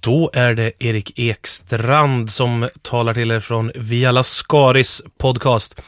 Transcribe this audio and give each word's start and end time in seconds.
Då 0.00 0.30
är 0.32 0.54
det 0.54 0.72
Erik 0.78 1.18
Ekstrand 1.18 2.30
som 2.30 2.68
talar 2.82 3.14
till 3.14 3.30
er 3.30 3.40
från 3.40 3.72
Via 3.74 4.12
Lascaris 4.12 5.02
podcast. 5.18 5.80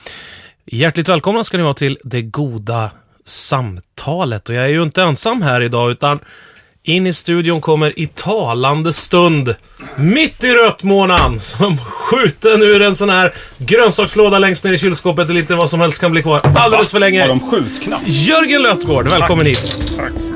Hjärtligt 0.66 1.08
välkomna 1.08 1.44
ska 1.44 1.56
ni 1.56 1.62
vara 1.62 1.74
till 1.74 1.98
Det 2.04 2.22
Goda 2.22 2.90
Samtalet. 3.24 4.48
Och 4.48 4.54
jag 4.54 4.64
är 4.64 4.68
ju 4.68 4.82
inte 4.82 5.02
ensam 5.02 5.42
här 5.42 5.60
idag, 5.60 5.90
utan 5.90 6.18
in 6.82 7.06
i 7.06 7.12
studion 7.12 7.60
kommer 7.60 7.98
i 7.98 8.06
talande 8.06 8.92
stund, 8.92 9.54
mitt 9.96 10.44
i 10.44 10.52
rötmånan, 10.52 11.40
som 11.40 11.78
skjuten 11.78 12.62
ur 12.62 12.82
en 12.82 12.96
sån 12.96 13.10
här 13.10 13.34
grönsakslåda 13.58 14.38
längst 14.38 14.64
ner 14.64 14.72
i 14.72 14.78
kylskåpet, 14.78 15.24
eller 15.24 15.40
lite 15.40 15.54
vad 15.54 15.70
som 15.70 15.80
helst 15.80 16.00
kan 16.00 16.10
bli 16.12 16.22
kvar 16.22 16.40
alldeles 16.56 16.90
för 16.90 16.98
länge. 17.00 17.20
Har 17.20 17.28
de 17.28 17.50
skjutknapp? 17.50 18.02
Jörgen 18.06 18.62
Lötgård, 18.62 19.08
välkommen 19.08 19.46
hit. 19.46 19.76
Tack. 19.96 20.29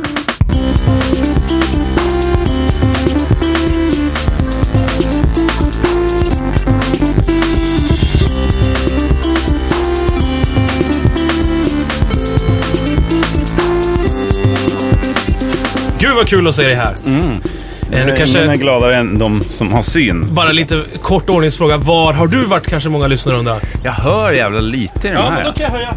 Gud 16.15 16.19
vad 16.19 16.29
kul 16.29 16.49
att 16.49 16.55
se 16.55 16.63
dig 16.67 16.75
här. 16.75 16.95
Mm. 17.07 17.21
Eh, 17.23 17.31
Du 17.91 18.03
Ingen 18.03 18.17
kanske, 18.17 18.39
är 18.39 18.57
gladare 18.57 18.97
än 18.97 19.19
de 19.19 19.43
som 19.49 19.73
har 19.73 19.83
syn. 19.83 20.29
bara 20.35 20.53
lite 20.53 20.83
kort 21.03 21.31
ordningsfråga, 21.31 21.77
var 21.77 22.13
har 22.13 22.27
du 22.27 22.45
varit 22.45 22.67
kanske 22.67 22.89
många 22.89 23.07
lyssnare 23.07 23.37
undrar? 23.37 23.59
Jag 23.85 23.93
hör 23.93 24.33
jävla 24.33 24.61
lite 24.61 25.09
i 25.09 25.11
den 25.11 25.13
Ja, 25.13 25.21
här. 25.23 25.31
men 25.31 25.45
då 25.45 25.53
kan 25.53 25.63
jag 25.63 25.71
höja. 25.71 25.95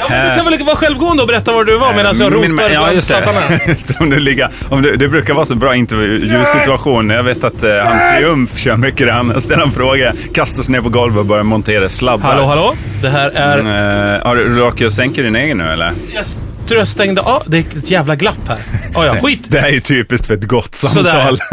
Ja, 0.00 0.04
men 0.10 0.28
du 0.28 0.34
kan 0.36 0.44
väl 0.44 0.64
vara 0.64 0.76
självgående 0.76 1.22
och 1.22 1.28
berätta 1.28 1.52
var 1.52 1.64
du 1.64 1.78
var 1.78 1.94
medan 1.94 2.18
jag 2.18 2.32
Min- 2.32 2.50
rotar 2.52 2.70
ja, 2.70 2.80
bland 2.80 2.94
just 2.94 3.06
slattarna. 3.06 3.40
det. 3.48 3.60
Just 3.68 3.88
det, 3.88 3.94
om 4.00 4.10
du 4.10 4.18
ligger, 4.20 4.48
om 4.70 4.82
du, 4.82 4.96
det 4.96 5.08
brukar 5.08 5.34
vara 5.34 5.46
så 5.46 5.54
bra 5.54 5.74
intervjusituation. 5.76 7.10
Jag 7.10 7.22
vet 7.22 7.44
att 7.44 7.62
eh, 7.62 7.70
han 7.84 7.98
Triumf 8.12 8.58
kör 8.58 8.76
mycket 8.76 9.06
det. 9.06 9.12
Han 9.12 9.40
ställer 9.40 9.62
en 9.62 9.70
fråga, 9.70 10.12
kastar 10.34 10.62
sig 10.62 10.72
ner 10.72 10.80
på 10.80 10.88
golvet 10.88 11.18
och 11.18 11.26
börjar 11.26 11.42
montera 11.44 11.88
sladdar. 11.88 12.26
Hallå, 12.28 12.44
hallå? 12.46 12.74
Det 13.02 13.08
här 13.08 13.30
är... 13.30 13.58
Mm, 13.58 14.14
eh, 14.14 14.26
har 14.26 14.36
du 14.36 14.56
råkat 14.56 14.86
att 14.86 14.92
sänka 14.92 15.22
din 15.22 15.36
egen 15.36 15.58
nu 15.58 15.64
eller? 15.72 15.92
Jag 16.14 16.24
tror 16.68 16.78
jag 16.78 16.88
stängde 16.88 17.20
av. 17.20 17.42
Det 17.46 17.56
är 17.58 17.78
ett 17.78 17.90
jävla 17.90 18.16
glapp 18.16 18.48
här. 18.48 18.58
Oh, 18.94 19.06
ja, 19.06 19.20
skit. 19.20 19.46
Det 19.50 19.60
här 19.60 19.68
är 19.68 19.72
ju 19.72 19.80
typiskt 19.80 20.26
för 20.26 20.34
ett 20.34 20.44
gott 20.44 20.74
samtal. 20.74 21.38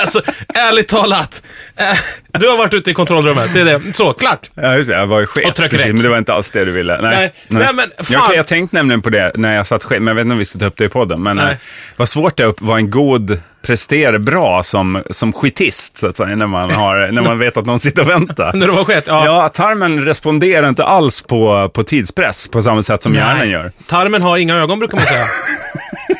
Alltså, 0.00 0.22
ärligt 0.54 0.88
talat. 0.88 1.42
Eh, 1.76 2.38
Du 2.40 2.48
har 2.48 2.56
varit 2.56 2.74
ute 2.74 2.90
i 2.90 2.94
kontrollrummet. 2.94 3.54
Det 3.54 3.60
är 3.60 3.64
det. 3.64 3.80
Så, 3.96 4.12
klart. 4.12 4.50
Ja, 4.54 4.76
just 4.76 4.90
det. 4.90 4.96
Jag 4.96 5.06
var 5.06 5.20
ju 5.20 5.26
chef 5.26 5.44
Och 5.46 5.56
precis, 5.56 5.86
men 5.86 6.02
det 6.02 6.08
var 6.08 6.18
inte 6.18 6.32
alls 6.32 6.50
det 6.50 6.64
du 6.64 6.70
ville. 6.72 7.00
Nej, 7.02 7.16
Nej. 7.16 7.32
Nej, 7.48 7.72
men 7.74 7.90
fan. 8.04 8.22
Jag, 8.28 8.36
jag 8.36 8.46
tänkte 8.46 8.76
nämligen 8.76 9.02
på 9.02 9.10
det 9.10 9.32
när 9.34 9.54
jag 9.56 9.66
satt 9.66 9.84
chef, 9.84 9.98
men 9.98 10.06
jag 10.06 10.14
vet 10.14 10.22
inte 10.22 10.32
om 10.32 10.38
vi 10.38 10.44
ska 10.44 10.58
ta 10.58 10.66
upp 10.66 10.76
det 10.76 10.84
i 10.84 10.88
podden. 10.88 11.22
Men 11.22 11.36
Nej. 11.36 11.50
eh, 11.52 11.56
vad 11.96 12.08
svårt 12.08 12.36
det 12.36 12.42
är 12.42 12.46
att 12.48 12.60
vara 12.60 12.78
en 12.78 12.90
god, 12.90 13.40
prestera 13.62 14.18
bra 14.18 14.62
som, 14.62 15.02
som 15.10 15.32
skitist, 15.32 15.98
så 15.98 16.08
att 16.08 16.16
säga, 16.16 16.36
när 16.36 16.46
man, 16.46 16.70
har, 16.70 17.12
när 17.12 17.22
man 17.22 17.38
vet 17.38 17.56
att 17.56 17.66
någon 17.66 17.78
sitter 17.78 18.02
och 18.02 18.08
väntar. 18.08 18.52
När 18.54 18.66
du 18.66 18.72
var 18.72 18.84
chef. 18.84 19.04
Ja. 19.06 19.26
Ja, 19.26 19.48
tarmen 19.48 20.04
responderar 20.04 20.68
inte 20.68 20.84
alls 20.84 21.22
på, 21.22 21.70
på 21.74 21.84
tidspress 21.84 22.48
på 22.48 22.62
samma 22.62 22.82
sätt 22.82 23.02
som 23.02 23.14
hjärnan 23.14 23.50
gör. 23.50 23.72
Tarmen 23.86 24.22
har 24.22 24.36
inga 24.36 24.56
ögon 24.56 24.78
brukar 24.78 24.96
man 24.96 25.06
säga. 25.06 25.24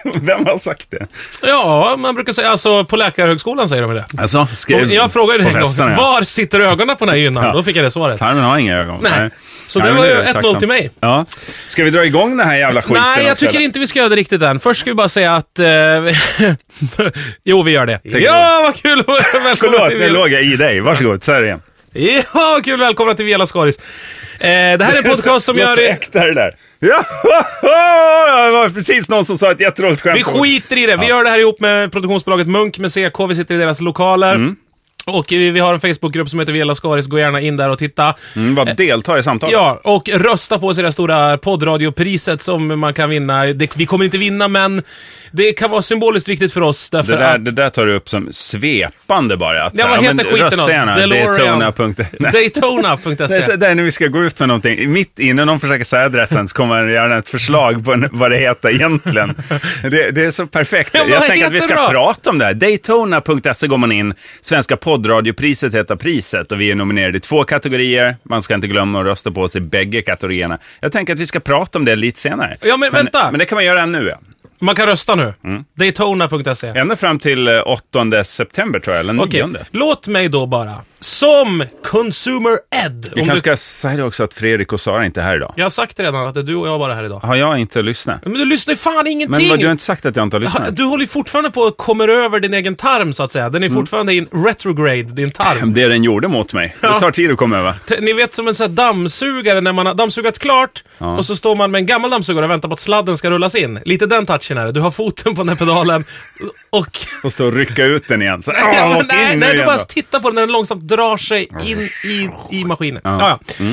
Vem 0.22 0.46
har 0.46 0.58
sagt 0.58 0.90
det? 0.90 1.06
Ja, 1.42 1.96
man 1.98 2.14
brukar 2.14 2.32
säga, 2.32 2.48
alltså 2.50 2.84
på 2.84 2.96
Läkarhögskolan 2.96 3.68
säger 3.68 3.82
de 3.82 3.94
det. 3.94 4.04
Alltså, 4.18 4.40
Och 4.40 4.70
jag 4.70 5.12
frågade 5.12 5.44
en 5.44 5.52
gång, 5.52 5.62
festerna, 5.62 5.90
ja. 5.90 5.96
var 5.96 6.22
sitter 6.22 6.60
ögonen 6.60 6.96
på 6.96 7.04
den 7.04 7.14
här 7.14 7.20
gynnan? 7.20 7.44
Ja. 7.44 7.52
Då 7.52 7.62
fick 7.62 7.76
jag 7.76 7.84
det 7.84 7.90
svaret. 7.90 8.18
Tarmen 8.18 8.44
har 8.44 8.58
inga 8.58 8.78
ögon. 8.78 8.98
Nej. 9.02 9.30
Så 9.66 9.78
Nej, 9.78 9.88
det 9.88 9.94
var 9.94 10.04
ju 10.04 10.10
är 10.10 10.16
jag 10.16 10.26
1-0 10.26 10.32
tacksam. 10.32 10.58
till 10.58 10.68
mig. 10.68 10.90
Ja. 11.00 11.26
Ska 11.68 11.84
vi 11.84 11.90
dra 11.90 12.04
igång 12.04 12.36
den 12.36 12.46
här 12.46 12.56
jävla 12.56 12.82
skiten 12.82 13.02
Nej, 13.02 13.24
jag 13.24 13.32
också, 13.32 13.44
tycker 13.44 13.56
eller? 13.56 13.64
inte 13.64 13.78
vi 13.78 13.86
ska 13.86 13.98
göra 13.98 14.08
det 14.08 14.16
riktigt 14.16 14.42
än. 14.42 14.60
Först 14.60 14.80
ska 14.80 14.90
vi 14.90 14.94
bara 14.94 15.08
säga 15.08 15.36
att... 15.36 15.58
Eh, 15.58 15.66
jo, 17.44 17.62
vi 17.62 17.70
gör 17.70 17.86
det. 17.86 18.00
Tänk 18.02 18.24
Ja, 18.24 18.60
vad 18.64 18.74
kul! 18.74 18.96
Välkomna 18.96 19.56
Förlåt, 19.56 19.88
till 19.88 19.98
nu 19.98 20.04
Vela... 20.04 20.18
låg 20.18 20.28
jag 20.32 20.42
i 20.42 20.56
dig. 20.56 20.80
Varsågod, 20.80 21.22
säg 21.22 21.40
det 21.40 21.46
igen. 21.46 21.60
Ja, 21.92 22.28
vad 22.32 22.64
kul! 22.64 22.80
Välkomna 22.80 23.14
till 23.14 23.24
Vela 23.24 23.46
Skaris. 23.46 23.78
Eh, 23.78 24.78
det 24.78 24.84
här 24.84 24.92
är 24.92 24.96
en 24.96 25.10
podcast 25.10 25.46
som 25.46 25.56
gör... 25.58 25.74
så 25.74 25.80
äkta 25.80 26.24
det 26.24 26.34
där. 26.34 26.52
Ja, 26.78 27.04
det 28.46 28.50
var 28.52 28.68
precis 28.74 29.08
någon 29.08 29.24
som 29.24 29.38
sa 29.38 29.50
ett 29.50 29.60
jätteroligt 29.60 30.02
skämt. 30.02 30.18
Vi 30.18 30.24
skiter 30.24 30.78
i 30.78 30.86
det. 30.86 30.96
Vi 30.96 31.06
gör 31.06 31.24
det 31.24 31.30
här 31.30 31.38
ihop 31.38 31.60
med 31.60 31.92
produktionsbolaget 31.92 32.46
Munk 32.46 32.78
med 32.78 32.92
CK. 32.92 33.20
Vi 33.28 33.34
sitter 33.34 33.54
i 33.54 33.58
deras 33.58 33.80
lokaler. 33.80 34.34
Mm. 34.34 34.56
Och 35.04 35.26
vi, 35.28 35.50
vi 35.50 35.60
har 35.60 35.74
en 35.74 35.80
Facebookgrupp 35.80 36.28
som 36.30 36.38
heter 36.40 36.52
Vela 36.52 36.74
Skaris. 36.74 37.06
Gå 37.06 37.18
gärna 37.18 37.40
in 37.40 37.56
där 37.56 37.68
och 37.68 37.78
titta. 37.78 38.14
Mm, 38.36 38.54
bara 38.54 38.74
delta 38.74 39.18
i 39.18 39.22
samtalet. 39.22 39.52
Ja, 39.52 39.80
och 39.84 40.08
rösta 40.08 40.58
på 40.58 40.66
oss 40.66 40.78
i 40.78 40.80
det 40.80 40.86
här 40.86 40.92
stora 40.92 41.38
poddradiopriset 41.38 42.42
som 42.42 42.80
man 42.80 42.94
kan 42.94 43.10
vinna. 43.10 43.44
Det, 43.44 43.76
vi 43.76 43.86
kommer 43.86 44.04
inte 44.04 44.18
vinna, 44.18 44.48
men 44.48 44.82
det 45.32 45.52
kan 45.52 45.70
vara 45.70 45.82
symboliskt 45.82 46.28
viktigt 46.28 46.52
för 46.52 46.60
oss. 46.60 46.90
Därför 46.90 47.12
Det 47.12 47.18
där, 47.18 47.34
att 47.34 47.44
det 47.44 47.50
där 47.50 47.68
tar 47.70 47.86
du 47.86 47.94
upp 47.94 48.08
som 48.08 48.28
svepande 48.32 49.36
bara. 49.36 49.64
Att 49.64 49.78
Ja, 49.78 49.88
vad 49.88 50.02
heter 50.02 50.14
men 50.14 50.24
skiten 50.24 50.38
då? 50.40 50.46
rösta 50.46 50.72
gärna. 50.72 50.94
DeLorean. 50.96 51.58
Daytona. 51.58 51.94
Nej. 52.18 52.32
Daytona.se. 52.32 53.56
Det 53.56 53.66
är 53.66 53.74
när 53.74 53.82
vi 53.82 53.92
ska 53.92 54.06
gå 54.06 54.24
ut 54.24 54.38
med 54.38 54.48
någonting. 54.48 54.92
Mitt 54.92 55.18
innan 55.18 55.46
någon 55.46 55.60
försöker 55.60 55.84
säga 55.84 56.04
adressen 56.04 56.48
så 56.48 56.54
kommer 56.54 56.76
jag 56.82 56.90
göra 56.90 57.18
ett 57.18 57.28
förslag 57.28 57.84
på 57.84 58.04
vad 58.12 58.30
det 58.30 58.36
heter 58.38 58.70
egentligen. 58.70 59.34
Det, 59.82 60.10
det 60.10 60.24
är 60.24 60.30
så 60.30 60.46
perfekt. 60.46 60.90
Ja, 60.94 61.04
jag 61.08 61.26
tänker 61.26 61.46
att 61.46 61.52
vi 61.52 61.60
ska 61.60 61.74
då? 61.74 61.90
prata 61.90 62.30
om 62.30 62.38
det 62.38 62.44
här. 62.44 62.54
Daytona.se 62.54 63.66
går 63.66 63.78
man 63.78 63.92
in. 63.92 64.14
Svenska 64.40 64.76
poddradiopriset 64.76 65.74
heter 65.74 65.96
priset 65.96 66.52
och 66.52 66.60
vi 66.60 66.70
är 66.70 66.74
nominerade 66.74 67.16
i 67.16 67.20
två 67.20 67.44
kategorier. 67.44 68.16
Man 68.22 68.42
ska 68.42 68.54
inte 68.54 68.66
glömma 68.66 69.00
att 69.00 69.06
rösta 69.06 69.30
på 69.30 69.40
oss 69.42 69.56
i 69.56 69.60
bägge 69.60 70.02
kategorierna. 70.02 70.58
Jag 70.80 70.92
tänker 70.92 71.12
att 71.12 71.18
vi 71.18 71.26
ska 71.26 71.40
prata 71.40 71.78
om 71.78 71.84
det 71.84 71.96
lite 71.96 72.20
senare. 72.20 72.56
Ja, 72.60 72.76
men 72.76 72.92
vänta. 72.92 73.30
Men 73.30 73.38
det 73.38 73.44
kan 73.44 73.56
man 73.56 73.64
göra 73.64 73.86
nu. 73.86 74.08
Ja. 74.08 74.18
Man 74.62 74.74
kan 74.74 74.86
rösta 74.86 75.14
nu. 75.14 75.34
Mm. 75.44 75.64
Daytona.se. 75.74 76.66
Ända 76.66 76.96
fram 76.96 77.18
till 77.18 77.48
eh, 77.48 77.60
8 77.66 78.24
september 78.24 78.80
tror 78.80 78.96
jag, 78.96 79.00
eller 79.00 79.12
9. 79.12 79.22
Okej, 79.24 79.46
låt 79.70 80.08
mig 80.08 80.28
då 80.28 80.46
bara, 80.46 80.74
som 81.04 81.64
Consumer 81.84 82.58
Ed. 82.86 83.10
Vi 83.14 83.20
kanske 83.20 83.32
du, 83.32 83.38
ska 83.38 83.56
säga 83.56 83.96
det 83.96 84.04
också 84.04 84.24
att 84.24 84.34
Fredrik 84.34 84.72
och 84.72 84.80
Sara 84.80 85.06
inte 85.06 85.20
är 85.20 85.24
här 85.24 85.36
idag. 85.36 85.54
jag 85.56 85.64
har 85.64 85.70
sagt 85.70 85.96
det 85.96 86.02
redan, 86.02 86.26
att 86.26 86.34
det 86.34 86.40
är 86.40 86.44
du 86.44 86.56
och 86.56 86.68
jag 86.68 86.80
bara 86.80 86.94
här 86.94 87.04
idag. 87.04 87.18
Har 87.18 87.36
jag 87.36 87.58
inte 87.58 87.82
lyssnat? 87.82 88.20
Men 88.22 88.32
du 88.32 88.44
lyssnar 88.44 88.74
ju 88.74 88.78
fan 88.78 88.94
Men 88.96 89.06
ingenting! 89.06 89.48
vad, 89.48 89.58
du 89.58 89.64
har 89.66 89.72
inte 89.72 89.84
sagt 89.84 90.06
att 90.06 90.16
jag 90.16 90.22
inte 90.22 90.36
har 90.36 90.40
lyssnat? 90.40 90.76
Du 90.76 90.84
håller 90.84 91.02
ju 91.04 91.08
fortfarande 91.08 91.50
på 91.50 91.64
att 91.64 91.76
komma 91.76 92.04
över 92.04 92.40
din 92.40 92.54
egen 92.54 92.74
tarm, 92.74 93.12
så 93.12 93.22
att 93.22 93.32
säga. 93.32 93.50
Den 93.50 93.62
är 93.62 93.70
fortfarande 93.70 94.14
in 94.14 94.28
retrograde, 94.32 95.02
din 95.02 95.30
tarm. 95.30 95.74
Det 95.82 95.88
den 95.88 96.04
gjorde 96.04 96.28
mot 96.28 96.52
mig. 96.52 96.76
Ja. 96.80 96.94
Det 96.94 97.00
tar 97.00 97.10
tid 97.10 97.30
att 97.30 97.36
komma 97.36 97.58
över. 97.58 97.74
Ni 98.00 98.12
vet 98.12 98.34
som 98.34 98.48
en 98.48 98.54
sån 98.54 98.64
här 98.66 98.74
dammsugare 98.74 99.60
när 99.60 99.72
man 99.72 99.86
har 99.86 99.94
dammsugat 99.94 100.38
klart 100.38 100.84
och 100.98 101.26
så 101.26 101.36
står 101.36 101.56
man 101.56 101.70
med 101.70 101.78
en 101.78 101.86
gammal 101.86 102.10
dammsugare 102.10 102.44
och 102.44 102.50
väntar 102.50 102.68
på 102.68 102.74
att 102.74 102.80
sladden 102.80 103.18
ska 103.18 103.30
rullas 103.30 103.54
in. 103.54 103.80
Lite 103.84 104.06
den 104.06 104.26
touchen 104.26 104.58
är 104.58 104.66
det. 104.66 104.72
Du 104.72 104.80
har 104.80 104.90
foten 104.90 105.34
på 105.34 105.40
den 105.40 105.48
här 105.48 105.56
pedalen 105.56 106.04
och... 106.70 106.98
Och 107.24 107.32
stå 107.32 107.46
och 107.46 107.52
rycka 107.52 107.84
ut 107.84 108.08
den 108.08 108.22
igen. 108.22 108.42
Så, 108.42 108.52
Ja, 108.56 108.88
åh, 108.88 108.96
men 108.96 109.06
nej, 109.08 109.36
nej, 109.36 109.48
nu 109.52 109.58
du 109.60 109.64
bara 109.66 109.76
då. 109.76 109.82
tittar 109.88 110.20
på 110.20 110.28
den 110.28 110.34
när 110.34 110.42
den 110.42 110.52
långsamt 110.52 110.88
drar 110.88 111.01
sig 111.16 111.48
in 111.64 111.80
i, 112.04 112.30
i 112.50 112.64
maskinen. 112.64 113.00
Ja. 113.04 113.18
Ja. 113.20 113.38
Ja, 113.58 113.64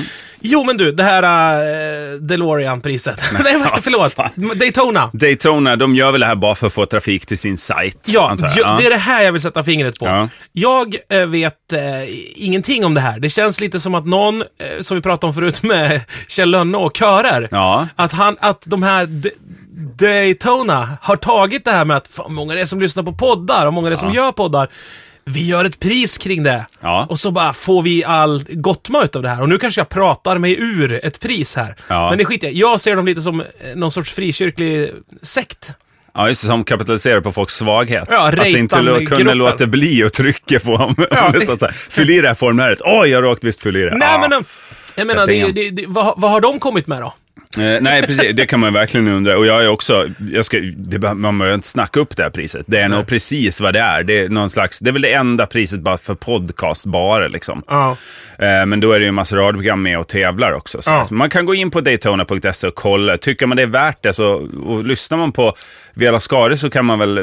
Jo, 0.42 0.64
men 0.64 0.78
du, 0.78 0.92
det 0.92 1.04
här 1.04 1.24
uh, 1.24 2.20
DeLorean-priset. 2.22 3.20
nej, 3.44 3.58
vad- 3.72 3.84
förlåt. 3.84 4.16
Daytona. 4.60 5.10
Daytona, 5.14 5.76
de 5.76 5.96
gör 5.96 6.12
väl 6.12 6.22
det 6.22 6.28
här 6.28 6.36
bara 6.36 6.56
för 6.56 6.68
att 6.68 6.74
få 6.74 6.86
trafik 6.86 7.26
till 7.26 7.38
sin 7.38 7.58
sajt? 7.58 7.98
Ja, 8.06 8.38
ju- 8.56 8.64
det 8.64 8.86
är 8.86 8.90
det 8.90 8.98
här 8.98 9.24
jag 9.24 9.32
vill 9.32 9.42
sätta 9.42 9.64
fingret 9.64 10.00
på. 10.00 10.06
Ja. 10.06 10.30
Jag 10.52 10.96
eh, 11.10 11.26
vet 11.26 11.74
eh, 11.74 11.80
ingenting 12.36 12.86
om 12.86 12.94
det 12.94 13.02
här. 13.02 13.20
Det 13.20 13.30
känns 13.30 13.60
lite 13.60 13.80
som 13.80 13.96
att 13.96 14.06
någon, 14.06 14.44
som 14.82 14.96
vi 14.98 15.02
pratade 15.02 15.28
om 15.30 15.34
förut 15.34 15.64
med 15.64 16.02
Kjell 16.28 16.50
Lönne 16.52 16.78
och 16.78 16.98
körer, 16.98 17.48
Ja. 17.52 17.88
att, 17.96 18.12
han, 18.12 18.38
att 18.40 18.64
de 18.66 18.84
här 18.84 19.08
Daytona 19.98 20.98
har 21.02 21.16
tagit 21.16 21.66
det 21.66 21.72
här 21.72 21.86
med 21.86 21.98
att 21.98 22.08
fan, 22.08 22.34
många 22.34 22.54
det 22.56 22.62
är 22.62 22.66
som 22.66 22.82
lyssnar 22.82 23.04
på 23.04 23.14
poddar 23.14 23.66
och 23.66 23.74
många 23.74 23.90
det 23.90 23.96
är 23.96 23.98
som 23.98 24.14
gör 24.14 24.32
poddar. 24.32 24.68
Vi 25.34 25.48
gör 25.48 25.66
ett 25.66 25.80
pris 25.80 26.18
kring 26.18 26.44
det. 26.44 26.66
Ja. 26.82 27.06
Och 27.10 27.20
så 27.20 27.32
bara 27.32 27.54
får 27.54 27.82
vi 27.84 28.04
all 28.04 28.44
gottma 28.50 29.08
av 29.16 29.22
det 29.22 29.30
här. 29.30 29.42
Och 29.42 29.50
nu 29.50 29.58
kanske 29.58 29.82
jag 29.82 29.90
pratar 29.90 30.38
mig 30.38 30.56
ur 30.60 31.06
ett 31.06 31.20
pris 31.20 31.56
här. 31.56 31.76
Ja. 31.88 32.10
Men 32.10 32.18
det 32.18 32.26
skiter 32.26 32.48
jag. 32.48 32.54
Jag 32.56 32.82
ser 32.82 32.96
dem 32.96 33.06
lite 33.06 33.22
som 33.22 33.40
eh, 33.42 33.46
någon 33.76 33.92
sorts 33.92 34.12
frikyrklig 34.12 34.92
sekt. 35.22 35.72
Ja, 36.14 36.28
just 36.28 36.46
som 36.46 36.64
kapitaliserar 36.64 37.22
på 37.22 37.32
folks 37.32 37.56
svaghet. 37.56 38.08
Ja, 38.12 38.28
att 38.28 38.48
inte 38.48 38.82
lo- 38.82 38.96
kunna 38.98 39.06
gruppen. 39.18 39.38
låta 39.38 39.66
bli 39.66 40.04
att 40.04 40.14
trycka 40.14 40.60
på 40.60 40.78
dem. 40.78 40.96
Ja. 41.12 41.34
Fyll 41.90 42.10
i 42.10 42.22
det 42.22 42.28
här 42.28 42.36
formuläret. 42.36 42.80
Oj, 42.86 43.10
jag 43.10 43.24
råkade 43.24 43.48
visst 43.48 43.62
fylla 43.64 43.80
i 43.80 43.82
det. 43.82 43.96
Nej, 43.98 44.08
Ah. 44.12 44.20
men 44.20 44.34
eh, 44.34 44.40
jag 44.96 45.08
menar, 45.08 45.28
det, 45.28 45.52
det, 45.52 45.70
det, 45.70 45.86
vad, 45.88 46.14
vad 46.22 46.32
har 46.32 46.42
de 46.42 46.60
kommit 46.60 46.88
med 46.88 47.02
då? 47.02 47.14
Eh, 47.58 47.82
nej, 47.82 48.02
precis. 48.04 48.36
Det 48.36 48.46
kan 48.46 48.60
man 48.60 48.74
verkligen 48.74 49.08
undra. 49.08 49.38
Och 49.38 49.46
jag 49.46 49.64
är 49.64 49.68
också, 49.70 50.10
jag 50.32 50.46
ska, 50.46 50.60
det, 50.76 51.14
man 51.14 51.40
behöver 51.40 51.56
inte 51.56 51.68
snacka 51.68 52.00
upp 52.00 52.18
det 52.18 52.24
här 52.24 52.30
priset. 52.30 52.66
Det 52.68 52.80
är 52.80 52.88
nog 52.88 53.08
precis 53.08 53.62
vad 53.62 53.74
det 53.74 53.80
är. 53.80 54.04
Det 54.04 54.20
är 54.20 54.30
någon 54.30 54.50
slags, 54.50 54.80
det 54.80 54.90
är 54.90 54.92
väl 54.92 55.02
det 55.02 55.14
enda 55.14 55.46
priset 55.46 55.80
bara 55.80 55.98
för 55.98 56.16
podcast 56.16 56.86
bara 56.86 57.28
liksom. 57.28 57.64
Ja. 57.68 57.98
Eh, 58.40 58.66
men 58.66 58.80
då 58.80 58.92
är 58.92 59.00
det 59.00 59.04
ju 59.06 59.10
en 59.10 59.16
massa 59.16 59.36
radioprogram 59.36 59.82
med 59.82 60.00
och 60.00 60.08
tävlar 60.08 60.54
också. 60.54 60.82
Så 60.82 60.92
Ja. 60.92 61.06
så 61.06 61.14
man 61.14 61.30
kan 61.30 61.46
gå 61.46 61.56
in 61.56 61.72
på 61.72 61.82
Daytona.se 61.82 62.68
och 62.68 62.76
kolla. 62.76 63.18
Tycker 63.18 63.46
man 63.48 63.58
det 63.58 63.64
är 63.64 63.68
värt 63.68 64.04
det 64.04 64.14
så, 64.14 64.50
och 64.66 64.84
lyssnar 64.84 65.18
man 65.18 65.32
på 65.32 65.56
Vela 65.94 66.20
Skare 66.20 66.58
så 66.58 66.70
kan 66.70 66.86
man 66.86 67.00
väl 67.00 67.18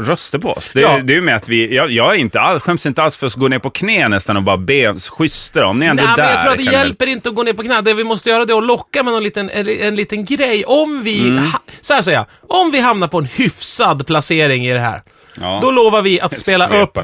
rösta 0.00 0.38
på 0.38 0.50
oss. 0.52 0.70
Det, 0.74 0.80
Ja. 0.80 1.00
det 1.04 1.12
är 1.12 1.14
ju 1.14 1.20
med 1.20 1.36
att 1.36 1.48
vi, 1.48 1.74
jag, 1.76 1.90
jag 1.90 2.14
är 2.14 2.18
inte 2.18 2.40
all, 2.40 2.60
skäms 2.60 2.86
inte 2.86 3.02
alls 3.02 3.16
för 3.16 3.26
att 3.26 3.34
gå 3.34 3.48
ner 3.48 3.58
på 3.58 3.70
knä 3.70 4.08
nästan 4.08 4.36
och 4.36 4.42
bara 4.42 4.56
be 4.56 4.94
schyssta 5.10 5.66
om 5.66 5.78
ni 5.78 5.86
är 5.86 5.90
ändå 5.90 6.02
Nej, 6.02 6.12
där. 6.16 6.22
men 6.24 6.32
jag 6.32 6.40
tror 6.42 6.50
att 6.52 6.58
det 6.58 6.64
ni 6.64 6.70
väl- 6.70 6.78
hjälper 6.86 7.06
inte 7.06 7.28
att 7.28 7.34
gå 7.34 7.42
ner 7.42 7.52
på 7.52 7.62
knä. 7.62 7.80
Det 7.80 7.94
vi 7.94 8.04
måste 8.04 8.30
göra 8.30 8.44
det 8.44 8.52
är 8.52 8.58
att 8.58 8.64
locka 8.66 9.02
med 9.02 9.12
någon 9.12 9.22
liten 9.22 9.50
en, 9.68 9.80
en 9.80 9.96
liten 9.96 10.24
grej. 10.24 10.64
Om 10.64 11.02
vi, 11.02 11.28
Mm. 11.28 11.44
ha, 11.46 11.58
så 11.80 11.94
här 11.94 12.02
säger 12.02 12.18
jag, 12.18 12.26
om 12.58 12.70
vi 12.70 12.80
hamnar 12.80 13.08
på 13.08 13.18
en 13.18 13.24
hyfsad 13.24 14.06
placering 14.06 14.66
i 14.66 14.72
det 14.72 14.80
här. 14.80 15.02
Ja. 15.40 15.58
Då 15.62 15.70
lovar 15.70 16.02
vi 16.02 16.20
att 16.20 16.38
spela 16.38 16.82
upp 16.82 16.96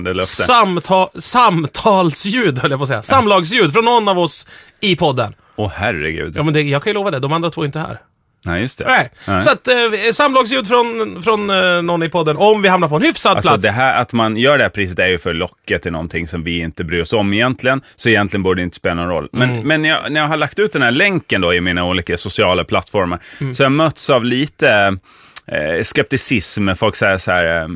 samta, 0.47 1.09
samtalsljud, 1.19 2.59
höll 2.59 2.71
jag 2.71 2.81
på 2.81 2.83
att 2.85 2.89
säga. 2.89 3.03
Samlagsljud 3.03 3.73
från 3.73 3.85
någon 3.85 4.09
av 4.09 4.19
oss 4.19 4.47
i 4.81 4.97
podden. 4.97 5.35
Åh 5.57 5.71
herregud. 5.75 6.35
Ja, 6.37 6.43
men 6.43 6.55
det, 6.55 6.63
jag 6.63 6.83
kan 6.83 6.91
ju 6.91 6.95
lova 6.95 7.11
det, 7.11 7.19
de 7.19 7.33
andra 7.33 7.51
två 7.51 7.63
är 7.63 7.67
inte 7.67 7.79
här. 7.79 7.99
Nej, 8.45 8.63
just 8.63 8.79
det. 8.79 8.85
Nej. 8.85 9.11
Nej. 9.27 9.43
Så 9.43 9.51
att, 9.51 9.69
eh, 9.69 9.75
samlagsljud 10.13 10.69
från, 10.69 11.23
från 11.23 11.51
eh, 11.51 11.83
någon 11.83 12.03
i 12.03 12.09
podden, 12.09 12.37
om 12.37 12.63
vi 12.63 12.69
hamnar 12.69 12.89
på 12.89 12.97
en 12.97 13.03
hyfsad 13.03 13.37
Alltså 13.37 13.49
plats. 13.51 13.63
det 13.65 13.71
här 13.71 14.01
att 14.01 14.13
man 14.13 14.37
gör 14.37 14.59
det 14.59 14.65
här 14.65 14.71
priset 14.71 14.99
är 14.99 15.07
ju 15.09 15.19
för 15.19 15.35
locket 15.35 15.83
till 15.83 15.93
någonting 15.93 16.29
som 16.29 16.45
vi 16.45 16.59
inte 16.61 16.85
bryr 16.85 17.03
oss 17.03 17.13
om 17.13 17.33
egentligen. 17.33 17.81
Så 17.97 18.09
egentligen 18.09 18.43
borde 18.43 18.61
det 18.61 18.65
inte 18.65 18.77
spela 18.77 18.95
någon 18.95 19.09
roll. 19.09 19.29
Men, 19.33 19.51
Mm. 19.51 19.69
men 19.69 19.83
när, 19.83 19.89
jag, 19.89 20.13
när 20.13 20.21
jag 20.21 20.29
har 20.29 20.37
lagt 20.37 20.59
ut 20.59 20.73
den 20.73 20.83
här 20.83 20.91
länken 20.91 21.41
då 21.41 21.55
i 21.55 21.61
mina 21.61 21.85
olika 21.85 22.17
sociala 22.17 22.65
plattformar 22.65 23.19
Mm. 23.41 23.55
så 23.55 23.63
har 23.63 23.65
jag 23.65 23.73
mötts 23.73 24.11
av 24.11 24.25
lite 24.25 24.97
eh, 25.47 25.83
skepticism. 25.83 26.69
Folk 26.75 26.97
säger 26.97 27.19
så 27.19 27.31
här, 27.31 27.63
eh, 27.63 27.69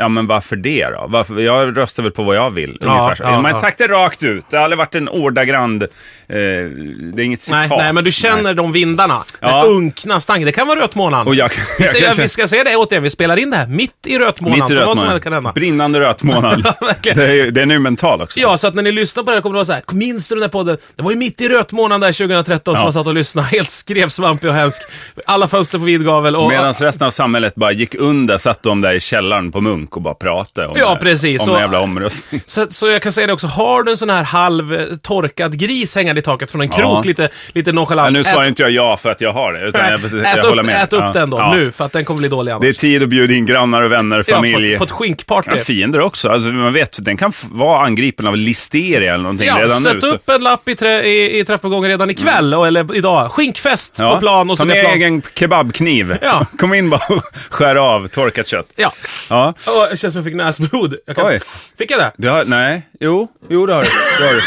ja 0.00 0.08
men 0.08 0.26
varför 0.26 0.56
det 0.56 0.86
då? 0.90 1.06
Varför, 1.08 1.40
jag 1.40 1.78
röstar 1.78 2.02
väl 2.02 2.12
på 2.12 2.22
vad 2.22 2.36
jag 2.36 2.50
vill. 2.50 2.78
Ja, 2.80 2.88
ungefär 2.88 3.14
så. 3.14 3.22
ja, 3.22 3.30
Man 3.30 3.44
har 3.44 3.50
inte 3.50 3.60
sagt 3.60 3.78
det 3.78 3.86
rakt 3.86 4.22
ut. 4.22 4.44
Det 4.50 4.56
har 4.56 4.64
aldrig 4.64 4.78
varit 4.78 4.94
en 4.94 5.08
ordagrand, 5.08 5.82
eh, 5.82 5.88
det 6.28 6.34
är 6.36 7.20
inget 7.20 7.40
citat. 7.42 7.68
Nej, 7.68 7.78
nej, 7.78 7.92
men 7.92 8.04
du 8.04 8.12
känner 8.12 8.42
Nej. 8.42 8.54
de 8.54 8.72
vindarna. 8.72 9.22
Ja. 9.40 9.64
Den 9.64 9.74
unkna 9.74 10.20
stangen. 10.20 10.46
Det 10.46 10.52
kan 10.52 10.66
vara 10.66 10.80
rötmånaden. 10.80 11.34
Jag, 11.34 11.48
vi, 11.48 11.54
jag 11.84 11.90
säger, 11.90 12.04
kanske- 12.06 12.22
vi 12.22 12.28
ska 12.28 12.48
säga 12.48 12.64
det 12.64 12.76
återigen, 12.76 13.02
vi 13.02 13.10
spelar 13.10 13.36
in 13.36 13.50
det 13.50 13.56
här 13.56 13.66
mitt 13.66 14.06
i 14.06 14.18
rötmånaden. 14.18 14.64
Mitt 14.68 14.70
i 14.70 14.80
rötmånaden. 14.80 15.52
Brinnande 15.54 16.00
rötmånad. 16.00 16.62
Det, 17.02 17.40
är, 17.40 17.50
den 17.50 17.70
är 17.70 17.74
ju 17.74 17.80
mental 17.80 18.22
också. 18.22 18.40
Ja, 18.40 18.58
så 18.58 18.66
att 18.66 18.74
när 18.74 18.82
ni 18.82 18.92
lyssnar 18.92 19.22
på 19.22 19.30
det 19.30 19.36
här 19.36 19.42
kommer 19.42 19.54
det 19.54 19.58
vara 19.58 19.64
så 19.64 19.72
här, 19.72 19.82
minns 19.92 20.28
du 20.28 20.34
den 20.34 20.40
där 20.40 20.48
podden? 20.48 20.76
Det 20.96 21.02
var 21.02 21.10
ju 21.10 21.16
mitt 21.16 21.40
i 21.40 21.48
rötmånaden 21.48 22.00
där 22.00 22.12
2013 22.12 22.76
som 22.76 22.82
man 22.82 22.92
satt 22.92 23.06
och 23.06 23.14
lyssnade, 23.14 23.48
helt 23.52 23.70
skrevsvampig 23.70 24.48
och 24.48 24.54
hemsk. 24.54 24.82
Alla 25.26 25.48
fönster 25.48 25.78
på 25.78 25.84
vid 25.84 26.04
gavel 26.04 26.36
och... 26.36 26.48
Medan 26.48 26.72
resten 26.72 27.06
av 27.06 27.10
samhället 27.10 27.54
bara 27.54 27.72
gick 27.72 27.94
under, 27.94 28.38
satt 28.38 28.62
de 28.62 28.80
där 28.80 28.92
i 28.92 29.00
källaren 29.00 29.52
på 29.52 29.60
Munk 29.60 29.89
och 29.96 30.02
bara 30.02 30.14
pratade 30.14 30.66
om, 30.66 30.74
Ja, 30.78 30.98
precis. 31.00 31.40
om 31.40 31.46
Så- 31.46 31.54
en 31.54 31.60
jävla 31.60 31.80
omröstning. 31.80 32.40
Så, 32.46 32.66
så 32.70 32.88
jag 32.88 33.02
kan 33.02 33.12
säga 33.12 33.26
det 33.26 33.32
också, 33.32 33.46
har 33.46 33.82
du 33.82 33.90
en 33.90 33.96
sån 33.96 34.10
här 34.10 34.22
halv 34.22 34.74
eh, 34.74 35.48
gris 35.48 35.94
hängande 35.94 36.18
i 36.18 36.22
taket 36.22 36.50
från 36.50 36.60
en 36.60 36.68
Ja. 36.72 36.78
krok, 36.78 37.04
lite, 37.04 37.28
lite 37.52 37.72
nonchalant. 37.72 38.06
Ja, 38.06 38.10
nu 38.10 38.24
svarar 38.24 38.42
ät, 38.42 38.48
inte 38.48 38.62
jag 38.62 38.70
ja 38.70 38.96
för 38.96 39.10
att 39.10 39.20
jag 39.20 39.32
har 39.32 39.52
det, 39.52 39.66
utan 39.68 39.80
jag, 39.80 40.00
jag 40.24 40.38
upp, 40.38 40.44
håller 40.44 40.62
med. 40.62 40.82
ät 40.84 40.92
upp 40.92 41.00
Ja. 41.00 41.12
den 41.12 41.30
då, 41.30 41.38
Ja. 41.38 41.54
nu, 41.54 41.72
för 41.72 41.84
att 41.84 41.92
den 41.92 42.04
kommer 42.04 42.18
bli 42.18 42.28
dålig 42.28 42.52
annars. 42.52 42.62
Det 42.62 42.68
är 42.68 42.72
tid 42.72 43.02
att 43.02 43.08
bjuda 43.08 43.34
in 43.34 43.46
grannar 43.46 43.82
och 43.82 43.92
vänner, 43.92 44.24
ja, 44.26 44.34
familj. 44.34 44.72
på, 44.72 44.78
på 44.78 44.84
ett 44.84 44.90
skinkparty. 44.90 45.50
Ja, 45.50 45.56
fiender 45.56 46.00
också. 46.00 46.28
Alltså, 46.28 46.48
man 46.48 46.72
vet, 46.72 47.04
den 47.04 47.16
kan 47.16 47.32
vara 47.50 47.84
angripen 47.84 48.26
av 48.26 48.36
listeria 48.36 49.14
eller 49.14 49.22
någonting 49.22 49.46
Ja, 49.46 49.56
redan 49.58 49.80
sätt 49.80 49.94
nu. 49.94 50.00
så- 50.00 50.14
upp 50.14 50.28
en 50.28 50.42
lapp 50.42 50.68
i, 50.68 50.74
trä, 50.76 51.02
i, 51.02 51.40
i 51.40 51.44
trappuppgången 51.44 51.90
redan 51.90 52.10
ikväll, 52.10 52.54
och, 52.54 52.66
eller 52.66 52.96
idag. 52.96 53.32
Skinkfest 53.32 53.96
Ja, 53.98 54.14
på 54.14 54.20
plan 54.20 54.50
och 54.50 54.56
så 54.58 54.62
Ta 54.62 54.66
med 54.66 54.84
egen 54.84 55.22
kebabkniv. 55.34 56.16
Ja. 56.22 56.46
Kom 56.58 56.74
in 56.74 56.90
bara 56.90 57.00
och 57.08 57.22
skär 57.50 57.76
av 57.76 58.06
torkat 58.08 58.46
kött. 58.48 58.66
Ja. 58.76 58.92
Ja. 59.30 59.54
Åh, 59.80 59.86
det 59.90 59.96
känns 59.96 60.12
som 60.14 60.18
jag 60.18 60.24
fick 60.24 60.34
näsblod. 60.34 60.96
Jag 61.06 61.16
kan... 61.16 61.26
Oj. 61.26 61.40
Fick 61.78 61.90
jag 61.90 62.00
det? 62.00 62.12
Du 62.16 62.28
har, 62.28 62.44
nej, 62.44 62.88
jo, 63.00 63.28
jo 63.48 63.66
det 63.66 63.74
har 63.74 63.82
du. 63.82 63.88
Det 64.18 64.26
har 64.26 64.34
du. 64.34 64.42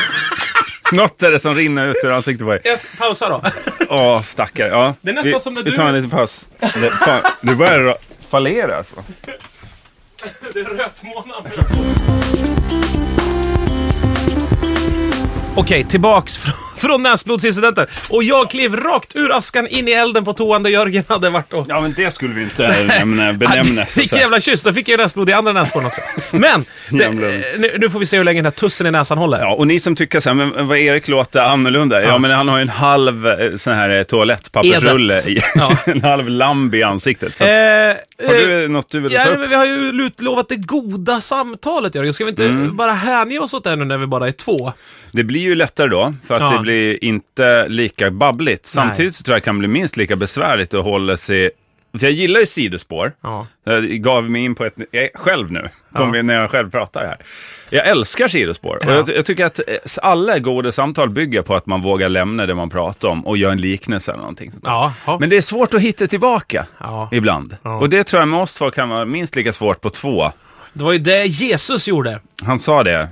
Något 0.98 1.24
är 1.24 1.32
det 1.32 1.40
som 1.40 1.56
rinner 1.56 1.88
ut 1.88 1.96
ur 2.04 2.12
ansiktet 2.12 2.46
på 2.48 2.52
dig. 2.52 2.62
Jag 2.64 2.80
pausar 2.98 3.30
då. 3.30 3.42
Åh, 3.90 4.22
stackare. 4.22 4.68
Ja. 4.70 4.96
Det 5.02 5.10
är 5.10 5.14
nästan 5.14 5.34
vi, 5.34 5.40
som 5.40 5.54
när 5.54 5.64
vi 5.64 5.70
du- 5.70 5.76
tar 5.76 5.88
en 5.88 5.96
liten 5.96 6.10
paus. 6.10 6.48
Det, 6.60 6.90
fan, 6.90 7.22
du 7.42 7.56
börjar 7.56 7.80
ra- 7.80 7.98
fallera 8.30 8.78
alltså. 8.78 8.96
det 10.54 10.60
är 10.60 10.64
rötmånad. 10.64 11.52
Okej, 15.56 15.84
tillbaks 15.90 16.38
från, 16.38 16.54
från 16.84 17.04
näsblodsincidenten. 17.04 17.86
Och 18.10 18.24
jag 18.24 18.50
klev 18.50 18.76
rakt 18.76 19.16
ur 19.16 19.38
askan 19.38 19.68
in 19.68 19.88
i 19.88 19.92
elden 19.92 20.26
på 20.26 20.34
toan 20.34 20.64
där 20.64 20.70
Jörgen 20.70 21.04
hade 21.08 21.30
varit 21.30 21.54
och... 21.54 21.66
Ja, 21.70 21.82
men 21.82 21.94
det 21.98 22.12
skulle 22.14 22.34
vi 22.34 22.42
inte 22.44 22.86
nämna, 22.88 23.34
benämna. 23.34 23.86
Vilken 23.96 24.20
jävla 24.20 24.40
kyss, 24.40 24.64
då 24.64 24.74
fick 24.74 24.88
jag 24.90 24.98
ju 25.00 25.04
näsblod 25.04 25.30
i 25.30 25.34
andra 25.34 25.52
näsborren 25.54 25.88
också. 25.88 26.02
Men, 26.32 26.66
det, 26.90 27.10
nu, 27.58 27.72
nu 27.80 27.90
får 27.90 28.00
vi 28.00 28.06
se 28.06 28.18
hur 28.18 28.24
länge 28.24 28.38
den 28.38 28.46
här 28.46 28.52
tussen 28.52 28.88
i 28.88 28.92
näsan 28.92 29.18
håller. 29.18 29.40
Ja, 29.40 29.54
och 29.56 29.68
ni 29.68 29.80
som 29.80 29.96
tycker 29.96 30.20
så 30.20 30.30
här, 30.30 30.34
men 30.36 30.68
vad 30.68 30.78
Erik 30.78 31.08
låter 31.08 31.40
annorlunda. 31.40 32.04
Ja, 32.04 32.18
men 32.18 32.32
han 32.32 32.48
har 32.48 32.58
ju 32.58 32.62
en 32.62 32.70
halv 32.70 33.28
eh, 33.28 33.56
sån 33.56 33.74
här 33.74 33.90
eh, 33.90 34.04
toalettpappersrulle 34.04 35.14
i, 35.28 35.40
Ja. 35.56 35.78
en 35.86 36.02
halv 36.02 36.30
lamb 36.30 36.76
i 36.76 36.84
ansiktet. 36.84 37.36
Så, 37.38 37.44
Eh, 37.44 37.50
har 38.28 38.34
eh, 38.34 38.40
du 38.48 38.68
något 38.68 38.90
du 38.90 39.00
vill 39.00 39.12
Ja, 39.14 39.24
ta 39.24 39.30
upp? 39.30 39.40
men 39.40 39.50
vi 39.50 39.56
har 39.56 39.66
ju 39.66 39.74
utlovat 40.06 40.50
det 40.50 40.56
goda 40.56 41.22
samtalet, 41.22 41.96
Jörgen. 41.96 42.14
Ska 42.14 42.24
vi 42.26 42.30
inte 42.30 42.44
Mm. 42.46 42.76
bara 42.78 42.92
hänge 42.92 43.40
oss 43.40 43.54
åt 43.54 43.64
det 43.64 43.76
nu 43.76 43.86
när 43.86 43.98
vi 43.98 44.06
bara 44.08 44.28
är 44.28 44.32
två? 44.32 44.74
Det 45.12 45.24
blir 45.24 45.42
ju 45.42 45.56
lättare 45.56 45.88
då, 45.88 46.14
för 46.28 46.34
att 46.36 46.42
Ja. 46.42 46.50
det 46.52 46.60
blir 46.60 46.73
inte 47.02 47.68
lika 47.68 48.12
babbligt. 48.12 48.66
Samtidigt 48.66 49.16
så 49.16 49.24
tror 49.24 49.36
jag 49.36 49.42
det 49.42 49.46
kan 49.46 49.60
bli 49.60 49.68
minst 49.68 49.98
lika 49.98 50.16
besvärligt 50.16 50.74
att 50.74 50.84
hålla 50.84 51.18
sig... 51.18 51.50
För 52.00 52.06
jag 52.06 52.12
gillar 52.12 52.40
ju 52.40 52.46
sidospår. 52.46 53.12
Ja. 53.22 53.48
Jag 53.64 53.84
gav 53.84 54.30
mig 54.30 54.44
in 54.44 54.56
på 54.56 54.66
ett... 54.66 54.76
Jag, 54.92 55.10
själv 55.14 55.52
nu, 55.52 55.70
mig 56.12 56.24
när 56.24 56.34
jag 56.36 56.50
själv 56.52 56.72
pratar 56.72 57.02
här. 57.06 57.18
Jag 57.70 57.88
älskar 57.88 58.28
sidospår. 58.28 58.76
Och 58.76 58.84
Ja. 58.86 58.92
jag, 58.92 59.10
jag 59.10 59.26
tycker 59.26 59.46
att 59.46 59.60
eh, 59.60 59.64
alla 60.02 60.40
goda 60.40 60.72
samtal 60.72 61.10
bygger 61.10 61.42
på 61.42 61.56
att 61.56 61.66
man 61.66 61.82
vågar 61.82 62.10
lämna 62.10 62.46
det 62.46 62.56
man 62.56 62.70
pratar 62.70 63.08
om 63.10 63.26
och 63.28 63.38
göra 63.38 63.52
en 63.52 63.62
liknelse 63.62 64.12
eller 64.12 64.20
någonting. 64.22 64.52
Ja, 64.64 64.94
ja. 65.08 65.18
Men 65.20 65.30
det 65.30 65.38
är 65.38 65.42
svårt 65.42 65.74
att 65.74 65.82
hitta 65.82 66.08
tillbaka 66.08 66.66
Ja. 66.80 67.10
ibland. 67.12 67.58
Ja. 67.64 67.76
Och 67.80 67.90
det 67.90 68.04
tror 68.04 68.22
jag 68.22 68.28
med 68.30 68.40
oss 68.40 68.54
två 68.56 68.72
kan 68.72 68.90
vara 68.90 69.06
minst 69.06 69.36
lika 69.36 69.54
svårt 69.54 69.82
på 69.82 69.90
två. 69.90 70.32
Det 70.74 70.84
var 70.84 70.94
ju 70.94 71.00
det 71.00 71.26
Jesus 71.26 71.88
gjorde. 71.88 72.20
Han 72.44 72.60
sa 72.60 72.84
det. 72.84 73.08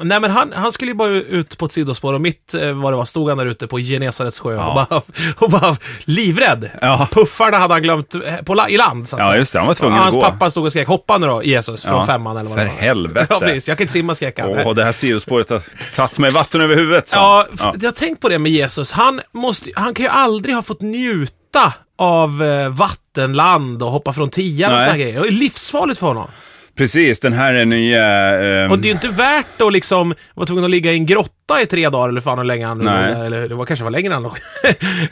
Nej, 0.00 0.20
men 0.20 0.30
han, 0.30 0.52
han 0.52 0.72
skulle 0.72 0.90
ju 0.90 0.94
bara 0.94 1.08
ut 1.08 1.58
på 1.58 1.66
ett 1.66 1.72
sidospår 1.72 2.12
och 2.12 2.20
mitt, 2.20 2.54
eh, 2.54 2.72
vad 2.72 2.92
det 2.92 2.96
var, 2.96 3.04
stod 3.04 3.28
han 3.28 3.38
där 3.38 3.46
ute 3.46 3.66
på 3.66 3.78
Genesarets 3.78 4.38
sjö 4.38 4.56
och, 4.56 4.74
bara, 4.74 5.02
och 5.38 5.50
bara 5.50 5.76
livrädd. 6.04 6.70
Ja. 6.80 7.08
Puffarna 7.12 7.58
hade 7.58 7.74
han 7.74 7.82
glömt 7.82 8.14
eh, 8.14 8.20
på 8.44 8.66
i 8.68 8.76
land, 8.76 9.08
så 9.08 9.16
att 9.16 9.20
Ja, 9.22 9.26
säga. 9.28 9.38
just 9.38 9.52
det. 9.52 9.58
Han 9.58 9.68
var 9.68 9.74
tvungen 9.74 9.92
och 9.94 9.98
att 9.98 10.04
hans 10.04 10.14
gå. 10.14 10.20
pappa 10.30 10.50
stod 10.50 10.64
och 10.64 10.72
skrek, 10.72 10.88
hoppa 10.88 11.18
nu 11.18 11.26
då, 11.26 11.42
Jesus, 11.44 11.82
från 11.82 11.94
Ja, 12.00 12.06
femman 12.06 12.36
eller 12.36 12.50
vad 12.50 12.58
för 12.58 12.64
det 12.64 12.72
var. 12.72 12.78
helvete. 12.80 13.26
Ja, 13.30 13.40
precis. 13.40 13.68
Jag 13.68 13.78
kan 13.78 13.84
inte 13.84 13.92
simma, 13.92 14.14
skrek 14.14 14.38
han. 14.38 14.66
Och 14.66 14.74
det 14.74 14.84
här 14.84 14.92
sidospåret 14.92 15.50
har 15.50 15.62
tagit 15.94 16.18
mig 16.18 16.30
vatten 16.30 16.60
över 16.60 16.76
huvudet. 16.76 17.08
sa 17.08 17.16
Ja, 17.18 17.46
f- 17.54 17.76
jag 17.80 17.86
har 17.88 17.92
tänkt 17.92 18.20
på 18.20 18.28
det 18.28 18.38
med 18.38 18.52
Jesus. 18.52 18.92
Han, 18.92 19.20
måste, 19.32 19.70
han 19.74 19.94
kan 19.94 20.04
ju 20.04 20.10
aldrig 20.10 20.54
ha 20.54 20.62
fått 20.62 20.80
njuta 20.80 21.72
av 21.98 22.42
eh, 22.42 22.68
vattenland 22.68 23.82
och 23.82 23.90
hoppa 23.90 24.12
från 24.12 24.30
tian 24.30 24.72
och 24.74 24.80
sådana 24.80 24.98
grejer. 24.98 25.20
Det 25.22 25.28
är 25.28 25.32
livsfarligt 25.32 25.98
för 26.00 26.06
honom. 26.06 26.28
Precis, 26.76 27.20
den 27.20 27.32
här 27.32 27.54
är 27.54 27.64
nya... 27.64 28.04
ehm, 28.40 28.70
Och 28.70 28.78
det 28.78 28.86
är 28.86 28.88
ju 28.88 28.92
inte 28.94 29.08
värt 29.08 29.60
att 29.60 29.72
liksom 29.72 30.14
vara 30.34 30.46
tvungen 30.46 30.64
att 30.64 30.70
ligga 30.70 30.92
i 30.92 30.94
en 30.96 31.06
grotta 31.06 31.32
i 31.62 31.66
tre 31.66 31.88
dagar 31.88 32.08
eller 32.08 32.20
fan 32.20 32.38
hur 32.38 32.44
länge 32.44 32.66
han 32.66 32.78
nu 32.78 32.84
där. 32.84 33.24
Eller 33.26 33.48
det 33.48 33.54
var 33.54 33.66
kanske 33.66 33.84
var 33.84 33.90
längre 33.90 34.14
än 34.14 34.26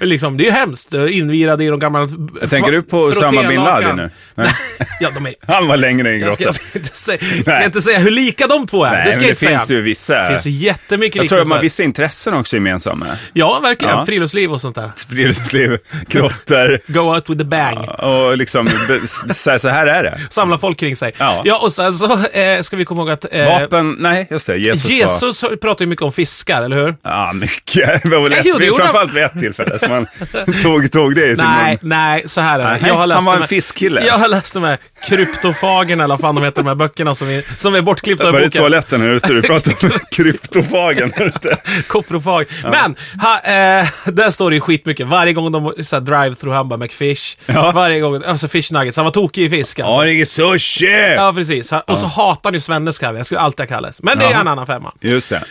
liksom, 0.08 0.36
Det 0.36 0.42
är 0.42 0.46
ju 0.46 0.50
hemskt. 0.50 0.94
Invirad 0.94 1.62
i 1.62 1.66
de 1.66 1.78
gamla... 1.80 2.08
Tänker 2.50 2.72
du 2.72 2.82
på 2.82 2.98
Osama 2.98 3.42
bin 3.42 3.60
Laden 3.64 3.96
nu? 3.96 4.10
Nej. 4.34 4.52
ja, 5.00 5.10
de 5.14 5.26
är... 5.26 5.34
Han 5.46 5.68
var 5.68 5.76
längre 5.76 6.14
i 6.14 6.20
ska, 6.20 6.26
grottan. 6.28 6.44
jag 6.44 6.54
ska, 6.54 6.78
inte 6.78 6.96
säga, 6.96 7.18
ska 7.54 7.64
inte 7.64 7.82
säga 7.82 7.98
hur 7.98 8.10
lika 8.10 8.46
de 8.46 8.66
två 8.66 8.84
är. 8.84 8.90
Nej, 8.90 9.02
det 9.06 9.12
ska 9.12 9.20
jag 9.22 9.26
det 9.28 9.30
inte 9.30 9.46
finns 9.46 9.66
säga. 9.66 9.76
ju 9.78 9.82
vissa... 9.82 10.14
Det 10.22 10.28
finns 10.28 10.46
jättemycket 10.46 11.16
jag 11.16 11.28
tror 11.28 11.40
att 11.40 11.46
man 11.48 11.56
har 11.56 11.62
vissa 11.62 11.82
intressen 11.82 12.34
också 12.34 12.56
gemensamma. 12.56 13.06
Ja, 13.32 13.60
verkligen. 13.62 13.94
Ja. 13.96 14.06
Friluftsliv 14.06 14.52
och 14.52 14.60
sånt 14.60 14.76
där. 14.76 14.90
Friluftsliv, 15.08 15.78
grottor 16.08 16.92
Go 16.92 17.00
out 17.00 17.28
with 17.30 17.38
the 17.38 17.44
bang. 17.44 17.88
och 17.88 18.36
liksom 18.38 18.64
be- 18.64 19.00
s- 19.04 19.38
säga 19.42 19.58
så 19.58 19.68
här 19.68 19.86
är 19.86 20.02
det. 20.02 20.20
Samla 20.30 20.58
folk 20.58 20.78
kring 20.78 20.96
sig. 20.96 21.12
Ja. 21.18 21.58
och 21.62 21.72
sen 21.72 21.94
så 21.94 22.12
eh, 22.26 22.60
ska 22.62 22.76
vi 22.76 22.84
komma 22.84 23.00
ihåg 23.02 23.10
att... 23.10 23.26
Eh, 23.30 23.46
Vapen, 23.60 23.96
nej 23.98 24.26
just 24.30 24.46
det, 24.46 24.56
Jesus, 24.56 24.84
var... 24.84 24.90
Jesus 24.90 25.42
har- 25.42 25.56
pratar 25.56 25.84
ju 25.84 25.88
mycket 25.88 26.02
om 26.02 26.12
fiskar, 26.20 26.62
eller 26.62 26.76
hur? 26.76 26.96
Ja, 27.02 27.32
mycket. 27.32 28.02
Det 28.02 28.08
var 28.08 28.20
väl 28.28 28.34
Jo, 28.44 28.58
det 28.58 28.66
ett, 28.66 28.76
framförallt 28.76 29.12
vid 29.12 29.22
ett 29.22 29.38
tillfälle 29.38 29.78
som 29.78 29.90
han 29.90 30.06
tog, 30.62 30.92
tog 30.92 31.14
det 31.14 31.26
i 31.26 31.36
sin 31.36 31.44
Nej, 31.44 31.78
mun. 31.80 31.88
nej, 31.88 32.22
så 32.26 32.40
här 32.40 32.58
är 32.60 32.80
det. 32.80 32.88
Jag 32.88 32.94
har 32.94 33.06
läst 33.06 33.16
han 33.16 33.24
var 33.24 33.36
en 33.36 33.48
fiskkille. 33.48 34.06
Jag 34.06 34.18
har 34.18 34.28
läst 34.28 34.54
de 34.54 34.62
här 34.64 34.78
kryptofagerna, 35.08 36.04
eller 36.04 36.14
vad 36.14 36.20
fan 36.20 36.34
de 36.34 36.44
heter, 36.44 36.62
de 36.62 36.68
här 36.68 36.74
böckerna 36.74 37.14
som 37.14 37.28
är, 37.28 37.58
som 37.60 37.74
är 37.74 37.82
bortklippta 37.82 38.28
ur 38.28 38.32
Var 38.32 38.40
det 38.40 38.46
boken. 38.46 38.60
toaletten 38.60 39.00
här 39.00 39.08
ute? 39.08 39.32
Du 39.32 39.42
pratade 39.42 39.76
om 39.82 39.90
kryptofagen 40.10 41.12
här 41.16 41.24
ute. 41.26 41.56
Koprofag. 41.86 42.46
Men, 42.62 42.96
ha, 43.20 43.34
eh, 43.38 43.88
där 44.06 44.30
står 44.30 44.50
det 44.50 44.54
ju 44.56 44.60
skitmycket. 44.60 45.06
Varje 45.06 45.32
gång 45.32 45.52
de 45.52 45.72
så 45.84 45.96
drive-through, 46.00 46.54
han 46.54 46.68
bara 46.68 46.76
McFish. 46.76 47.36
Ja. 47.46 47.72
Varje 47.74 48.00
gång, 48.00 48.22
alltså 48.26 48.48
fish 48.48 48.72
nuggets. 48.72 48.96
Han 48.96 49.04
var 49.04 49.12
tokig 49.12 49.42
i 49.44 49.50
fisk 49.50 49.78
alltså. 49.78 49.92
Har 49.92 50.06
inget 50.06 50.28
sushi! 50.28 51.14
Ja, 51.16 51.32
precis. 51.36 51.72
Och 51.86 51.98
så 51.98 52.06
hatar 52.06 52.40
han 52.50 52.54
ju 52.54 52.60
svenneska. 52.60 53.12
Jag 53.12 53.26
skulle 53.26 53.40
alltid 53.40 53.68
kallas. 53.68 54.02
Men 54.02 54.18
det 54.18 54.24
är 54.24 54.30
Ja. 54.30 54.40
en 54.40 54.48
annan 54.48 54.66
femma. 54.66 54.92
Just 55.00 55.28
det. 55.28 55.42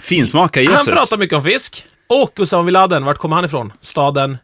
Finsmaka 0.00 0.60
Jesus. 0.60 0.86
Han 0.86 0.96
pratar 0.96 1.16
mycket 1.18 1.36
om 1.36 1.44
fisk. 1.44 1.84
Och 2.08 2.32
Usama 2.40 2.62
bin 2.62 2.72
Laden, 2.72 3.04
vart 3.04 3.18
kommer 3.18 3.36
han 3.36 3.44
ifrån? 3.44 3.72
Staden 3.82 4.38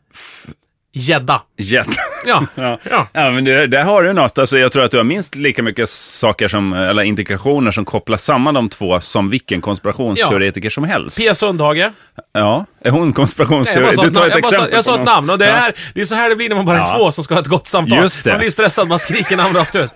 Jeddah. 0.92 1.40
Jet. 1.58 1.86
Ja. 2.26 2.44
Ja. 2.54 2.78
Ja. 2.90 3.06
ja, 3.12 3.30
men 3.30 3.44
det, 3.44 3.66
där 3.66 3.84
har 3.84 4.02
du 4.02 4.12
något. 4.12 4.38
Alltså, 4.38 4.58
jag 4.58 4.72
tror 4.72 4.82
att 4.84 4.90
du 4.90 4.96
har 4.96 5.04
minst 5.04 5.34
lika 5.34 5.62
mycket 5.62 5.88
saker 5.88 6.48
som, 6.48 6.72
eller 6.72 7.02
indikationer 7.02 7.70
som 7.70 7.84
kopplar 7.84 8.16
samman 8.16 8.54
de 8.54 8.68
två 8.68 9.00
som 9.00 9.30
vilken 9.30 9.60
konspirationsteoretiker 9.60 10.70
som 10.70 10.84
helst. 10.84 11.18
Pia 11.18 11.34
Sundhage. 11.34 11.90
Ja, 12.32 12.66
är 12.84 12.90
hon 12.90 13.12
konspirationsteoretiker? 13.12 14.02
Du 14.02 14.10
tar 14.10 14.26
ett 14.26 14.32
jag, 14.34 14.42
bara 14.42 14.48
sa, 14.50 14.56
exempel. 14.56 14.74
jag 14.74 14.84
sa 14.84 14.98
ett 14.98 15.06
namn 15.06 15.30
och 15.30 15.38
det 15.38 15.46
är, 15.46 15.66
Ja. 15.66 15.72
det 15.94 16.00
är 16.00 16.04
så 16.04 16.14
här 16.14 16.28
det 16.30 16.36
blir 16.36 16.48
när 16.48 16.56
man 16.56 16.64
bara 16.66 16.76
är 16.76 16.80
Ja. 16.80 16.96
två 16.98 17.12
som 17.12 17.24
ska 17.24 17.34
ha 17.34 17.40
ett 17.40 17.46
gott 17.46 17.68
samtal. 17.68 17.98
Just 17.98 18.24
det. 18.24 18.30
Man 18.30 18.38
blir 18.38 18.50
stressad, 18.50 18.88
man 18.88 18.98
skriker 18.98 19.36
namn 19.36 19.54
rakt 19.56 19.76
ut. 19.76 19.90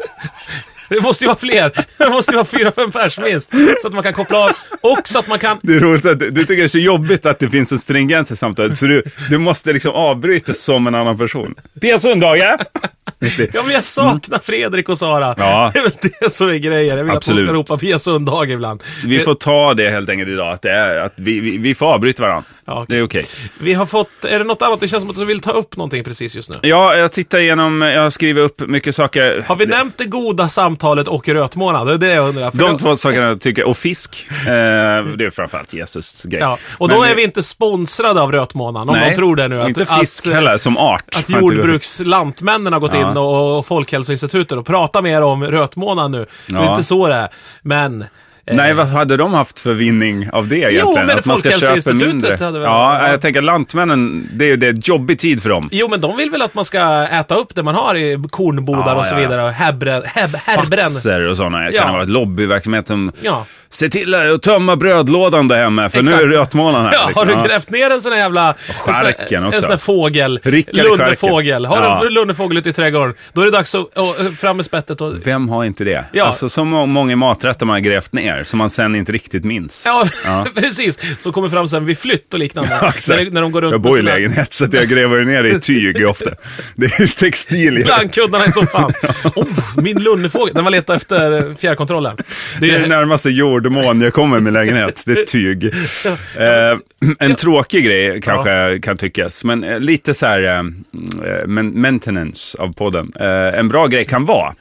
Det 0.91 1.01
måste 1.01 1.25
ju 1.25 1.29
vara 1.29 1.39
fler. 1.39 1.87
Det 1.99 2.11
måste 2.11 2.33
ju 2.33 2.37
vara 2.37 2.47
fyra, 2.47 2.73
fem 2.73 2.91
pers 2.91 3.19
minst. 3.19 3.53
Så 3.83 3.89
att 3.89 3.95
man 3.95 4.03
kan 4.03 4.13
koppla 4.13 4.39
av. 4.39 4.51
Och 4.81 5.09
så 5.09 5.19
att 5.19 5.29
man 5.29 5.39
kan... 5.39 5.59
Det 5.63 5.75
är 5.75 5.81
roligt 5.81 6.07
att 6.07 6.19
du, 6.19 6.31
tycker 6.35 6.57
det 6.57 6.63
är 6.63 6.69
så 6.69 6.79
jobbigt 6.79 7.27
att 7.27 7.39
det 7.39 7.49
finns 7.49 7.73
en 7.73 7.79
stringens 7.79 8.31
i 8.31 8.37
samtalet, 8.37 8.77
så 8.77 8.87
du, 8.87 9.03
du 9.31 9.39
måste 9.39 9.73
liksom 9.73 9.93
avbryta 9.93 10.55
som 10.55 10.87
en 10.87 10.95
annan 10.95 11.19
person. 11.19 11.55
Pia 11.81 11.99
Sundhage! 11.99 12.57
Ja, 13.53 13.63
men 13.65 13.75
jag 13.75 13.85
saknar 13.85 14.39
Fredrik 14.39 14.89
och 14.89 14.99
Sara. 14.99 15.35
Ja. 15.39 15.71
Det 15.75 15.79
är 15.79 15.83
väl 15.83 15.93
det 16.21 16.31
som 16.31 16.49
är 16.49 16.59
grejen. 16.59 16.97
Jag 16.99 17.05
vill 17.05 17.17
Absolut. 17.17 17.39
att 17.39 17.47
de 17.47 17.49
ska 17.49 17.75
ropa 17.75 17.79
Pia 17.79 17.99
Sundhage 17.99 18.49
ibland. 18.49 18.83
Vi 19.05 19.21
får 19.21 19.35
ta 19.35 19.75
det 19.75 19.91
helt 19.91 20.11
enkelt 20.11 20.31
idag, 20.31 20.53
att, 20.53 20.63
det 20.63 20.71
är, 20.71 20.97
att 20.97 21.13
vi, 21.17 21.41
vi, 21.41 21.59
vi 21.59 21.75
får 21.75 21.87
avbryta 21.87 22.23
varandra. 22.23 22.45
Ja, 22.65 22.83
okej. 22.83 22.87
Det 22.89 22.97
är 22.97 23.03
okej. 23.03 23.27
Vi 23.61 23.75
har 23.75 23.87
fått... 23.87 24.25
Är 24.25 24.39
det 24.39 24.45
något 24.45 24.63
annat? 24.63 24.81
Det 24.81 24.89
känns 24.89 25.03
som 25.03 25.11
att 25.11 25.17
du 25.17 25.25
vill 25.25 25.41
ta 25.41 25.51
upp 25.51 25.77
någonting 25.77 26.05
precis 26.05 26.37
just 26.37 26.51
nu. 26.51 26.57
Ja, 26.63 26.97
jag 26.97 27.13
tittar 27.13 27.39
igenom, 27.39 27.83
jag 27.83 28.03
har 28.03 28.11
skrivit 28.11 28.45
upp 28.45 28.61
mycket 28.61 28.97
saker. 28.97 29.45
Har 29.49 29.57
vi 29.57 29.67
nämnt 29.67 29.99
det 29.99 30.05
goda 30.05 30.49
samtalet 30.49 30.80
och 30.85 31.29
rötmånad? 31.29 31.87
Det 31.87 31.93
är 31.95 31.99
det 31.99 32.13
jag 32.13 32.29
undrar. 32.29 32.51
De 32.55 32.77
två 32.79 32.97
sakerna 32.97 33.27
jag 33.27 33.41
tycker, 33.41 33.65
och 33.69 33.77
fisk, 33.77 34.27
eh, 34.31 34.47
det 34.47 35.25
är 35.25 35.31
framförallt 35.31 35.73
Jesus 35.73 36.25
grej. 36.25 36.41
Ja, 36.41 36.59
och 36.79 36.89
då 36.89 37.01
Men- 37.01 37.11
är 37.11 37.15
vi 37.15 37.25
inte 37.25 37.43
sponsrade 37.43 38.21
av 38.21 38.33
Rötmånaden, 38.33 38.89
om 38.89 38.95
Nej, 38.97 39.11
de 39.11 39.17
tror 39.17 39.37
det 39.37 39.49
nu. 39.49 39.63
Att, 39.63 39.69
inte 39.69 39.87
fisk 39.87 40.27
att, 40.27 40.33
heller, 40.33 40.57
som 40.59 40.77
art. 40.77 41.05
Att 41.19 41.31
jordbrukslantmännen 41.31 42.73
har 42.73 42.81
gått 42.81 42.95
Ja. 42.95 43.11
in 43.11 43.17
och, 43.17 43.59
och 43.59 43.67
Folkhälsoinstitutet 43.67 44.59
och 44.59 44.67
pratat 44.67 45.05
mer 45.05 45.23
om 45.23 45.45
Rötmånaden 45.45 46.13
nu. 46.13 46.27
Det 46.47 46.55
är 46.57 46.63
Ja. 46.65 46.71
inte 46.71 46.85
så 46.85 47.09
det 47.09 47.15
är. 47.15 47.29
Men... 47.63 48.05
eh, 48.51 48.57
Nej, 48.57 48.75
vad 48.75 48.87
hade 48.87 49.17
de 49.17 49.35
haft 49.35 49.61
för 49.61 49.75
vinning 49.75 50.31
av 50.33 50.49
det 50.49 50.57
egentligen? 50.57 51.07
men 51.07 51.19
att 51.19 51.25
man 51.25 51.39
ska 51.39 51.51
köpa 51.51 51.93
mindre? 51.93 52.37
hade 52.41 52.53
väl- 52.59 52.63
Ja, 52.63 52.99
ja. 53.03 53.09
jag 53.09 53.21
tänker 53.21 53.43
Lantmännen, 53.43 54.29
det 54.33 54.45
är 54.45 54.49
ju 54.49 54.57
det 54.57 54.89
jobbig 54.89 55.19
tid 55.19 55.43
för 55.43 55.51
dem. 55.51 55.69
Jo, 55.73 55.89
men 55.91 56.01
de 56.01 56.17
vill 56.17 56.31
väl 56.31 56.43
att 56.43 56.55
man 56.55 56.65
ska 56.65 57.07
äta 57.13 57.35
upp 57.35 57.55
det 57.55 57.63
man 57.63 57.75
har 57.75 57.95
i 57.95 58.19
kornbodar 58.31 58.87
Ja, 58.87 58.95
och 58.95 59.07
så 59.07 59.15
ja, 59.15 59.19
vidare. 59.19 59.45
Och. 59.49 59.55
Fatser 60.69 61.29
och 61.31 61.37
sådana. 61.37 61.59
Kan 61.65 61.75
Ja. 61.75 61.85
det 61.87 61.93
vara 61.93 62.03
ett 62.03 62.09
lobbyverksamhet 62.09 62.87
som... 62.87 63.13
Ja. 63.23 63.47
Se 63.73 63.89
till 63.91 64.15
att 64.15 64.43
tömma 64.43 64.77
brödlådan 64.77 65.49
där 65.49 65.63
hemma, 65.63 65.89
för 65.89 65.99
nu 66.03 66.11
Exakt. 66.11 66.23
är 66.23 66.27
rötmånaden 66.27 66.87
här. 66.87 66.93
Ja, 66.95 67.07
liksom. 67.07 67.29
har 67.29 67.35
du 67.35 67.41
Ja. 67.41 67.47
grävt 67.49 67.71
ner 67.71 67.91
en 67.91 68.03
sån 68.03 68.13
här 68.13 68.19
jävla... 68.19 68.49
en 68.49 68.55
sån 68.85 68.95
här- 68.95 69.05
stjärken 69.05 69.45
också. 69.47 69.57
En 69.57 69.63
sån 69.63 69.71
här 69.71 69.79
fågel. 69.79 70.41
Rickard 70.43 70.85
Lundefågel. 70.85 71.67
Har 71.67 71.77
du 71.77 71.83
Ja. 71.85 72.07
en 72.07 72.13
lundefågel 72.15 72.59
ute 72.59 72.69
i 72.69 72.73
trädgården, 72.73 73.15
då 73.33 73.41
är 73.41 73.45
det 73.45 73.51
dags 73.51 73.75
att, 73.75 73.99
att 73.99 74.35
fram 74.39 74.57
med 74.57 74.65
spettet 74.65 75.01
och... 75.01 75.27
Vem 75.27 75.49
har 75.49 75.65
inte 75.65 75.85
det? 75.85 76.05
Ja. 76.13 76.25
Alltså 76.25 76.49
så 76.49 76.65
må- 76.65 76.87
många 76.87 77.17
maträtter 77.17 77.67
man 77.67 77.75
har 77.75 77.81
grävt 77.81 78.13
ner, 78.13 78.40
som 78.45 78.59
man 78.59 78.71
sen 78.71 78.95
inte 78.95 79.13
riktigt 79.13 79.45
minns. 79.45 79.83
Ja, 79.87 80.09
Ja. 80.25 80.47
precis. 80.55 80.99
Som 81.19 81.33
kommer 81.33 81.49
fram 81.49 81.69
sen 81.69 81.85
vid 81.87 81.99
flytt 81.99 82.33
och 82.35 82.39
liknande. 82.39 82.71
Ja, 82.83 82.93
när, 83.09 83.31
när 83.31 83.41
de 83.41 83.53
går 83.53 83.61
runt 83.63 83.73
jag 83.73 83.81
bor 83.81 83.99
i 83.99 84.03
lägenhet, 84.03 84.53
så 84.53 84.67
jag 84.73 84.89
gräver 84.89 85.25
ner 85.25 85.45
i 85.45 85.61
tyg 85.61 86.09
ofta. 86.09 86.31
Det 86.77 86.87
är 86.87 87.07
textilier. 87.07 87.85
Blandkuddarna 87.85 88.47
i 88.47 88.53
soffan. 88.53 88.93
oh, 89.35 89.47
min 89.77 90.03
lunnefågel. 90.03 90.55
Den 90.55 90.65
var 90.65 90.71
letade 90.71 90.97
efter 90.97 91.55
fjärrkontrollen. 91.55 92.17
Det 92.17 92.25
Det 92.67 92.71
är 92.71 92.81
är, 92.81 92.89
närmaste 92.89 93.31
jordmån 93.31 94.01
jag 94.01 94.13
kommer 94.13 94.41
med 94.41 94.53
lägenhet. 94.53 95.03
Det 95.07 95.13
är 95.13 95.25
tyg. 95.25 95.65
Eh, 95.65 96.79
en 97.19 97.35
tråkig 97.35 97.85
grej 97.85 98.21
kanske 98.21 98.79
kan 98.83 98.97
tyckas, 98.97 99.45
men 99.45 99.65
eh, 99.65 99.81
lite 99.81 100.15
så 100.15 100.27
här 100.27 100.43
eh, 100.57 100.63
men- 101.47 101.81
maintenance 101.81 102.59
av 102.59 102.73
podden. 102.73 103.13
Eh, 103.21 103.59
en 103.59 103.69
bra 103.69 103.87
grej 103.87 104.05
kan 104.05 104.27
vara, 104.27 104.55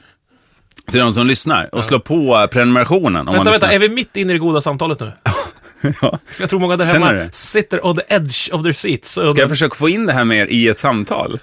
till 0.86 1.00
de 1.00 1.14
som 1.14 1.26
lyssnar, 1.26 1.74
och 1.74 1.84
slå 1.84 2.00
på 2.00 2.48
prenumerationen. 2.52 3.28
Om 3.28 3.34
vänta, 3.34 3.44
man 3.44 3.52
vänta. 3.52 3.72
Är 3.72 3.78
vi 3.78 3.88
mitt 3.88 4.16
inne 4.16 4.30
i 4.30 4.32
det 4.32 4.38
goda 4.38 4.60
samtalet 4.60 5.00
nu? 5.00 5.12
Ja. 6.02 6.18
Jag 6.40 6.50
tror 6.50 6.60
många 6.60 6.76
där 6.76 6.84
hemma 6.84 7.28
sitter 7.32 7.86
on 7.86 7.96
the 7.96 8.02
edge 8.14 8.52
of 8.52 8.62
their 8.62 8.72
seats. 8.72 9.10
Ska 9.10 9.34
jag 9.36 9.48
försöka 9.48 9.74
få 9.74 9.88
in 9.88 10.06
det 10.06 10.12
här 10.12 10.24
mer 10.24 10.46
i 10.46 10.68
ett 10.68 10.78
samtal? 10.78 11.40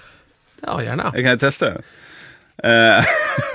Ja, 0.66 0.82
gärna. 0.82 1.12
Jag 1.14 1.24
kan 1.24 1.38
testa. 1.38 1.66
Eh, 2.64 3.04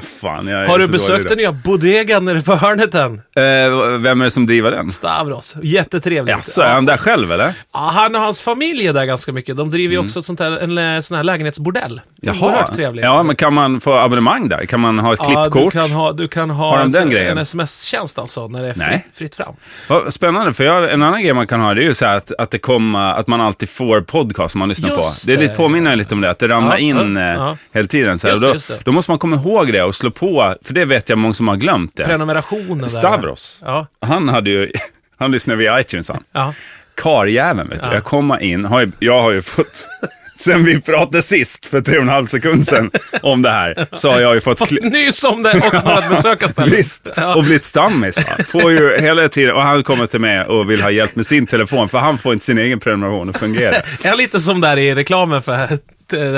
fan, 0.21 0.47
Har 0.47 0.79
du 0.79 0.87
besökt 0.87 1.29
den 1.29 1.37
nya 1.37 1.51
bodegan 1.51 2.25
nere 2.25 2.41
på 2.41 2.55
hörnet 2.55 2.95
än? 2.95 3.13
Eh, 3.13 3.97
vem 3.99 4.21
är 4.21 4.25
det 4.25 4.31
som 4.31 4.45
driver 4.45 4.71
den? 4.71 4.91
Stavros. 4.91 5.55
Jättetrevligt. 5.63 6.35
Jaså, 6.37 6.61
är 6.61 6.73
han 6.73 6.85
där 6.85 6.97
själv 6.97 7.31
eller? 7.31 7.53
Ja, 7.73 7.79
han 7.93 8.15
och 8.15 8.21
hans 8.21 8.41
familj 8.41 8.87
är 8.87 8.93
där 8.93 9.05
ganska 9.05 9.31
mycket. 9.31 9.57
De 9.57 9.71
driver 9.71 9.93
ju 9.93 9.99
också 9.99 10.19
ett 10.19 10.25
sånt 10.25 10.39
här, 10.39 10.51
en 10.51 10.75
lä- 10.75 11.01
sån 11.01 11.17
här 11.17 11.23
lägenhetsbordell. 11.23 12.01
Oerhört 12.27 12.75
trevligt. 12.75 13.05
Ja, 13.05 13.23
men 13.23 13.35
kan 13.35 13.53
man 13.53 13.79
få 13.79 13.93
abonnemang 13.93 14.49
där? 14.49 14.65
Kan 14.65 14.79
man 14.79 14.99
ha 14.99 15.13
ett 15.13 15.19
Ja, 15.23 15.25
klippkort? 15.49 15.73
du 15.73 15.79
kan 15.81 15.91
ha, 15.91 16.11
du 16.11 16.27
kan 16.27 16.49
ha 16.49 16.69
Har 16.69 16.79
en, 16.83 16.91
den 16.91 17.09
grejen? 17.09 17.31
en 17.31 17.37
sms-tjänst 17.37 18.19
alltså, 18.19 18.47
när 18.47 18.61
det 18.63 18.69
är 18.69 18.73
Nej. 18.75 19.07
fritt, 19.15 19.35
fram. 19.35 19.53
Vad 19.89 20.13
spännande, 20.13 20.53
för 20.53 20.63
jag, 20.63 20.91
en 20.93 21.01
annan 21.03 21.23
grej 21.23 21.33
man 21.33 21.47
kan 21.47 21.61
ha 21.61 21.73
det 21.73 21.81
är 21.81 21.85
ju 21.85 21.93
så 21.93 22.05
här 22.05 22.15
att, 22.17 22.31
att, 22.37 22.51
det 22.51 22.57
kommer, 22.59 23.13
att 23.13 23.27
man 23.27 23.41
alltid 23.41 23.69
får 23.69 24.01
podcast 24.01 24.51
som 24.51 24.59
man 24.59 24.69
lyssnar 24.69 24.89
Just 24.89 25.01
på. 25.01 25.27
Det 25.27 25.33
är 25.33 25.37
lite 25.37 25.53
det. 25.53 25.57
påminner 25.57 25.95
lite 25.95 26.15
om 26.15 26.21
det, 26.21 26.29
att 26.29 26.39
det 26.39 26.47
ramlar 26.47 26.71
Ja, 26.71 26.77
in 26.77 27.15
ja, 27.15 27.33
eh, 27.49 27.53
hela 27.73 27.87
tiden. 27.87 28.19
Så 28.19 28.27
här. 28.27 28.33
Just 28.33 28.43
då, 28.43 28.53
just 28.53 28.71
måste 28.93 29.11
man 29.11 29.19
komma 29.19 29.35
ihåg 29.35 29.73
det 29.73 29.83
och 29.83 29.95
slå 29.95 30.11
på, 30.11 30.55
för 30.61 30.73
det 30.73 30.85
vet 30.85 31.09
jag 31.09 31.17
många 31.17 31.33
som 31.33 31.47
har 31.47 31.55
glömt 31.55 31.95
det. 31.95 32.03
Prenumerationen. 32.05 32.89
Stavros, 32.89 33.59
Ja. 33.65 33.87
han 34.01 34.29
hade 34.29 34.49
ju, 34.49 34.71
han 35.19 35.31
lyssnade 35.31 35.57
via 35.59 35.79
iTunes 35.81 36.09
han. 36.09 36.23
Ja. 36.33 36.53
Karjäveln 36.95 37.69
vet 37.69 37.83
du, 37.83 37.87
Ja. 37.89 37.93
jag 37.93 38.03
kommer 38.03 38.43
in, 38.43 38.65
har 38.65 38.81
ju, 38.81 38.91
jag 38.99 39.21
har 39.21 39.31
ju 39.31 39.41
fått, 39.41 39.87
sen 40.37 40.65
vi 40.65 40.81
pratade 40.81 41.21
sist 41.21 41.65
för 41.65 41.81
tre 41.81 41.97
och 41.97 42.03
en 42.03 42.09
halv 42.09 42.27
sekund 42.27 42.67
sedan 42.67 42.91
om 43.21 43.41
det 43.41 43.49
här, 43.49 43.85
så 43.97 44.11
har 44.11 44.19
jag 44.21 44.35
ju 44.35 44.41
fått 44.41 44.59
kli- 44.61 44.89
Nys 44.91 45.23
om 45.23 45.43
det 45.43 45.53
och 45.53 45.83
börjat 45.83 46.09
besöka 46.09 46.47
stället. 46.47 46.73
Visst, 46.73 47.13
Ja. 47.15 47.35
och 47.35 47.43
blivit 47.43 47.63
stammis. 47.63 48.17
Va? 48.17 48.43
Får 48.47 48.71
ju 48.71 48.97
hela 49.01 49.29
tiden, 49.29 49.55
och 49.55 49.61
han 49.61 49.83
kommer 49.83 50.05
till 50.07 50.19
mig 50.19 50.41
och 50.45 50.69
vill 50.71 50.81
ha 50.81 50.91
hjälp 50.91 51.15
med 51.15 51.25
sin 51.25 51.45
telefon, 51.47 51.89
för 51.89 51.97
han 51.97 52.17
får 52.17 52.33
inte 52.33 52.45
sin 52.45 52.57
egen 52.57 52.79
prenumeration 52.79 53.29
att 53.29 53.37
fungera. 53.37 53.75
Är 54.03 54.17
lite 54.17 54.39
som 54.41 54.61
där 54.61 54.77
i 54.77 54.95
reklamen 54.95 55.41
för 55.41 55.67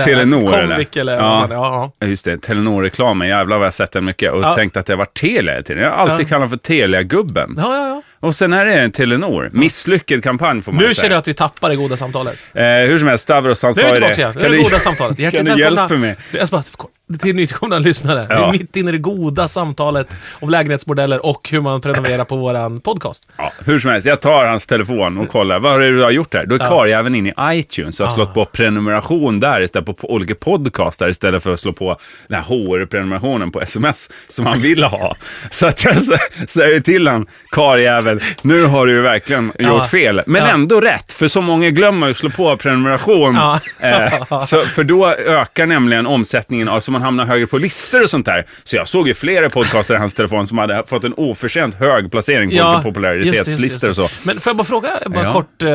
Telenor 0.04 0.52
Comviq 0.52 0.96
eller? 0.98 1.14
eller? 1.14 1.24
Ja. 1.24 1.48
ja, 1.50 1.92
ja. 2.00 2.08
Just 2.08 2.26
det, 2.26 2.38
Telenor-reklamen, 2.42 3.28
jävlar 3.28 3.58
vad 3.58 3.66
jag 3.66 3.74
sett 3.74 3.92
den 3.92 4.06
mycket 4.06 4.32
och 4.32 4.42
Ja. 4.44 4.54
tänkt 4.54 4.78
att 4.78 4.86
det 4.86 4.96
var 4.96 5.06
Telia 5.06 5.52
hela 5.54 5.64
tiden. 5.64 5.84
Jag 5.84 5.90
har 5.92 5.98
alltid 5.98 6.26
Ja. 6.26 6.30
kallat 6.30 6.50
för 6.50 6.58
Telia-gubben. 6.58 7.54
Ja, 7.58 7.76
ja, 7.78 7.88
ja. 7.88 8.02
Och 8.26 8.36
sen 8.36 8.54
är 8.54 8.66
det 8.66 8.74
en 8.74 8.92
Telenor. 8.92 9.50
Misslyckad 9.54 10.24
kampanj 10.24 10.62
får 10.62 10.72
man 10.72 10.82
Nu 10.84 10.88
ju 10.90 10.94
känner 10.94 11.10
jag 11.10 11.12
säga. 11.12 11.18
att 11.20 11.28
vi 11.28 11.34
tappar 11.34 11.70
det 11.70 11.76
goda 11.76 11.98
samtalet. 11.98 12.38
Eh, 12.54 12.64
hur 12.64 12.98
som 12.98 13.08
helst, 13.08 13.24
Stavros 13.24 13.64
han 13.64 13.74
Nu 13.78 13.82
är 13.82 13.88
sa 13.90 13.94
ju 13.96 14.00
det. 14.00 14.18
igen. 14.18 14.34
Det 14.40 14.46
är 14.46 14.50
det 14.50 14.58
goda 14.58 14.80
samtalet. 14.80 15.20
Hjärtligt 15.20 15.46
kan 15.48 15.56
du 15.58 15.64
hjälpa 15.64 15.88
mig? 15.94 16.16
Jag 16.32 16.48
ska 16.48 16.58
bara, 16.58 17.18
till 17.20 17.36
nytillkomna 17.36 17.80
lyssnare. 17.80 18.28
Ja. 18.30 18.36
Vi 18.52 18.58
är 18.58 18.62
mitt 18.62 18.76
inne 18.76 18.90
i 18.90 18.92
det 18.92 18.98
goda 18.98 19.48
samtalet 19.48 20.08
om 20.32 20.50
lägenhetsmodeller 20.50 21.26
och 21.26 21.50
hur 21.52 21.62
man 21.62 21.82
prenumererar 21.82 22.24
på 22.26 22.36
våran 22.38 22.82
podcast. 22.82 23.28
Ja, 23.38 23.52
hur 23.66 23.80
som 23.80 23.92
helst, 23.92 24.08
jag 24.08 24.22
tar 24.22 24.46
hans 24.46 24.68
telefon 24.68 25.18
och 25.18 25.30
kollar. 25.30 25.60
Vad 25.60 25.74
är 25.76 25.80
det 25.80 25.92
du 25.92 26.04
har 26.04 26.12
gjort 26.12 26.34
här? 26.34 26.46
Då 26.46 26.56
är 26.56 26.60
Ja. 26.60 26.66
karljäveln 26.70 27.16
in 27.16 27.28
i 27.28 27.34
iTunes 27.42 28.00
och 28.00 28.08
har 28.08 28.14
slått 28.14 28.34
på 28.34 28.46
prenumeration 28.46 29.40
där 29.40 29.62
istället 29.62 29.86
på, 29.86 29.96
olika 30.14 30.36
podcastar 30.36 31.10
istället 31.10 31.44
för 31.44 31.54
att 31.54 31.60
slå 31.60 31.74
på 31.74 31.98
den 32.28 32.38
här 32.44 32.46
HR-prenumerationen 32.56 33.52
på 33.52 33.62
sms 33.62 34.10
som 34.28 34.46
han 34.46 34.62
ville 34.62 34.86
ha. 34.86 35.16
Så 35.52 35.68
att 35.68 35.84
jag 35.84 35.96
sä- 35.96 36.46
säger 36.48 36.80
till 36.80 37.08
han, 37.08 37.28
karljävel, 37.52 38.15
nu 38.42 38.64
har 38.64 38.86
du 38.86 38.94
ju 38.94 39.02
verkligen 39.02 39.52
gjort 39.60 39.86
fel. 39.88 40.22
Men 40.26 40.42
Ja. 40.42 40.48
ändå 40.48 40.82
rätt, 40.82 41.14
för 41.14 41.28
så 41.28 41.42
många 41.42 41.70
glömmer 41.70 42.10
att 42.12 42.18
slå 42.18 42.30
på 42.30 42.58
prenumeration. 42.58 43.36
Ja. 43.36 43.60
Eh, 43.80 44.40
så, 44.46 44.64
för 44.66 44.84
då 44.84 45.08
ökar 45.08 45.66
nämligen 45.66 46.08
omsättningen, 46.08 46.68
av, 46.68 46.80
så 46.80 46.92
man 46.92 47.02
hamnar 47.02 47.26
högre 47.26 47.48
på 47.48 47.58
listor 47.58 48.04
och 48.04 48.10
sånt 48.10 48.26
där. 48.26 48.46
Så 48.64 48.76
jag 48.76 48.88
såg 48.88 49.08
ju 49.08 49.14
flera 49.14 49.50
podcaster 49.50 49.94
i 49.94 49.98
hans 49.98 50.14
telefon 50.14 50.48
som 50.48 50.58
hade 50.58 50.84
fått 50.88 51.04
en 51.04 51.14
oförtjänt 51.18 51.76
hög 51.76 52.12
placering 52.12 52.50
på 52.50 52.56
olika 52.56 52.82
popularitetslistor 52.82 53.90
och 53.90 53.96
så. 53.96 54.10
Men 54.26 54.40
får 54.40 54.50
jag 54.50 54.58
bara 54.58 54.64
fråga 54.64 54.90
bara 55.06 55.24
Ja. 55.24 55.34
kort, 55.34 55.62
eh, 55.62 55.68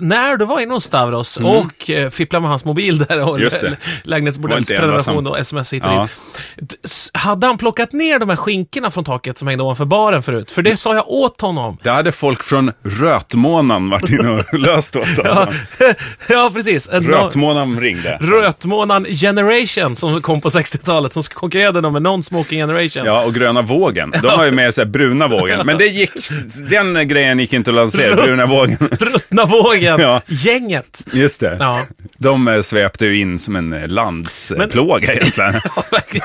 när 0.00 0.36
du 0.36 0.44
var 0.44 0.60
inne 0.60 0.74
hos 0.74 0.84
Stavros 0.84 1.36
och 1.36 1.90
eh, 1.90 2.10
fipplade 2.10 2.40
med 2.40 2.50
hans 2.50 2.64
mobil 2.64 2.98
där 2.98 3.28
och 3.28 3.40
Just 3.40 3.60
det. 3.60 3.68
lä- 3.70 3.76
lägenhetsbordellens 4.02 4.70
Var 4.70 4.74
inte 4.76 4.84
ensam. 4.84 5.04
prenumeration 5.14 5.26
och 5.26 5.38
sms 5.38 5.72
hit 5.72 5.86
och 5.86 5.92
Ja. 5.92 6.08
dit. 6.56 6.74
Hade 7.14 7.46
han 7.46 7.58
plockat 7.58 7.92
ner 7.92 8.18
de 8.18 8.28
här 8.28 8.36
skinkorna 8.36 8.90
från 8.90 9.04
taket 9.04 9.38
som 9.38 9.48
hängde 9.48 9.62
ovanför 9.64 9.84
baren 9.84 10.22
förut? 10.22 10.50
För 10.50 10.62
det 10.62 10.76
sa 10.76 10.94
jag 10.94 11.10
åt 11.10 11.40
honom. 11.40 11.71
Det 11.82 11.90
hade 11.90 12.12
folk 12.12 12.42
från 12.42 12.72
Rötmånan 12.82 13.90
varit 13.90 14.10
inne 14.10 14.28
och 14.30 14.54
löst 14.58 14.96
åt 14.96 15.06
Ja, 15.24 15.30
alltså. 15.30 15.54
ja 16.28 16.50
precis. 16.54 16.88
En 16.92 17.04
Rötmånan 17.06 17.80
ringde. 17.80 18.18
Rötmånan 18.20 19.04
Generation 19.04 19.96
som 19.96 20.22
kom 20.22 20.40
på 20.40 20.48
60-talet, 20.48 21.12
som 21.12 21.22
konkurrerade 21.22 21.90
med 21.90 22.02
Non-Smoking 22.02 22.58
Generation. 22.58 23.06
Ja, 23.06 23.24
och 23.24 23.34
gröna 23.34 23.62
vågen. 23.62 24.10
De 24.22 24.26
har 24.28 24.44
ju 24.44 24.50
mer 24.50 24.70
såhär 24.70 24.88
bruna 24.88 25.26
vågen. 25.28 25.66
Men 25.66 25.78
det 25.78 25.86
gick, 25.86 26.10
den 26.70 27.08
grejen 27.08 27.38
gick 27.38 27.52
inte 27.52 27.70
att 27.70 27.74
lansera, 27.74 28.16
bruna 28.16 28.46
vågen. 28.46 28.76
Ruttna 29.00 29.44
vågen, 29.46 30.00
Ja. 30.00 30.20
gänget. 30.26 31.04
Just 31.12 31.40
det. 31.40 31.56
Ja. 31.60 31.80
De 32.18 32.48
eh, 32.48 32.60
svepte 32.60 33.06
ju 33.06 33.20
in 33.20 33.38
som 33.38 33.56
en 33.56 33.72
eh, 33.72 33.88
landsplåga 33.88 35.12
egentligen. 35.12 35.60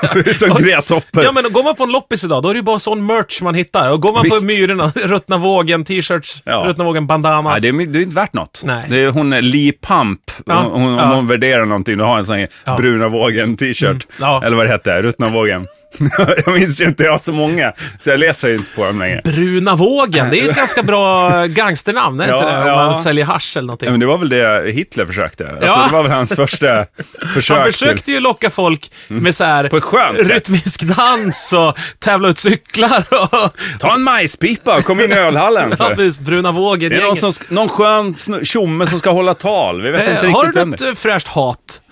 Ja. 0.02 0.34
Som 0.34 0.50
Ja, 0.50 0.56
gräshoppor. 0.58 1.24
Ja, 1.24 1.32
men 1.32 1.52
går 1.52 1.64
man 1.64 1.76
på 1.76 1.84
en 1.84 1.92
loppis 1.92 2.24
idag, 2.24 2.44
då 2.44 2.50
är 2.50 2.54
det 2.54 2.58
ju 2.58 2.64
bara 2.64 2.80
sån 2.80 3.06
merch 3.06 3.42
man 3.42 3.56
hittar. 3.56 3.92
Och 3.92 4.02
går 4.02 4.14
man 4.14 4.24
Visst. 4.24 4.40
på 4.40 4.46
Myrorna, 4.46 4.92
Ruttna 5.28 5.38
Vågen, 5.38 5.84
t-shirts, 5.84 6.42
Ja. 6.46 6.64
Ruttna 6.68 6.84
Vågen 6.84 7.08
bandanas. 7.08 7.62
Nej, 7.64 7.72
det 7.74 7.84
är, 7.84 7.88
det 7.88 8.00
är 8.00 8.04
inte 8.04 8.16
värt 8.16 8.34
något. 8.34 8.62
Nej. 8.66 8.86
Det 8.90 9.04
är 9.04 9.12
hon 9.12 9.30
Lee 9.30 9.74
Pump, 9.82 10.20
Ja, 10.46 10.56
hon, 10.56 10.82
hon, 10.82 11.00
om 11.00 11.10
hon 11.10 11.28
värderar 11.28 11.66
någonting, 11.66 11.98
då 11.98 12.06
har 12.06 12.18
en 12.18 12.26
sån 12.26 12.36
här 12.36 12.78
bruna 12.78 13.10
vågen 13.10 13.58
t-shirt. 13.58 14.08
Mm. 14.20 14.44
Eller 14.44 14.58
vad 14.58 14.66
det 14.66 14.70
hette, 14.70 15.02
ruttna 15.02 15.30
vågen. 15.30 15.68
jag 16.46 16.54
minns 16.54 16.82
ju 16.82 16.86
inte, 16.86 17.04
jag 17.04 17.12
har 17.12 17.20
så 17.20 17.32
många, 17.32 17.74
så 18.00 18.10
jag 18.10 18.20
läser 18.20 18.48
ju 18.48 18.56
inte 18.56 18.72
på 18.76 18.86
dem 18.86 19.00
längre. 19.00 19.22
Bruna 19.24 19.76
vågen, 19.76 20.30
det 20.30 20.40
är 20.40 20.44
ju 20.44 20.50
ett 20.50 20.56
ganska 20.56 20.84
bra 20.84 21.30
gangsternamn, 21.46 22.20
är 22.22 22.28
Ja, 22.28 22.36
inte 22.40 22.52
det? 22.52 22.62
Om 22.62 22.68
ja. 22.68 22.76
man 22.76 23.04
säljer 23.04 23.26
hasch 23.26 23.58
eller 23.58 23.62
Ja, 23.64 23.68
någonting. 23.68 23.92
men 23.92 24.00
det 24.00 24.06
var 24.06 24.18
väl 24.18 24.30
det 24.30 24.72
Hitler 24.74 25.06
försökte. 25.06 25.48
Alltså, 25.50 25.66
Ja. 25.66 25.86
Det 25.88 25.94
var 25.94 26.04
väl 26.04 26.12
hans 26.12 26.34
första 26.36 26.86
försök 27.34 27.58
Han 27.58 27.66
till... 27.66 27.74
försökte 27.74 28.12
ju 28.12 28.20
locka 28.20 28.50
folk 28.50 28.92
med 29.08 29.36
så 29.36 29.44
här 29.44 29.70
På 29.70 29.82
skönt 29.82 30.18
sätt. 30.18 30.30
rytmisk 30.30 30.82
dans 30.82 31.54
och 31.54 31.78
tävla 32.00 32.30
ut 32.30 32.38
cyklar 32.40 33.04
och... 33.12 33.56
Ta 33.80 33.94
en 33.96 34.02
majspipa 34.02 34.76
och 34.78 34.84
kom 34.84 35.00
in 35.02 35.12
i 35.12 35.16
ölhallen. 35.16 35.74
Ja, 35.80 35.90
precis. 35.96 36.20
Bruna 36.20 36.52
vågen 36.52 36.90
Det 36.90 36.96
är 36.96 37.02
någon, 37.08 37.16
som, 37.18 37.32
någon 37.50 37.70
skön 37.70 38.16
tjomme 38.44 38.88
som 38.88 39.00
ska 39.00 39.10
hålla 39.12 39.34
tal. 39.34 39.82
Vi 39.82 39.92
vet 39.92 40.02
inte 40.02 40.12
Eh, 40.12 40.16
riktigt 40.22 40.36
Har 40.36 40.46
du 40.46 40.66
något 40.66 40.82
är. 40.82 40.88
eh, 40.88 40.94
fräscht 40.96 41.28
hat? 41.28 41.82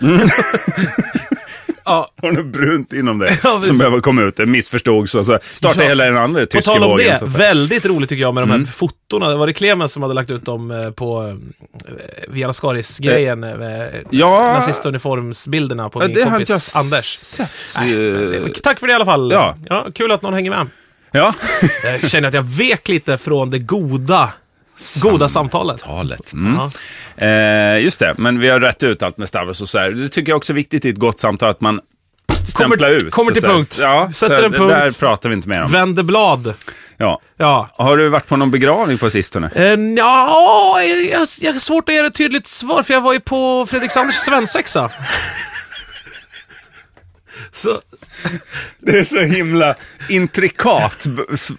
ja, 1.86 2.08
Har 2.22 2.32
något 2.32 2.46
brunt 2.46 2.92
inom 2.92 3.18
dig 3.18 3.38
Ja, 3.44 3.62
som 3.62 3.78
behöver 3.78 4.00
komma 4.00 4.22
ut. 4.22 4.36
Det 4.36 4.46
missförstods 4.46 5.14
och 5.14 5.26
så 5.26 5.38
startar 5.54 5.82
Ja. 5.82 5.88
hela 5.88 6.04
den 6.04 6.16
andra 6.16 6.40
på 6.40 6.46
tyska 6.46 6.72
tal 6.72 6.82
om 6.82 6.90
vågen. 6.90 7.06
det, 7.06 7.18
så 7.18 7.24
att 7.24 7.30
säga. 7.32 7.38
väldigt 7.48 7.86
roligt 7.86 8.08
tycker 8.08 8.22
jag 8.22 8.34
med 8.34 8.42
de 8.42 8.50
Mm. 8.50 8.64
här 8.64 8.72
fotona. 8.72 9.28
Det 9.28 9.36
var 9.36 9.46
det 9.46 9.52
Clemens 9.52 9.92
som 9.92 10.02
hade 10.02 10.14
lagt 10.14 10.30
ut 10.30 10.44
dem 10.44 10.70
eh, 10.70 10.90
på 10.90 11.22
uh, 11.22 11.34
Via 12.28 12.46
Lascaris-grejen, 12.46 13.44
uh, 13.44 13.86
Ja. 14.10 14.52
nazistuniformsbilderna 14.52 15.90
på 15.90 15.98
min 15.98 16.12
det 16.12 16.24
kompis 16.24 16.72
jag 16.74 16.80
Anders. 16.80 17.18
Nej, 17.78 17.92
Eh, 17.94 18.20
det- 18.30 18.62
Tack 18.62 18.80
för 18.80 18.86
det 18.86 18.92
i 18.92 18.94
alla 18.96 19.04
fall. 19.04 19.32
Ja. 19.32 19.86
kul 19.94 20.12
att 20.12 20.22
någon 20.22 20.34
hänger 20.34 20.50
med. 20.50 20.66
Ja. 21.12 21.32
Jag 21.84 22.08
känner 22.10 22.28
att 22.28 22.34
jag 22.34 22.42
vek 22.42 22.88
lite 22.88 23.18
från 23.18 23.50
det 23.50 23.58
goda, 23.58 24.32
goda 25.02 25.28
samtalet. 25.28 25.80
Talet. 25.80 26.32
Mm. 26.32 26.70
Eh, 27.16 27.84
just 27.84 28.00
det, 28.00 28.14
men 28.18 28.38
vi 28.38 28.48
har 28.48 28.60
rätt 28.60 28.82
ut 28.82 29.02
allt 29.02 29.18
med 29.18 29.28
Stavros 29.28 29.62
och 29.62 29.68
så 29.68 29.78
här. 29.78 29.90
Det 29.90 30.08
tycker 30.08 30.32
jag 30.32 30.36
också 30.36 30.52
är 30.52 30.54
viktigt 30.54 30.84
i 30.84 30.88
ett 30.88 30.96
gott 30.98 31.20
samtal, 31.20 31.50
att 31.50 31.60
man 31.60 31.80
stämplar 32.48 32.90
ut. 32.90 33.10
kommer 33.12 33.32
till 33.32 33.42
punkt. 33.42 33.78
Ja, 33.80 34.10
Sätter 34.14 34.42
en 34.42 34.52
punkt. 34.52 34.68
Där 34.68 34.90
pratar 34.90 35.28
vi 35.28 35.34
inte 35.34 35.48
mer 35.48 35.62
om. 35.62 35.72
Vänder 35.72 36.02
blad. 36.02 36.54
Ja. 36.96 37.20
Ja. 37.36 37.70
Har 37.72 37.96
du 37.96 38.08
varit 38.08 38.26
på 38.26 38.36
någon 38.36 38.50
begravning 38.50 38.98
på 38.98 39.10
sistone? 39.10 39.50
Eh, 39.54 39.64
ja, 39.96 40.82
jag, 41.12 41.28
jag 41.40 41.52
har 41.52 41.60
svårt 41.60 41.88
att 41.88 41.94
ge 41.94 42.00
ett 42.00 42.14
tydligt 42.14 42.46
svar, 42.46 42.82
för 42.82 42.94
jag 42.94 43.00
var 43.00 43.12
ju 43.12 43.20
på 43.20 43.66
Fredrik 43.70 43.90
Sanders 43.90 44.14
svensexa. 44.16 44.90
Så, 47.56 47.80
Det 48.80 48.98
är 48.98 49.04
så 49.04 49.20
himla 49.20 49.74
intrikat 50.08 51.06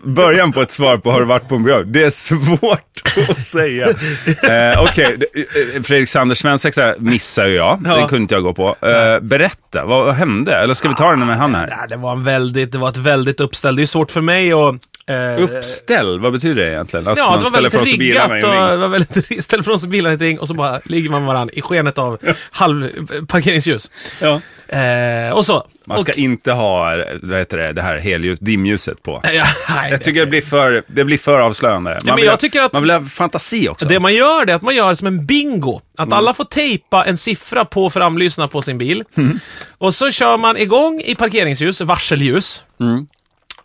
början 0.03 0.51
på 0.51 0.61
ett 0.61 0.71
svar 0.71 0.97
på 0.97 1.11
har 1.11 1.19
du 1.19 1.25
varit 1.25 1.49
på 1.49 1.55
en 1.55 1.63
begravning. 1.63 1.91
Det 1.91 2.03
är 2.03 2.09
svårt 2.09 3.29
att 3.29 3.39
säga. 3.39 3.87
eh, 4.43 4.81
Okej, 4.83 5.17
det- 5.17 5.75
eh, 5.75 5.81
Fredrik 5.83 6.09
Sanders 6.09 6.37
svensexa 6.37 6.95
missade 6.99 7.49
jag. 7.49 7.81
Ja. 7.85 7.95
Den 7.95 8.07
kunde 8.07 8.21
inte 8.21 8.35
jag 8.35 8.43
gå 8.43 8.53
på. 8.53 8.75
Eh, 8.87 9.19
berätta, 9.19 9.85
vad, 9.85 10.13
hände? 10.15 10.55
Eller 10.55 10.73
ska 10.73 10.89
vi 10.89 10.95
ta 10.95 11.09
den 11.09 11.27
med 11.27 11.37
han 11.37 11.55
här? 11.55 11.67
nej, 11.67 11.85
det, 11.89 11.97
var 11.97 12.11
en 12.11 12.23
väldigt, 12.23 12.71
det 12.71 12.77
var 12.77 12.89
ett 12.89 12.97
väldigt 12.97 13.39
uppställ. 13.39 13.75
Det 13.75 13.81
är 13.81 13.85
svårt 13.85 14.11
för 14.11 14.21
mig 14.21 14.53
att... 14.53 14.75
eh, 15.09 15.43
Uppställ, 15.43 16.19
vad 16.19 16.31
betyder 16.33 16.61
det 16.65 16.69
egentligen? 16.71 17.07
Att 17.07 17.17
Ja, 17.17 17.31
man 17.31 17.45
ställer 17.49 17.69
från 17.69 17.85
sig 17.87 17.97
bilarna 17.97 18.39
i 18.39 18.43
och 18.43 18.47
en 18.47 18.59
ring? 18.61 18.69
det 18.71 18.77
var 18.77 18.87
väldigt, 18.87 19.43
ställer 19.43 19.63
från 19.63 19.79
sig 19.79 19.89
bilarna 19.89 20.13
i 20.13 20.15
ett 20.15 20.21
ring 20.21 20.39
och 20.39 20.47
så 20.47 20.53
bara 20.53 20.79
ligger 20.85 21.09
man 21.09 21.21
med 21.21 21.27
varandra 21.27 21.53
i 21.53 21.61
skenet 21.61 21.97
av 21.97 22.17
halv 22.51 22.89
parkeringsljus. 23.27 23.91
Ja. 24.21 24.41
Eh, 24.77 25.31
och 25.33 25.45
så. 25.45 25.67
Man 25.85 26.01
ska 26.01 26.11
och, 26.11 26.17
inte 26.17 26.51
ha 26.51 26.95
vad 27.21 27.37
heter 27.39 27.57
det, 27.57 27.73
det 27.73 27.81
här 27.81 27.97
helljus, 27.97 28.39
dimljuset 28.39 29.03
på. 29.03 29.21
ja, 29.33 29.45
nej, 29.69 29.91
Jag 29.91 30.03
tycker 30.03 30.19
det 30.19 30.25
blir 30.25 30.41
för, 30.41 30.83
det 30.87 31.03
blir 31.05 31.17
för 31.17 31.39
avslöjande. 31.39 31.91
Man, 31.91 31.99
men 32.05 32.15
vill, 32.15 32.25
jag 32.25 32.31
ha- 32.31 32.37
tycker 32.37 32.61
att- 32.61 32.73
man 32.73 32.81
vill 32.83 32.91
ha 32.91 33.01
fantasi 33.01 33.69
också. 33.69 33.87
Det 33.87 33.99
man 33.99 34.13
gör 34.15 34.45
det 34.45 34.51
är 34.51 34.55
att 34.55 34.61
man 34.61 34.75
gör 34.75 34.93
som 34.95 35.07
en 35.07 35.25
bingo. 35.25 35.81
Att 35.97 36.05
Mm. 36.07 36.17
alla 36.17 36.33
får 36.33 36.43
tejpa 36.43 37.03
en 37.05 37.17
siffra 37.17 37.65
på 37.65 37.89
framlyssna 37.89 38.47
på 38.47 38.61
sin 38.61 38.77
bil. 38.77 39.03
Mm. 39.17 39.39
Och 39.77 39.95
så 39.95 40.11
kör 40.11 40.37
man 40.37 40.57
igång 40.57 41.01
i 41.05 41.15
parkeringsljus, 41.15 41.81
varselljus. 41.81 42.63
Mm. 42.79 43.07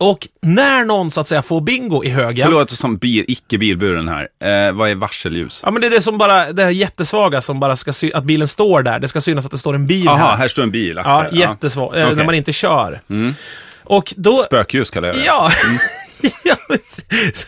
Och 0.02 0.28
när 0.42 0.84
någon 0.84 1.10
så 1.10 1.20
att 1.20 1.28
säga 1.28 1.42
får 1.42 1.60
bingo 1.60 2.04
i 2.04 2.08
högen. 2.08 2.50
Låter 2.50 2.74
som 2.76 2.96
bil, 2.96 3.24
icke 3.28 3.58
bilburen 3.58 4.08
här. 4.08 4.28
Eh, 4.68 4.72
vad 4.72 4.90
är 4.90 4.94
varselljus? 4.94 5.60
Ja 5.64 5.70
men 5.70 5.80
det 5.80 5.86
är 5.86 5.90
det 5.90 6.00
som 6.00 6.18
bara, 6.18 6.52
det 6.52 6.62
här 6.62 6.70
jättesvaga 6.70 7.40
som 7.42 7.60
bara 7.60 7.76
ska 7.76 7.92
sy- 7.92 8.12
att 8.12 8.24
bilen 8.24 8.48
står 8.48 8.82
där. 8.82 8.98
Det 8.98 9.08
ska 9.08 9.20
synas 9.20 9.44
att 9.44 9.50
det 9.52 9.58
står 9.58 9.74
en 9.74 9.86
bil 9.86 10.04
Jaha, 10.04 10.16
här. 10.16 10.36
här 10.36 10.48
står 10.48 10.62
en 10.62 10.70
bil. 10.70 11.00
Ja, 11.04 11.26
jättesvag. 11.32 11.96
eh, 11.96 12.04
Okej. 12.04 12.16
När 12.16 12.24
man 12.24 12.34
inte 12.34 12.52
kör. 12.52 13.00
Och 13.84 14.14
då... 14.16 14.36
Spökljus 14.36 14.90
kallar 14.90 15.08
jag 15.08 15.16
det. 15.16 15.22
Ja. 15.24 15.50
ja, 16.44 16.56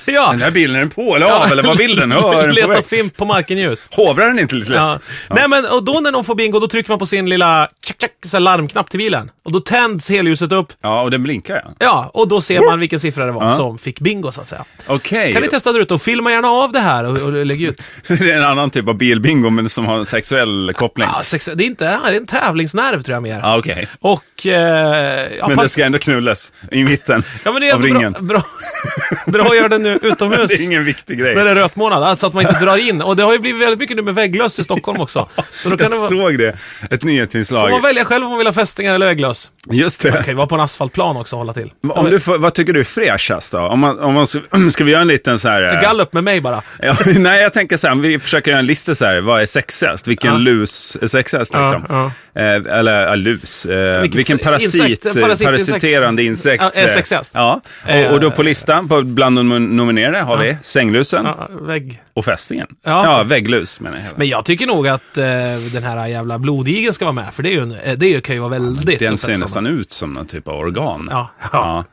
ja. 0.04 0.31
Den 0.31 0.40
här 0.40 0.50
bilen, 0.50 0.76
är 0.76 0.81
den 0.81 0.90
på 0.90 1.16
eller 1.16 1.26
av? 1.26 1.52
Eller 1.52 1.62
vad 1.62 1.78
vill 1.78 1.97
den? 1.97 2.12
Hör 2.12 2.47
den 2.47 2.54
Leta 2.54 2.83
fimp 2.83 3.16
på 3.16 3.25
markenljus. 3.25 3.88
Hovrar 3.90 4.26
den 4.26 4.38
inte 4.38 4.54
lite 4.54 4.71
lätt? 4.71 4.78
Ja. 4.78 4.99
Nej 5.31 5.49
men, 5.49 5.66
och 5.66 5.85
då 5.85 6.00
när 6.00 6.12
någon 6.12 6.25
får 6.25 6.35
bingo, 6.35 6.61
då 6.61 6.69
trycker 6.69 6.90
man 6.90 6.99
på 6.99 7.07
sin 7.07 7.28
lilla 7.28 7.69
tjack, 7.87 8.00
tjack, 8.00 8.12
så 8.25 8.38
larmknapp 8.38 8.90
till 8.90 8.99
bilen. 8.99 9.31
Och 9.45 9.52
då 9.52 9.61
tänds 9.61 10.11
helljuset 10.11 10.52
upp. 10.52 10.73
Ja, 10.83 11.02
och 11.02 11.11
den 11.11 11.23
blinkar 11.23 11.62
ja. 11.64 11.75
Ja, 11.78 12.11
och 12.14 12.28
då 12.28 12.40
ser 12.40 12.61
man 12.61 12.81
vilken 12.81 13.00
siffra 13.00 13.26
det 13.26 13.33
var 13.33 13.54
som 13.54 13.78
fick 13.78 14.00
bingo 14.00 14.33
så 14.33 14.40
att 14.40 14.49
säga. 14.49 14.64
Okej. 14.87 15.33
Kan 15.33 15.43
ni 15.43 15.49
testa 15.49 15.73
där 15.73 15.81
ute 15.81 15.95
och 15.95 16.02
filma 16.02 16.31
gärna 16.31 16.49
av 16.49 16.73
det 16.73 16.81
här 16.81 17.04
och, 17.04 17.19
och 17.19 17.47
lägg 17.47 17.63
ut. 17.63 17.89
det 18.06 18.30
är 18.30 18.37
en 18.37 18.45
annan 18.45 18.71
typ 18.71 18.89
av 18.89 18.95
bilbingo, 18.95 19.50
men 19.50 19.69
som 19.69 19.87
har 19.87 19.99
en 19.99 20.06
sexuell 20.06 20.73
koppling. 20.76 21.08
Ja, 21.13 21.23
sex, 21.23 21.50
det, 21.54 21.65
är 21.65 21.67
inte, 21.67 21.84
ja, 21.84 22.00
det 22.10 22.17
är 22.17 22.21
en 22.21 22.26
tävlingsnerv 22.26 23.02
tror 23.02 23.15
jag 23.15 23.23
mer. 23.23 23.41
Ja, 23.43 23.58
okej. 23.58 23.89
Och... 24.00 24.47
Eh, 24.47 25.37
ja, 25.39 25.49
Men 25.49 25.56
det 25.56 25.69
ska 25.69 25.84
ändå 25.84 25.99
knullas 25.99 26.52
i 26.71 26.84
mitten 26.84 27.23
ja, 27.45 27.52
men 27.52 27.60
det 27.60 27.69
är 27.69 27.75
av 27.75 27.82
ringen. 27.82 28.13
bra, 28.13 28.23
bra, 28.23 28.45
bra 29.26 29.44
att 29.50 29.56
göra 29.56 29.68
det 29.68 29.78
nu 29.78 29.98
utomhus. 30.02 30.50
Det 30.50 30.56
är 30.56 30.64
ingen 30.64 30.84
viktig 30.84 31.18
grej. 31.18 31.34
När 31.34 31.44
det 31.44 31.50
är 31.50 31.54
rötmånad, 31.54 32.02
alltså 32.02 32.26
att 32.26 32.34
man 32.34 32.46
inte 32.48 32.64
drar 32.64 32.76
in. 32.88 33.02
Och 33.02 33.16
det 33.16 33.22
har 33.22 33.32
ju 33.32 33.38
blivit 33.38 33.62
väldigt 33.62 33.78
mycket 33.80 33.96
nu 33.96 34.02
med 34.02 34.14
vägglöss 34.14 34.58
i 34.58 34.64
Stockholm 34.64 35.00
också. 35.00 35.28
Så 35.62 35.68
då 35.68 35.76
kan 35.76 35.90
det 35.90 35.96
Jag 35.96 36.00
vara, 36.00 36.08
såg 36.10 36.38
det. 36.38 36.48
Ett 36.90 37.00
får 37.02 37.08
nyhetsinslag. 37.08 37.70
man 37.70 37.82
välja 37.82 38.04
själv 38.04 38.24
om 38.24 38.30
man 38.30 38.38
vill 38.38 38.46
ha 38.46 38.54
fästingar 38.54 38.94
eller 38.94 39.06
vägglöss. 39.06 39.50
Just 39.70 40.00
det. 40.02 40.10
Det 40.10 40.16
kan 40.16 40.26
ju 40.26 40.34
vara 40.34 40.46
på 40.46 40.54
en 40.54 40.60
asfaltplan 40.60 41.16
också 41.16 41.36
och 41.36 41.40
hålla 41.40 41.52
till. 41.52 41.70
Om 41.88 42.10
du 42.10 42.20
får, 42.20 42.38
vad 42.38 42.54
tycker 42.54 42.72
du 42.72 42.80
är 42.80 42.84
fräschast 42.84 43.52
då? 43.52 43.58
Om 43.58 43.80
man, 43.80 43.98
om 44.00 44.14
man 44.14 44.26
ska, 44.26 44.40
ska 44.70 44.84
vi 44.84 44.90
göra 44.92 45.02
en 45.02 45.08
liten 45.08 45.38
så 45.38 45.48
här... 45.48 45.62
eh, 45.76 45.80
Gallup 45.80 46.12
med 46.12 46.24
mig 46.24 46.40
bara. 46.40 46.62
Ja, 46.82 46.96
nej, 47.18 47.42
jag 47.42 47.52
tänker 47.52 47.76
så 47.76 47.88
här, 47.88 47.94
vi 47.94 48.18
försöker 48.18 48.50
göra 48.50 48.58
en 48.58 48.66
lista 48.66 48.94
så 48.94 49.04
här, 49.04 49.20
vad 49.20 49.42
är 49.42 49.46
sexigast? 49.46 50.06
Vilken 50.08 50.30
Ja. 50.32 50.38
lus 50.38 50.96
är 51.02 51.06
sexigast 51.06 51.54
liksom? 51.54 51.84
Ja, 51.88 52.10
Eh, 52.36 52.44
eller 52.78 53.06
ja, 53.06 53.14
lus. 53.14 53.66
Eh, 53.66 54.00
vilken 54.00 54.38
parasit, 54.38 54.74
insekt- 54.74 55.06
eh, 55.06 55.12
parasit- 55.12 55.44
parasiterande 55.44 56.22
insekt. 56.22 56.62
Ja, 56.62 56.70
är 56.80 56.82
eh, 56.82 56.88
sexigast. 56.94 57.32
Ja, 57.34 57.60
och, 57.88 58.12
och 58.12 58.20
då 58.20 58.30
på 58.30 58.42
listan, 58.54 58.88
på, 58.88 59.02
bland 59.02 59.36
de 59.36 59.49
nominerade 59.76 60.21
har 60.21 60.38
vi 60.38 60.56
sänglusen 60.62 61.25
Ja, 61.25 61.49
vägg. 61.60 62.02
och 62.14 62.25
fästingen. 62.25 62.67
Ja. 62.84 63.04
Ja, 63.04 63.23
vägglus 63.23 63.80
menar 63.80 63.97
jag. 63.99 64.06
Men 64.19 64.28
jag 64.28 64.45
tycker 64.45 64.67
nog 64.67 64.88
att 64.88 65.17
eh, 65.19 65.25
den 65.73 65.82
här 65.82 66.06
jävla 66.06 66.38
blodigeln 66.38 66.95
ska 66.95 67.04
vara 67.04 67.12
med, 67.12 67.34
för 67.34 67.43
det, 67.43 67.49
är 67.49 67.52
ju 67.52 67.60
en, 67.60 67.75
eh, 67.84 67.93
det 67.97 68.21
kan 68.25 68.34
ju 68.34 68.40
vara 68.40 68.50
väldigt 68.50 68.99
Den 68.99 69.19
ser 69.19 69.38
nästan 69.38 69.67
ut 69.67 69.90
som 69.93 70.12
någon 70.12 70.26
typ 70.26 70.49
av 70.49 70.58
organ. 70.58 71.08
Ja. 71.10 71.30
Ja. 71.52 71.84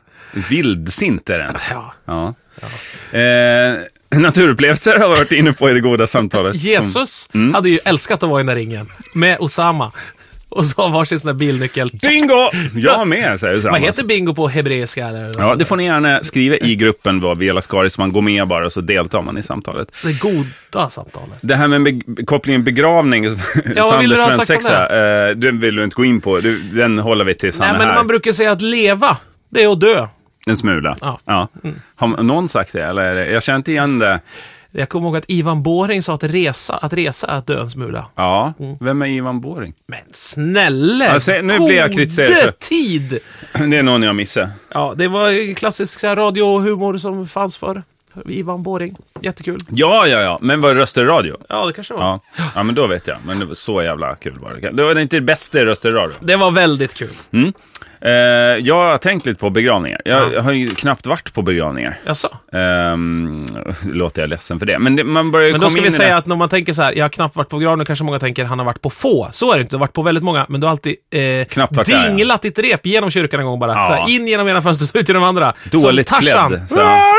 Vildsint 0.50 1.30
är 1.30 1.38
den. 1.38 1.54
Ja. 1.70 1.94
Ja. 2.04 2.34
Eh, 3.18 3.74
naturupplevelser 4.20 4.98
har 4.98 5.08
vi 5.08 5.14
varit 5.14 5.32
inne 5.32 5.52
på 5.52 5.70
i 5.70 5.72
det 5.72 5.80
goda 5.80 6.06
samtalet. 6.06 6.52
Som- 6.60 6.68
Jesus 6.68 7.28
Mm. 7.34 7.54
hade 7.54 7.68
ju 7.70 7.78
älskat 7.84 8.22
att 8.22 8.28
vara 8.28 8.40
i 8.40 8.44
den 8.44 8.46
där 8.46 8.54
ringen 8.62 8.88
med 9.14 9.36
Osama. 9.40 9.92
Och 10.52 10.66
så 10.66 10.82
har 10.82 10.88
varsin 10.90 11.20
sån 11.20 11.26
där 11.26 11.34
bilnyckel. 11.34 11.90
Bingo! 12.02 12.50
Jag 12.74 13.08
med, 13.08 13.40
säger 13.40 13.60
Sam. 13.60 13.70
Vad 13.72 13.80
heter 13.80 14.04
bingo 14.04 14.34
på 14.34 14.48
hebreiska? 14.48 15.06
Eller 15.06 15.30
Ja, 15.38 15.54
det 15.54 15.64
får 15.64 15.76
ni 15.76 15.84
gärna 15.84 16.22
skriva 16.22 16.56
i 16.56 16.76
gruppen 16.76 17.20
vad 17.20 17.38
Via 17.38 17.52
Lascaris, 17.52 17.92
så 17.94 18.00
man 18.00 18.12
går 18.12 18.22
med 18.22 18.48
bara 18.48 18.64
och 18.66 18.72
så 18.72 18.80
deltar 18.80 19.22
man 19.22 19.38
i 19.38 19.42
samtalet. 19.42 19.88
Det 20.04 20.20
goda 20.20 20.88
samtalet. 20.90 21.38
Det 21.40 21.54
här 21.54 21.68
med 21.68 21.82
be- 21.82 22.24
kopplingen 22.24 22.64
begravning, 22.64 23.28
vad 23.76 24.00
vill 24.00 24.10
du 24.10 24.16
ha 24.16 24.30
Sanders 24.30 24.46
sagt 24.46 24.50
om 24.50 24.62
svensexa, 24.62 25.28
eh, 25.28 25.36
den 25.36 25.60
vill 25.60 25.76
du 25.76 25.84
inte 25.84 25.94
gå 25.96 26.04
in 26.04 26.20
på. 26.20 26.40
Du, 26.40 26.62
den 26.62 26.98
håller 26.98 27.24
vi 27.24 27.34
tills 27.34 27.58
han 27.58 27.66
Nej, 27.68 27.74
är 27.74 27.78
men 27.78 27.88
här. 27.88 27.94
man 27.94 28.06
brukar 28.06 28.32
säga 28.32 28.52
att 28.52 28.62
leva, 28.62 29.16
det 29.50 29.62
är 29.62 29.72
att 29.72 29.80
dö. 29.80 30.08
En 30.46 30.56
smula. 30.56 30.96
Ja. 31.24 31.48
Mm. 31.64 31.76
Har 31.96 32.22
någon 32.22 32.48
sagt 32.48 32.72
det? 32.72 32.82
Eller? 32.84 33.14
det- 33.14 33.30
Jag 33.30 33.42
känner 33.42 33.56
inte 33.56 33.70
igen 33.72 33.98
det. 33.98 34.20
Jag 34.74 34.88
kommer 34.88 35.06
ihåg 35.06 35.16
att 35.16 35.24
Ivan 35.28 35.62
Boring 35.62 36.02
sa 36.02 36.14
att 36.14 36.24
resa, 36.24 36.76
att 36.76 36.92
resa 36.92 37.26
är 37.26 37.38
att 37.38 37.46
dö 37.46 37.60
en 37.60 37.70
smula. 37.70 38.06
Ja, 38.14 38.52
Mm. 38.60 38.76
vem 38.80 39.02
är 39.02 39.06
Ivan 39.06 39.40
Boring? 39.40 39.74
Men 39.86 39.98
snälla, 40.12 41.20
se, 41.20 41.42
nu 41.42 41.58
blir 41.58 41.76
jag 41.76 41.92
kritiserad 41.92 42.58
tid! 42.58 43.18
Det 43.70 43.76
är 43.76 43.82
någon 43.82 44.02
jag 44.02 44.16
missar. 44.16 44.48
Ja, 44.74 44.94
det 44.96 45.08
var 45.08 45.54
klassisk 45.54 46.04
radiohumor 46.04 46.98
som 46.98 47.28
fanns 47.28 47.56
för 47.56 47.82
Ivan 48.26 48.62
Boring. 48.62 48.96
Jättekul. 49.22 49.58
Ja, 49.68 50.06
ja, 50.06 50.20
ja. 50.20 50.38
Men 50.40 50.60
var 50.60 50.74
det 50.74 50.80
Röster 50.80 51.04
Radio? 51.04 51.36
Ja, 51.48 51.66
det 51.66 51.72
kanske 51.72 51.94
var. 51.94 52.00
Ja. 52.02 52.20
ja, 52.54 52.62
men 52.62 52.74
då 52.74 52.86
vet 52.86 53.06
jag. 53.06 53.16
Men 53.26 53.38
det 53.38 53.44
var 53.44 53.54
så 53.54 53.82
jävla 53.82 54.14
kul 54.14 54.38
var 54.42 54.54
det. 54.54 54.70
Det 54.70 54.82
var 54.84 54.98
inte 54.98 55.16
det 55.16 55.20
bästa 55.20 55.60
i 55.60 55.64
Röster 55.64 55.90
Radio. 55.90 56.16
Det 56.20 56.36
var 56.36 56.50
väldigt 56.50 56.94
kul. 56.94 57.10
Mm. 57.30 57.52
Eh, 58.04 58.12
jag 58.66 58.74
har 58.90 58.98
tänkt 58.98 59.26
lite 59.26 59.40
på 59.40 59.50
begravningar. 59.50 60.00
Jag 60.04 60.42
har 60.42 60.52
ju 60.52 60.68
knappt 60.74 61.06
varit 61.06 61.34
på 61.34 61.42
begravningar. 61.42 61.98
Jaså? 62.06 62.28
Um, 62.52 63.46
låter 63.84 64.22
jag 64.22 64.28
ledsen 64.28 64.58
för 64.58 64.66
det. 64.66 64.78
Men 64.78 64.96
det, 64.96 65.04
man 65.04 65.30
börjar 65.30 65.46
ju 65.46 65.52
Men 65.52 65.60
då 65.60 65.64
komma 65.64 65.70
ska 65.70 65.78
in 65.78 65.82
vi 65.82 65.88
i 65.88 65.92
säga 65.92 66.08
det. 66.08 66.16
att 66.16 66.26
när 66.26 66.36
man 66.36 66.48
tänker 66.48 66.72
så 66.72 66.82
här, 66.82 66.92
jag 66.92 67.04
har 67.04 67.08
knappt 67.08 67.36
varit 67.36 67.48
på 67.48 67.58
begravning, 67.58 67.86
kanske 67.86 68.04
många 68.04 68.18
tänker 68.18 68.44
han 68.44 68.58
har 68.58 68.66
varit 68.66 68.80
på 68.82 68.90
få. 68.90 69.28
Så 69.32 69.52
är 69.52 69.56
det 69.56 69.60
inte, 69.60 69.70
du 69.72 69.76
har 69.76 69.80
varit 69.80 69.92
på 69.92 70.02
väldigt 70.02 70.24
många, 70.24 70.46
men 70.48 70.60
du 70.60 70.66
har 70.66 70.70
alltid 70.72 70.96
eh, 71.14 71.44
Knappt 71.44 71.76
varit 71.76 71.88
där, 71.88 72.08
dinglat 72.08 72.42
ditt 72.42 72.58
rep 72.58 72.86
genom 72.86 73.10
kyrkan 73.10 73.40
en 73.40 73.46
gång 73.46 73.58
bara. 73.60 73.72
Ja. 73.72 73.86
Så 73.88 73.94
här, 73.94 74.10
in 74.16 74.26
genom 74.28 74.48
ena 74.48 74.62
fönstret, 74.62 74.96
ut 74.96 75.08
genom 75.08 75.22
andra. 75.22 75.52
Dåligt 75.70 76.08
Som 76.08 76.18
Tarzan. 76.18 76.48
klädd, 76.48 76.70
så 76.70 76.82
här. 76.82 77.12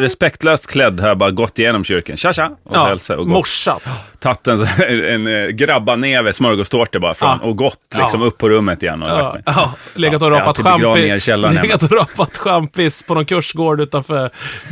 Respektlöst 0.00 0.66
klädd 0.70 1.00
har 1.00 1.08
jag 1.08 1.18
bara 1.18 1.30
gått 1.30 1.58
igenom 1.58 1.84
kyrkan. 1.84 2.16
Tja, 2.16 2.32
tja! 2.32 2.50
Och 2.64 2.76
Ja, 2.76 2.86
hälsat 2.86 3.18
och 3.18 3.24
gått. 3.26 3.32
morsat. 3.32 3.82
Tagit 4.18 4.46
en, 4.46 4.60
en, 4.88 5.26
en 5.26 5.56
grabbaneve 5.56 6.32
smörgåstårta 6.32 6.98
bara 7.00 7.14
från 7.14 7.38
Ja. 7.42 7.46
och 7.48 7.56
gått 7.56 7.78
liksom 7.96 8.20
Ja. 8.20 8.26
upp 8.26 8.38
på 8.38 8.48
rummet 8.48 8.82
igen 8.82 9.02
och 9.02 9.08
lagt 9.08 9.24
Ja, 9.26 9.32
mig. 9.32 9.42
ja, 9.46 9.74
legat 9.94 10.22
och 10.22 10.30
rapat 10.30 10.58
champis. 10.58 11.24
källaren 11.24 11.56
hemma. 11.56 11.66
Legat 11.66 11.82
och 11.82 11.90
rapat 11.92 12.36
champis 12.38 13.02
på 13.02 13.14
någon 13.14 13.26
kursgård 13.26 13.80
utanför 13.80 14.30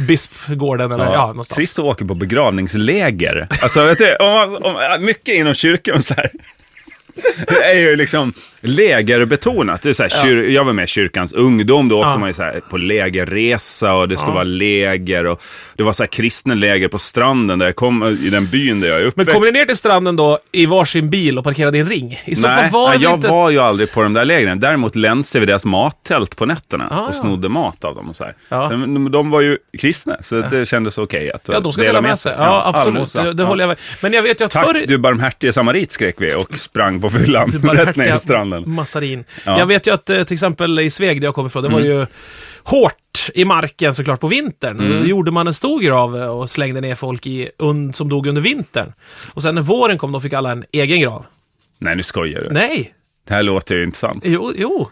Bispgården 0.08 0.92
eller 0.92 1.04
ja, 1.04 1.26
någonstans. 1.26 1.56
Trist 1.56 1.78
att 1.78 1.84
åka 1.84 2.04
på 2.04 2.14
begravningsläger. 2.14 3.48
Alltså, 3.62 3.84
vet 3.84 3.98
du, 3.98 4.16
om, 4.16 4.58
om, 4.62 5.04
mycket 5.04 5.34
inom 5.34 5.54
kyrkan 5.54 6.02
så 6.02 6.14
här. 6.14 6.30
Det 7.48 7.64
är 7.64 7.78
ju 7.78 7.96
liksom 7.96 8.32
lägerbetonat. 8.60 9.82
Det 9.82 9.88
är 9.88 9.92
så 9.92 10.02
här, 10.02 10.10
kyr, 10.22 10.36
jag 10.48 10.64
var 10.64 10.72
med 10.72 10.84
i 10.84 10.86
kyrkans 10.86 11.32
ungdom, 11.32 11.88
då 11.88 11.98
åkte 11.98 12.08
Ja. 12.10 12.18
man 12.18 12.28
ju 12.28 12.32
så 12.32 12.42
här 12.42 12.60
på 12.70 12.76
lägerresa 12.76 13.94
och 13.94 14.08
det 14.08 14.16
skulle 14.16 14.32
vara 14.32 14.44
läger 14.44 15.26
och 15.26 15.42
det 15.76 15.82
var 15.82 15.92
så 15.92 16.02
här 16.02 16.08
kristna 16.08 16.54
läger 16.54 16.88
på 16.88 16.98
stranden 16.98 17.58
där 17.58 17.66
jag 17.66 17.76
kom, 17.76 18.02
i 18.22 18.30
den 18.30 18.46
byn 18.46 18.80
där 18.80 18.88
jag 18.88 18.96
är 18.96 19.00
Men 19.00 19.08
uppväxt. 19.08 19.32
kommer 19.32 19.46
ni 19.46 19.52
ner 19.58 19.64
till 19.64 19.76
stranden 19.76 20.16
då 20.16 20.38
i 20.52 20.66
varsin 20.66 21.10
bil 21.10 21.38
och 21.38 21.44
parkerade 21.44 21.76
i 21.76 21.80
en 21.80 21.88
ring? 21.88 22.20
I 22.24 22.34
så 22.36 22.48
Nej, 22.48 22.62
fall 22.62 22.70
var 22.70 22.88
nej, 22.88 22.98
jag 23.02 23.16
lite... 23.18 23.28
var 23.30 23.50
ju 23.50 23.58
aldrig 23.58 23.92
på 23.92 24.02
de 24.02 24.12
där 24.12 24.24
lägren. 24.24 24.60
Däremot 24.60 24.96
länsade 24.96 25.40
vi 25.40 25.46
deras 25.46 25.64
mattält 25.64 26.36
på 26.36 26.46
nätterna 26.46 26.88
Ah, 26.90 27.00
och 27.00 27.08
ja. 27.08 27.12
snodde 27.12 27.48
mat 27.48 27.84
av 27.84 27.94
dem. 27.94 28.08
Och 28.08 28.16
så 28.16 28.24
här. 28.24 28.34
Ja. 28.48 28.68
De, 28.68 29.10
de 29.10 29.30
var 29.30 29.40
ju 29.40 29.58
kristna, 29.78 30.16
så 30.20 30.34
det 30.40 30.66
kändes 30.66 30.98
okej 30.98 31.30
att 31.32 31.48
Ja, 31.52 31.60
de 31.60 31.72
ska 31.72 31.82
dela 31.82 32.00
med 32.00 32.18
sig. 32.18 32.34
Ja, 32.38 32.62
absolut. 32.66 32.86
alldeles, 32.88 33.12
Det, 33.12 33.32
det 33.32 33.42
ja. 33.42 33.46
håller 33.48 33.62
jag 33.62 33.68
med. 33.68 33.76
Men 34.02 34.12
jag 34.12 34.22
vet 34.22 34.40
ju 34.40 34.44
att 34.44 34.50
Tack 34.50 34.66
förr... 34.66 34.86
du 34.86 34.98
barmhärtige 34.98 35.52
samarit 35.52 35.92
skrek 35.92 36.14
vi 36.18 36.34
och 36.34 36.58
sprang 36.58 37.00
på 37.10 37.18
fyllan 37.18 37.50
rätt 37.62 37.96
ner 37.96 38.14
i 38.14 38.18
stranden. 38.18 38.64
Massarin. 38.66 39.24
Ja. 39.44 39.50
Mm. 39.50 39.58
Jag 39.58 39.66
vet 39.66 39.86
ju 39.86 39.94
att 39.94 40.10
eh, 40.10 40.24
till 40.24 40.34
exempel 40.34 40.80
i 40.80 40.90
Sveg, 40.90 41.20
där 41.20 41.26
jag 41.28 41.34
kommer 41.34 41.48
ifrån, 41.48 41.62
det 41.62 41.68
var 41.68 41.80
ju 41.80 42.06
hårt 42.62 43.30
i 43.34 43.44
marken 43.44 43.94
såklart 43.94 44.20
på 44.20 44.26
vintern. 44.26 44.80
Mm. 44.80 45.00
Då 45.00 45.06
gjorde 45.06 45.30
man 45.30 45.46
en 45.46 45.54
stor 45.54 45.80
grav 45.80 46.16
eh, 46.16 46.28
och 46.28 46.50
slängde 46.50 46.80
ner 46.80 46.94
folk 46.94 47.26
i, 47.26 47.50
un, 47.58 47.92
som 47.92 48.08
dog 48.08 48.26
under 48.26 48.42
vintern. 48.42 48.92
Och 49.32 49.42
sen 49.42 49.54
när 49.54 49.62
våren 49.62 49.98
kom, 49.98 50.12
då 50.12 50.20
fick 50.20 50.32
alla 50.32 50.50
en 50.50 50.64
egen 50.72 51.00
grav. 51.00 51.26
Nej, 51.78 51.96
nu 51.96 52.02
skojar 52.02 52.40
du. 52.40 52.50
Nej, 52.50 52.94
Det 53.28 53.34
här 53.34 53.42
låter 53.42 53.74
ju 53.74 53.84
inte 53.84 53.98
sant. 53.98 54.22
jo, 54.26 54.52
jo. 54.56 54.90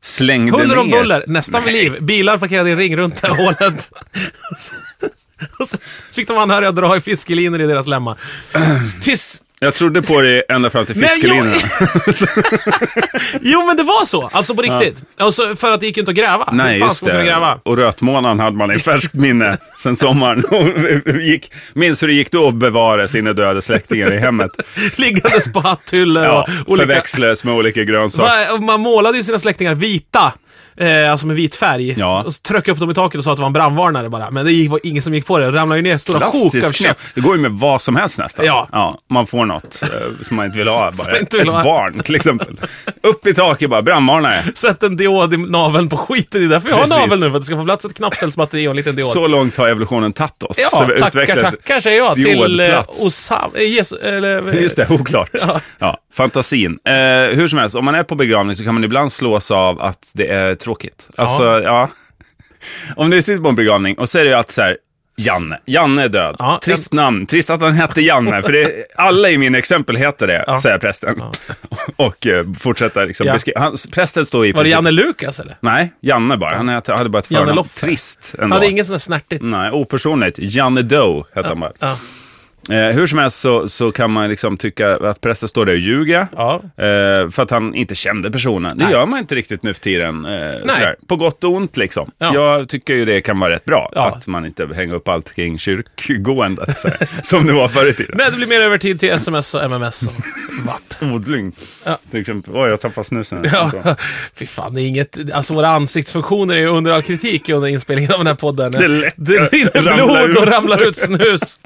Slängde 0.00 0.58
Huller 0.58 0.78
om 0.78 0.90
buller, 0.90 1.24
nästan 1.26 1.64
vid 1.64 1.72
liv. 1.72 2.02
Bilar 2.02 2.38
parkerade 2.38 2.68
i 2.68 2.72
en 2.72 2.78
ring 2.78 2.96
runt 2.96 3.22
det 3.22 3.28
här 3.28 3.44
hålet. 3.44 3.90
Och 5.58 5.68
så 5.68 5.76
fick 6.14 6.28
de 6.28 6.38
anhöriga 6.38 6.72
dra 6.72 6.96
i 6.96 7.00
fiskelinor 7.00 7.60
i 7.60 7.66
deras 7.66 7.86
lemmar. 7.86 8.18
Tills 9.00 9.42
Jag 9.62 9.74
trodde 9.74 10.02
på 10.02 10.20
det 10.20 10.42
ända 10.48 10.70
fram 10.70 10.86
till 10.86 10.94
fiskelinorna. 10.94 11.52
Jo, 13.40 13.66
men 13.66 13.76
det 13.76 13.82
var 13.82 14.04
så. 14.04 14.30
Alltså 14.32 14.54
på 14.54 14.62
riktigt. 14.62 15.02
Alltså, 15.16 15.56
för 15.56 15.72
att 15.72 15.80
det 15.80 15.86
gick 15.86 15.96
ju 15.96 16.00
inte 16.00 16.10
att 16.10 16.16
gräva. 16.16 16.48
Nej, 16.52 16.78
Hur 16.78 16.86
just 16.86 17.04
det. 17.04 17.24
gräva? 17.24 17.60
Och 17.62 17.76
rötmånaden 17.76 18.40
hade 18.40 18.56
man 18.56 18.72
i 18.72 18.78
färskt 18.78 19.14
minne 19.14 19.58
sen 19.78 19.96
sommaren. 19.96 20.44
Och 20.50 21.20
gick, 21.20 21.52
minns 21.74 22.02
hur 22.02 22.08
det 22.08 22.14
gick 22.14 22.30
då 22.30 22.48
att 22.48 22.54
bevara 22.54 23.08
sina 23.08 23.32
döda 23.32 23.62
släktingar 23.62 24.12
i 24.14 24.18
hemmet. 24.18 24.50
Liggandes 24.96 25.52
på 25.52 25.60
hatthyllor 25.60 26.24
Ja, 26.24 26.46
och 26.66 26.72
olika... 26.72 26.86
förväxlades 26.86 27.44
med 27.44 27.54
olika 27.54 27.84
grönsaker. 27.84 28.58
Man 28.58 28.80
målade 28.80 29.16
ju 29.18 29.24
sina 29.24 29.38
släktingar 29.38 29.74
vita. 29.74 30.32
Eh, 30.76 31.10
alltså 31.10 31.26
med 31.26 31.36
vit 31.36 31.54
färg. 31.54 31.94
Ja. 31.98 32.22
Och 32.22 32.34
så 32.34 32.40
tryckte 32.40 32.70
upp 32.70 32.78
dem 32.78 32.90
i 32.90 32.94
taket 32.94 33.18
och 33.18 33.24
sa 33.24 33.30
att 33.30 33.36
det 33.36 33.40
var 33.40 33.46
en 33.46 33.52
brandvarnare 33.52 34.08
bara. 34.08 34.30
Men 34.30 34.44
det 34.44 34.52
gick, 34.52 34.70
var 34.70 34.80
ingen 34.82 35.02
som 35.02 35.14
gick 35.14 35.26
på 35.26 35.38
det. 35.38 35.50
Det 35.50 35.58
ramlade 35.58 35.78
ju 35.78 35.82
ner 35.82 35.98
stora 35.98 36.20
sjok 36.20 36.64
av 36.64 36.72
knep. 36.72 36.98
Det 37.14 37.20
går 37.20 37.36
ju 37.36 37.42
med 37.42 37.50
vad 37.50 37.82
som 37.82 37.96
helst 37.96 38.18
nästan. 38.18 38.46
Ja. 38.46 38.98
man 39.10 39.26
får 39.26 39.46
något 39.46 39.82
eh, 39.82 39.88
som 40.22 40.36
man 40.36 40.46
inte 40.46 40.58
vill 40.58 40.68
ha. 40.68 40.90
Bara. 40.98 41.12
vill 41.12 41.40
Ett 41.40 41.52
ha. 41.52 41.64
barn 41.64 42.02
till 42.02 42.14
exempel. 42.14 42.60
Upp 43.02 43.26
i 43.26 43.34
taket 43.34 43.70
bara, 43.70 43.82
brandvarnare. 43.82 44.42
Sätt 44.54 44.82
en 44.82 44.96
diod 44.96 45.34
i 45.34 45.36
naveln 45.36 45.88
på 45.88 45.96
skiten. 45.96 46.40
Det 46.40 46.46
är 46.46 46.48
därför 46.48 46.68
jag 46.68 46.76
har 46.76 46.82
Precis. 46.82 46.98
navel 46.98 47.20
nu. 47.20 47.26
För 47.30 47.36
att 47.36 47.42
det 47.42 47.46
ska 47.46 47.56
få 47.56 47.64
plats 47.64 47.84
ett 47.84 47.94
knappcellsbatteri 47.94 48.66
och 48.66 48.70
en 48.70 48.76
liten 48.76 48.96
diod. 48.96 49.08
Så 49.08 49.26
långt 49.26 49.56
har 49.56 49.68
evolutionen 49.68 50.12
tagit 50.12 50.42
oss. 50.42 50.58
ja, 50.58 50.78
så 50.78 50.84
vi 50.84 51.00
tackar, 51.00 51.42
tackar 51.42 51.80
säger 51.80 51.98
jag 51.98 52.14
till 52.14 52.60
eh. 52.60 52.82
Osam... 52.88 53.50
Eh, 53.54 53.62
Jesus, 53.62 53.98
eller, 54.02 54.52
Just 54.52 54.76
det, 54.76 54.90
oklart. 54.90 55.30
Ja. 55.78 55.98
Ja. 56.12 56.16
fantasin. 56.16 56.78
Eh, 56.84 56.94
hur 57.36 57.48
som 57.48 57.58
helst, 57.58 57.76
om 57.76 57.84
man 57.84 57.94
är 57.94 58.02
på 58.02 58.14
begravning 58.14 58.56
så 58.56 58.64
kan 58.64 58.74
man 58.74 58.84
ibland 58.84 59.12
slås 59.12 59.50
av 59.50 59.82
att 59.82 60.12
det 60.14 60.26
är 60.26 60.54
tråkigt. 60.54 61.10
Alltså, 61.16 61.42
ja. 61.62 61.90
Om 62.96 63.10
du 63.10 63.22
sitter 63.22 63.42
på 63.42 63.48
en 63.48 63.54
begravning 63.54 63.98
och 63.98 64.08
det 64.24 64.30
ju 64.30 64.36
alltid 64.36 64.52
så 64.54 64.62
här, 64.62 64.76
Janne. 65.16 65.58
Janne 65.66 66.02
är 66.04 66.08
död. 66.08 66.36
Ja, 66.38 66.60
Trist 66.62 66.92
namn. 66.92 67.26
Trist 67.26 67.50
att 67.50 67.60
han 67.60 67.72
hette 67.72 68.00
Janne, 68.00 68.42
för 68.42 68.52
det, 68.52 68.86
alla 68.96 69.30
i 69.30 69.38
min 69.38 69.54
exempel 69.54 69.96
heter 69.96 70.26
det, 70.26 70.44
Ja. 70.46 70.60
säger 70.60 70.78
prästen. 70.78 71.22
Och 71.96 72.26
eh, 72.26 72.46
fortsätter 72.58 73.06
liksom 73.06 73.26
Ja. 73.26 73.32
beskriva. 73.32 73.72
Prästen 73.92 74.26
står 74.26 74.46
i 74.46 74.52
Var 74.52 74.58
det 74.64 74.70
princip- 74.70 74.72
Janne 74.72 74.90
Lukas 74.90 75.40
eller? 75.40 75.56
Nej, 75.60 75.92
Janne 76.00 76.36
bara. 76.36 76.56
Han 76.56 76.68
hette- 76.68 76.92
hade 76.94 77.08
bara 77.10 77.18
ett 77.18 77.30
Janne 77.30 77.46
förnamn. 77.46 77.68
Trist 77.74 78.34
ändå. 78.34 78.42
Han 78.44 78.52
hade 78.52 78.66
inget 78.70 78.86
sånt 78.86 79.02
snärtigt. 79.02 79.42
Nej, 79.44 79.70
opersonligt. 79.70 80.38
Janne 80.40 80.82
Doe 80.82 81.24
hette 81.34 81.48
han 81.48 81.60
bara. 81.60 81.72
Eh, 82.70 82.76
hur 82.76 83.06
som 83.06 83.18
helst 83.18 83.40
så, 83.40 83.68
så 83.68 83.92
kan 83.92 84.10
man 84.10 84.28
liksom 84.28 84.56
tycka 84.56 84.96
att 84.96 85.20
prästen 85.20 85.48
står 85.48 85.66
där 85.66 85.72
och 85.72 85.78
ljuger. 85.78 86.26
Ja. 86.32 86.62
Eh, 86.64 87.30
för 87.30 87.40
att 87.40 87.50
han 87.50 87.74
inte 87.74 87.94
kände 87.94 88.30
personen. 88.30 88.78
Det 88.78 88.84
Nej. 88.84 88.92
gör 88.92 89.06
man 89.06 89.18
inte 89.18 89.34
riktigt 89.34 89.62
nu 89.62 89.74
för 89.74 89.80
tiden. 89.80 90.24
Eh. 90.24 90.90
På 91.06 91.16
gott 91.16 91.44
och 91.44 91.50
ont 91.52 91.76
liksom. 91.76 92.10
Ja. 92.18 92.34
Jag 92.34 92.68
tycker 92.68 92.94
ju 92.94 93.04
det 93.04 93.20
kan 93.20 93.38
vara 93.40 93.50
rätt 93.50 93.64
bra. 93.64 93.92
Ja. 93.94 94.08
Att 94.08 94.26
man 94.26 94.46
inte 94.46 94.68
hänger 94.74 94.94
upp 94.94 95.08
allt 95.08 95.34
kring 95.34 95.58
kyrkogåendet. 95.58 96.78
sådär, 96.78 97.08
som 97.22 97.46
det 97.46 97.52
var 97.52 97.68
förr 97.68 97.88
i 97.88 97.92
tiden. 97.92 98.14
Nej, 98.18 98.26
det 98.30 98.36
blir 98.36 98.46
mer 98.46 98.60
övertid 98.60 99.00
till 99.00 99.10
sms 99.10 99.54
och 99.54 99.64
MMS 99.64 100.02
och 100.02 100.12
vapp. 100.66 101.12
Odling. 101.14 101.52
Ja. 101.84 101.98
Till 102.10 102.20
exempel. 102.20 102.54
Oj, 102.56 102.68
jag 102.70 102.80
tappade 102.80 103.04
snusen. 103.04 103.46
Ja, 103.52 103.72
fy 104.34 104.46
fan, 104.46 104.74
det 104.74 104.82
är 104.82 104.86
inget... 104.86 105.32
Alltså 105.32 105.54
våra 105.54 105.68
ansiktsfunktioner 105.68 106.54
är 106.54 106.58
ju 106.58 106.66
under 106.68 106.92
all 106.92 107.02
kritik 107.02 107.48
under 107.48 107.68
inspelningen 107.68 108.12
av 108.12 108.18
den 108.18 108.26
här 108.26 108.34
podden. 108.34 108.72
Det. 108.72 109.12
Det 109.16 109.38
rinner 109.38 109.94
blod 109.94 110.36
och 110.36 110.46
ramlar 110.46 110.88
ut 110.88 110.96
snus. 110.96 111.58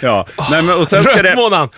Ja. 0.00 0.26
Nej, 0.50 0.62
men, 0.62 0.74
och 0.78 0.88
sen 0.88 1.04
ska 1.04 1.22
det... 1.22 1.68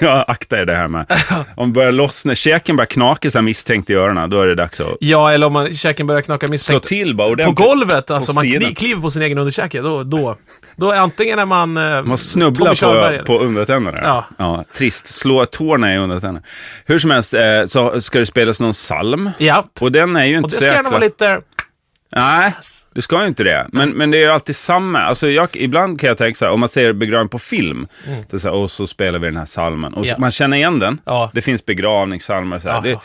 Ja, 0.00 0.22
akta 0.28 0.58
er 0.60 0.64
det 0.64 0.74
här 0.74 0.88
med. 0.88 1.06
Om 1.56 1.72
börjar 1.72 1.92
lossna, 1.92 2.34
käken 2.34 2.76
börjar 2.76 2.86
knaka 2.86 3.30
så 3.30 3.38
här 3.38 3.42
misstänkt 3.42 3.90
i 3.90 3.94
öronen, 3.94 4.30
då 4.30 4.40
är 4.40 4.46
det 4.46 4.54
dags 4.54 4.80
att 4.80 4.86
Ja, 5.00 5.32
eller 5.32 5.46
om 5.46 5.52
man, 5.52 5.74
käken 5.74 6.06
börjar 6.06 6.22
knaka 6.22 6.46
slå 6.46 6.50
misstänkt 6.50 6.86
till 6.86 7.14
bara 7.14 7.26
på 7.28 7.32
ordentligt. 7.32 7.58
golvet. 7.68 8.10
Alltså 8.10 8.32
man 8.32 8.44
sidan. 8.44 8.62
kni, 8.62 8.74
kliver 8.74 9.02
på 9.02 9.10
sin 9.10 9.22
egen 9.22 9.38
underkäke. 9.38 9.80
Då, 9.80 10.02
då, 10.02 10.36
då 10.76 10.90
är 10.90 10.96
antingen 10.96 11.38
är 11.38 11.46
man... 11.46 11.76
Eh, 11.76 12.02
Man 12.02 12.18
snubblar 12.18 13.18
på, 13.18 13.24
på 13.24 13.38
undertänderna. 13.44 13.98
Ja. 14.02 14.24
ja. 14.38 14.64
Trist. 14.76 15.06
Slå 15.06 15.46
tårna 15.46 15.94
i 15.94 15.98
undertänderna. 15.98 16.46
Hur 16.86 16.98
som 16.98 17.10
helst 17.10 17.34
eh, 17.34 17.40
så 17.66 18.00
ska 18.00 18.18
det 18.18 18.26
spelas 18.26 18.60
någon 18.60 18.72
psalm. 18.72 19.30
Ja. 19.38 19.64
Och 19.80 19.92
den 19.92 20.16
är 20.16 20.24
ju 20.24 20.36
inte 20.36 20.44
Och 20.44 20.50
det 20.50 20.54
så 20.56 20.62
ska 20.62 20.66
gärna 20.66 20.78
jäkla... 20.78 20.90
vara 20.90 21.00
lite... 21.04 21.40
Nej, 22.16 22.52
det 22.94 23.02
ska 23.02 23.20
ju 23.22 23.26
inte 23.28 23.44
det. 23.44 23.66
Men, 23.72 23.90
men 23.90 24.10
det 24.10 24.16
är 24.18 24.22
ju 24.22 24.30
alltid 24.30 24.56
samma. 24.56 24.98
Alltså 25.00 25.28
jag, 25.30 25.48
ibland 25.56 26.00
kan 26.00 26.08
jag 26.08 26.18
tänka 26.18 26.36
så 26.36 26.44
här, 26.44 26.52
om 26.52 26.60
man 26.60 26.68
ser 26.68 26.92
begravning 26.92 27.28
på 27.28 27.38
film, 27.38 27.88
är 28.32 28.38
så 28.38 28.48
här, 28.48 28.54
och 28.54 28.70
så 28.70 28.86
spelar 28.86 29.18
vi 29.18 29.26
den 29.26 29.36
här 29.36 29.46
psalmen. 29.46 29.94
Och 29.94 30.06
så, 30.06 30.10
Mm. 30.10 30.20
Man 30.20 30.30
känner 30.30 30.56
igen 30.56 30.78
den. 30.78 31.00
Ja. 31.04 31.30
Det 31.34 31.42
finns 31.42 31.64
begravningspsalmer. 31.66 32.58
Så 32.58 32.70
här. 32.70 32.80
Det, 32.82 32.98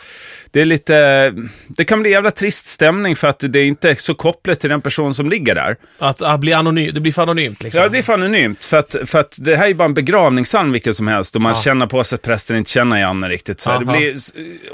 det 0.54 0.60
är 0.60 0.64
lite, 0.64 1.32
det 1.68 1.84
kan 1.84 2.00
bli 2.02 2.10
jävla 2.10 2.30
trist 2.30 2.66
stämning 2.66 3.16
för 3.16 3.28
att 3.28 3.38
det 3.48 3.58
är 3.58 3.64
inte 3.64 3.96
så 3.96 4.14
kopplat 4.14 4.60
till 4.60 4.70
den 4.70 4.80
person 4.80 5.14
som 5.14 5.30
ligger 5.30 5.54
där. 5.54 5.76
Att, 5.98 6.22
att 6.22 6.40
bli 6.40 6.52
anonym, 6.52 6.90
det 6.94 7.00
blir 7.00 7.12
för 7.12 7.22
anonymt 7.22 7.62
liksom. 7.62 7.82
Ja, 7.82 7.88
det 7.88 7.98
är 7.98 8.02
fan 8.02 8.22
anonymt. 8.22 8.64
För 8.64 8.76
att, 8.78 8.96
för 9.04 9.18
att 9.20 9.36
det 9.40 9.56
här 9.56 9.66
är 9.68 9.74
bara 9.74 9.84
en 9.84 9.94
begravningspsalm 9.94 10.72
vilken 10.72 10.94
som 10.94 11.08
helst. 11.08 11.34
Och 11.34 11.40
man 11.40 11.54
känner 11.54 11.86
på 11.86 12.04
sig 12.04 12.16
att 12.16 12.22
prästen 12.22 12.56
inte 12.56 12.70
känner 12.70 13.00
Janne 13.00 13.28
riktigt. 13.28 13.60
Så 13.60 13.78
det 13.78 13.84
blir 13.86 14.16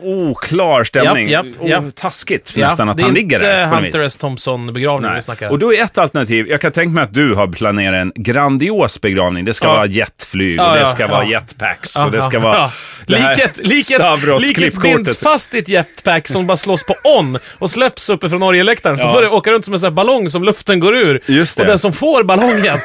oklar 0.02 0.84
stämning. 0.84 1.28
Japp, 1.28 1.46
japp, 1.46 1.68
japp. 1.70 1.84
Oh, 1.84 1.90
taskigt 1.90 2.52
Ja, 2.56 2.66
nästan 2.68 2.88
att 2.88 2.96
det 2.96 3.02
är 3.02 3.04
han 3.04 3.14
ligger 3.14 3.38
där. 3.38 3.64
på 3.68 3.74
något 3.74 3.82
Hunter 3.82 3.98
vis. 3.98 4.06
S. 4.06 4.16
Thompson-begravning 4.16 5.14
vi 5.14 5.22
snackar. 5.22 5.48
Och 5.50 5.58
då 5.58 5.74
är 5.74 5.82
ett 5.84 5.98
alternativ, 5.98 6.46
jag 6.48 6.60
kan 6.60 6.72
tänka 6.72 6.90
mig 6.94 7.02
att 7.04 7.14
du 7.14 7.34
har 7.34 7.46
planerat 7.48 7.94
en 7.94 8.12
grandios 8.14 9.00
begravning. 9.00 9.44
Det 9.44 9.54
ska 9.54 9.66
Ja. 9.66 9.72
vara 9.72 9.86
jetflyg 9.86 10.58
Ja, 10.58 10.68
och 10.68 10.74
det 10.74 10.80
ja, 10.80 10.86
ska 10.86 11.02
ja. 11.02 11.08
vara 11.08 11.24
jetpacks 11.24 11.96
och 11.96 12.10
det 12.10 12.16
Ja, 12.16 12.22
ska 12.28 12.36
ja, 12.36 12.42
vara... 12.42 12.56
ja. 12.56 12.72
det 13.06 13.12
Liket, 13.12 13.66
liket, 13.66 14.40
liket 14.42 14.82
binds 14.82 15.16
fast 15.20 15.54
i 15.54 15.58
ett 15.58 15.68
jetpack 15.70 16.28
som 16.28 16.46
bara 16.46 16.56
slås 16.56 16.84
på 16.86 16.94
on 17.04 17.38
och 17.58 17.70
släpps 17.70 18.08
uppe 18.10 18.28
från 18.28 18.40
Norgeläktaren. 18.40 18.98
Så 18.98 19.04
Ja. 19.04 19.12
får 19.14 19.22
det 19.22 19.28
åka 19.28 19.50
runt 19.52 19.64
som 19.64 19.74
en 19.74 19.80
sån 19.80 19.86
här 19.86 19.90
ballong 19.94 20.30
som 20.30 20.44
luften 20.44 20.80
går 20.80 20.96
ur. 20.96 21.20
Just 21.26 21.56
det. 21.56 21.62
Och 21.62 21.68
den 21.68 21.78
som 21.78 21.92
får 21.92 22.22
ballongen 22.24 22.78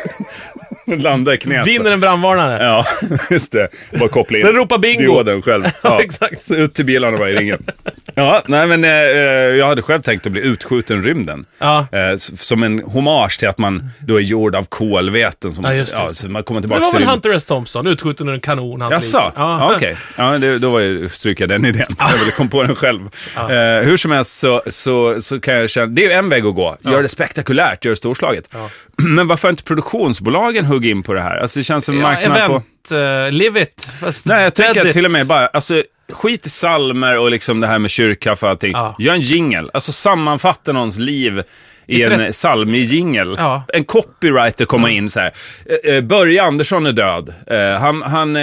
Landa 1.01 1.33
i 1.33 1.37
knät. 1.37 1.67
vinner 1.67 1.91
en 1.91 1.99
brandvarnare. 1.99 2.63
Ja, 2.63 2.85
just 3.29 3.51
det. 3.51 3.67
Bara 3.99 4.09
koppla 4.09 4.37
in 4.37 4.45
Den 4.45 4.55
ropar 4.55 4.77
bingo. 4.77 4.99
dioden 5.01 5.41
själv. 5.41 5.63
Ja, 5.83 6.01
exakt. 6.01 6.45
Så 6.47 6.55
ut 6.55 6.73
till 6.73 6.85
bilarna 6.85 7.17
bara 7.17 7.29
i 7.29 7.33
ringen. 7.33 7.65
Ja, 8.25 8.43
nej 8.47 8.67
men 8.67 8.83
eh, 8.83 8.89
eh, 8.91 8.97
jag 9.55 9.67
hade 9.67 9.81
själv 9.81 10.01
tänkt 10.01 10.25
att 10.25 10.31
bli 10.31 10.41
utskjuten 10.41 10.99
i 10.99 11.01
rymden. 11.07 11.45
Ja. 11.59 11.87
Eh, 11.91 12.15
som 12.17 12.63
en 12.63 12.79
hommage 12.85 13.39
till 13.39 13.47
att 13.47 13.57
man 13.57 13.89
då 13.99 14.15
är 14.15 14.21
gjord 14.21 14.55
av 14.55 14.63
kolväten. 14.63 15.51
Som, 15.51 15.63
Ja, 15.65 15.73
just 15.73 15.97
det. 15.97 16.15
så 16.15 16.29
man 16.29 16.43
kommer 16.43 16.61
Det 16.61 16.63
tillbaka 16.63 16.81
var 16.81 16.87
till 16.89 16.93
väl 16.93 16.99
rymden. 17.01 17.13
Hunter 17.13 17.29
S. 17.33 17.45
Thompson, 17.45 17.87
utskjuten 17.87 18.29
ur 18.29 18.33
en 18.33 18.39
kanon, 18.39 18.81
hans 18.81 18.93
Jaså? 19.13 19.17
lik. 19.25 19.33
Ja, 19.35 19.73
okej. 19.75 19.97
Ja, 20.17 20.37
det, 20.37 20.59
då 20.59 20.69
var 20.71 20.79
jag, 20.79 21.11
stryker 21.11 21.43
jag 21.43 21.49
den 21.49 21.65
idén. 21.65 21.85
Jag 21.99 22.17
ville 22.19 22.31
kom 22.31 22.49
på 22.49 22.63
den 22.63 22.75
själv. 22.75 23.01
Eh, 23.37 23.45
hur 23.87 23.97
som 23.97 24.11
helst 24.11 24.39
så, 24.39 24.61
så, 24.67 25.21
så 25.21 25.39
kan 25.39 25.53
jag 25.55 25.69
känna, 25.69 25.85
det 25.87 26.05
är 26.05 26.17
en 26.17 26.29
väg 26.29 26.45
att 26.45 26.55
gå. 26.55 26.77
Gör 26.81 27.01
det 27.01 27.09
spektakulärt, 27.09 27.85
gör 27.85 27.91
det 27.91 27.95
storslaget. 27.95 28.49
Men 28.97 29.27
varför 29.27 29.49
inte 29.49 29.63
produktionsbolagen 29.63 30.65
hugg 30.65 30.85
in 30.85 31.03
på 31.03 31.13
det 31.13 31.21
här? 31.21 31.37
Alltså 31.37 31.59
det 31.59 31.63
känns 31.63 31.85
som 31.85 31.95
Ja, 31.95 32.01
marknaden 32.01 32.47
på... 32.47 32.53
event, 32.95 33.31
uh, 33.31 33.37
live 33.37 33.61
it. 33.61 33.89
Fast 34.01 34.25
Nej, 34.25 34.43
jag 34.43 34.53
tänker 34.55 34.91
till 34.91 35.05
och 35.05 35.11
med 35.11 35.27
bara, 35.27 35.47
alltså 35.47 35.83
skit 36.09 36.45
i 36.45 36.49
salmer 36.49 37.17
och 37.17 37.31
liksom 37.31 37.59
det 37.59 37.67
här 37.67 37.79
med 37.79 37.91
kyrkkaffe 37.91 38.45
och 38.45 38.49
allting. 38.49 38.71
Ja. 38.71 38.95
Gör 38.99 39.13
en 39.13 39.21
jingle, 39.21 39.69
alltså 39.73 39.91
sammanfatta 39.91 40.71
någons 40.71 40.97
liv 40.97 41.43
i 41.87 42.03
en 42.03 42.11
Tre- 42.17 42.31
psalmjingel. 42.31 43.35
Ja. 43.37 43.63
En 43.73 43.83
copywriter 43.85 44.65
komma 44.65 44.89
in 44.89 45.09
så 45.09 45.19
här. 45.19 45.31
Eh, 45.85 45.95
eh, 45.95 46.01
Börje 46.01 46.43
Andersson 46.43 46.85
är 46.85 46.91
död. 46.91 47.33
Eh, 47.47 47.79
han 47.81 48.01
han 48.01 48.35
eh, 48.35 48.41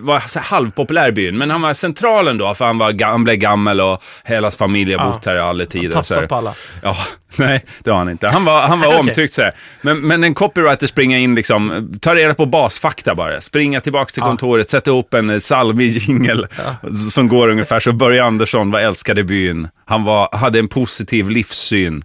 var 0.00 0.38
halvpopulär 0.40 1.08
i 1.08 1.12
byn, 1.12 1.38
men 1.38 1.50
han 1.50 1.62
var 1.62 1.74
central 1.74 2.28
ändå, 2.28 2.54
för 2.54 2.64
han, 2.64 2.78
var, 2.78 3.04
han 3.04 3.24
blev 3.24 3.36
gammal 3.36 3.80
och 3.80 4.02
hela 4.24 4.44
hans 4.44 4.56
familj 4.56 4.94
har 4.94 5.04
Ja. 5.06 5.10
bott 5.12 5.26
här 5.26 5.34
i 5.34 5.38
alla 5.40 5.64
tider. 5.64 5.90
tafsat 5.90 6.14
så 6.14 6.20
här. 6.20 6.26
på 6.26 6.34
alla. 6.34 6.54
Ja, 6.82 6.96
nej, 7.36 7.64
det 7.84 7.90
har 7.90 7.98
han 7.98 8.08
inte. 8.08 8.28
Han 8.28 8.44
var, 8.44 8.60
han 8.62 8.80
var 8.80 8.86
Okej. 8.88 9.00
omtyckt 9.00 9.34
så 9.34 9.42
här. 9.42 9.52
Men, 9.80 10.00
men 10.00 10.24
en 10.24 10.34
copywriter 10.34 10.86
springer 10.86 11.18
in, 11.18 11.34
liksom, 11.34 11.92
tar 12.00 12.14
reda 12.16 12.34
på 12.34 12.46
basfakta 12.46 13.14
bara. 13.14 13.40
Springa 13.40 13.80
tillbaka 13.80 14.10
till 14.12 14.22
kontoret, 14.22 14.70
sätta 14.70 14.90
ihop 14.90 15.14
en 15.14 15.30
eh, 15.30 15.38
salvig 15.38 15.90
jingel 15.96 16.46
som 17.10 17.28
går 17.28 17.48
ungefär 17.48 17.80
så. 17.80 17.92
Börje 17.92 18.24
Andersson 18.24 18.70
var 18.70 18.80
älskad 18.80 19.18
i 19.18 19.22
byn. 19.24 19.68
Han 19.86 20.04
var, 20.04 20.28
hade 20.36 20.58
en 20.58 20.68
positiv 20.68 21.30
livssyn. 21.30 22.02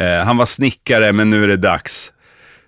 Eh, 0.00 0.24
han 0.24 0.36
var 0.36 0.46
snickare, 0.46 1.12
men 1.12 1.30
nu 1.30 1.44
är 1.44 1.48
det 1.48 1.56
dags. 1.56 2.12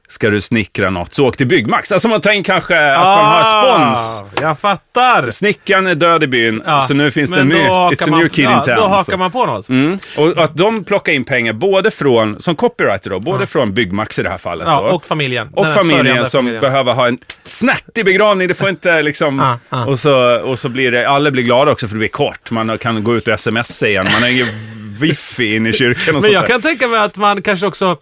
Ska 0.08 0.30
du 0.30 0.40
snickra 0.40 0.90
något, 0.90 1.14
så 1.14 1.26
åk 1.28 1.36
till 1.36 1.46
Byggmax. 1.46 1.92
Alltså 1.92 2.08
man 2.08 2.20
tänker 2.20 2.52
kanske 2.52 2.92
att 2.94 3.04
man 3.04 3.26
har 3.26 3.44
spons. 3.44 4.22
Ah, 4.36 4.40
Jag 4.42 4.58
fattar. 4.58 5.30
Snickaren 5.30 5.86
är 5.86 5.94
död 5.94 6.22
i 6.22 6.26
byn, 6.26 6.62
Ja, 6.66 6.80
så 6.80 6.94
nu 6.94 7.10
finns 7.10 7.30
det 7.30 7.40
en 7.40 7.48
ny, 7.48 7.54
it's 7.54 8.04
a 8.04 8.06
man- 8.10 8.18
new 8.20 8.28
kid 8.28 8.44
ja, 8.44 8.56
in 8.56 8.62
town. 8.62 8.76
Då 8.76 8.82
så. 8.82 8.88
hakar 8.88 9.16
man 9.16 9.30
på 9.30 9.46
något. 9.46 9.68
Mm. 9.68 9.98
Och 10.16 10.38
att 10.44 10.56
de 10.56 10.84
plockar 10.84 11.12
in 11.12 11.24
pengar 11.24 11.52
både 11.52 11.90
från, 11.90 12.40
som 12.40 12.56
copywriter 12.56 13.10
då, 13.10 13.20
både 13.20 13.46
från 13.46 13.74
Byggmax 13.74 14.18
i 14.18 14.22
det 14.22 14.28
här 14.30 14.38
fallet 14.38 14.66
Ja, 14.68 14.80
då. 14.82 14.88
och 14.96 15.04
familjen. 15.06 15.48
Och 15.54 15.64
Den 15.64 15.74
familjen 15.74 16.26
som 16.26 16.38
familjen. 16.38 16.60
behöver 16.60 16.92
ha 16.92 17.06
en 17.08 17.18
snärtig 17.44 18.04
begravning, 18.04 18.48
det 18.48 18.54
får 18.54 18.68
inte 18.68 19.02
liksom... 19.02 19.40
Ah, 19.40 19.56
ah. 19.68 19.84
Och, 19.86 19.98
så, 19.98 20.40
och 20.40 20.58
så 20.58 20.68
blir 20.68 20.90
det, 20.90 21.08
alla 21.08 21.30
blir 21.30 21.42
glada 21.42 21.72
också 21.72 21.88
för 21.88 21.94
det 21.94 21.98
blir 21.98 22.08
kort. 22.08 22.50
Man 22.50 22.78
kan 22.78 23.04
gå 23.04 23.16
ut 23.16 23.28
och 23.28 23.40
smsa 23.40 23.88
igen, 23.88 24.06
man 24.20 24.22
är 24.28 24.32
ju 24.32 24.44
wifi 25.00 25.54
in 25.56 25.66
i 25.66 25.72
kyrkan 25.72 26.16
och 26.16 26.22
Men 26.22 26.32
jag 26.32 26.46
kan 26.46 26.62
tänka 26.62 26.88
mig 26.88 27.00
att 27.00 27.16
man 27.16 27.42
kanske 27.42 27.66
också 27.66 27.96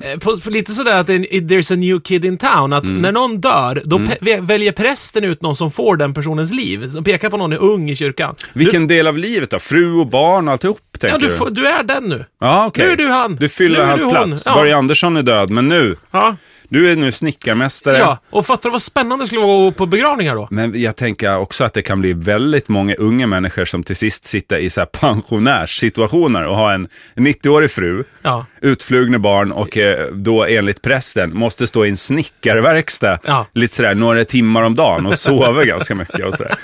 eh, 0.00 0.18
på, 0.18 0.36
på 0.40 0.50
lite 0.50 0.72
sådär 0.72 1.00
att 1.00 1.08
en- 1.08 1.24
there's 1.24 1.72
a 1.72 1.76
new 1.76 2.00
kid 2.00 2.24
in 2.24 2.38
town, 2.38 2.72
att 2.72 2.84
Mm. 2.84 2.96
när 3.02 3.12
någon 3.12 3.40
dör, 3.40 3.82
då 3.84 3.98
pe- 3.98 4.18
vä- 4.20 4.46
väljer 4.46 4.72
prästen 4.72 5.24
ut 5.24 5.42
någon 5.42 5.56
som 5.56 5.72
får 5.72 5.96
den 5.96 6.14
personens 6.14 6.52
liv. 6.52 6.90
Som 6.90 7.04
pekar 7.04 7.30
på 7.30 7.36
någon 7.36 7.52
är 7.52 7.62
ung 7.62 7.90
i 7.90 7.96
kyrkan. 7.96 8.34
Vilken 8.52 8.86
del 8.88 9.06
av 9.06 9.18
livet 9.18 9.50
då? 9.50 9.58
Fru 9.58 9.92
och 9.94 10.06
barn 10.06 10.48
och 10.48 10.52
alltihop, 10.52 10.78
Du, 11.00 11.06
ja, 11.06 11.10
tänker 11.10 11.28
du, 11.28 11.36
får, 11.36 11.50
du 11.50 11.66
är 11.66 11.82
den 11.82 12.04
nu. 12.04 12.24
Ja, 12.40 12.66
okej. 12.66 12.84
Nu 12.86 12.92
är 12.92 12.96
du 12.96 13.06
han. 13.08 13.36
Du 13.36 13.48
fyller 13.48 13.84
hans 13.84 14.02
du 14.02 14.10
plats. 14.10 14.42
Ja. 14.46 14.54
Börje 14.54 14.76
Andersson 14.76 15.16
är 15.16 15.22
död, 15.22 15.50
men 15.50 15.68
nu, 15.68 15.96
Ja. 16.10 16.36
Du 16.72 16.92
är 16.92 16.96
nu 16.96 17.12
snickarmästare. 17.12 17.98
ja, 17.98 18.18
och 18.30 18.46
fattar 18.46 18.68
du 18.68 18.70
vad 18.72 18.82
spännande 18.82 19.22
det 19.24 19.26
skulle 19.26 19.40
vara 19.40 19.68
att 19.68 19.74
gå 19.74 19.78
på 19.78 19.86
begravningar 19.86 20.34
då? 20.36 20.48
Men 20.50 20.80
jag 20.80 20.96
tänker 20.96 21.36
också 21.38 21.64
att 21.64 21.72
det 21.72 21.82
kan 21.82 22.00
bli 22.00 22.12
väldigt 22.12 22.68
många 22.68 22.94
unga 22.94 23.26
människor 23.26 23.64
som 23.64 23.82
till 23.82 23.96
sist 23.96 24.24
sitter 24.24 24.56
i 24.58 24.70
så 24.70 24.80
här 24.80 24.86
pensionärssituationer 24.86 26.46
och 26.46 26.56
har 26.56 26.72
en 26.72 26.88
90-årig 27.16 27.70
fru, 27.70 28.04
Ja. 28.22 28.46
utflugna 28.60 29.18
barn 29.18 29.52
och 29.52 29.76
eh, 29.76 30.06
då 30.12 30.44
enligt 30.44 30.82
prästen 30.82 31.36
måste 31.36 31.66
stå 31.66 31.84
i 31.84 31.88
en 31.88 31.96
snickarverkstad 31.96 33.18
Ja. 33.24 33.46
lite 33.54 33.74
sådär 33.74 33.94
några 33.94 34.24
timmar 34.24 34.62
om 34.62 34.74
dagen 34.74 35.06
och 35.06 35.14
sova 35.18 35.64
ganska 35.64 35.94
mycket 35.94 36.24
och 36.26 36.34
sådär. 36.34 36.54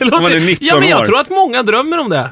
Om 0.00 0.08
man 0.22 0.32
är 0.32 0.40
19 0.40 0.66
ja, 0.68 0.80
men 0.80 0.88
jag 0.88 1.00
år. 1.00 1.04
tror 1.04 1.20
att 1.20 1.30
många 1.30 1.62
drömmer 1.62 1.98
om 1.98 2.10
det. 2.10 2.30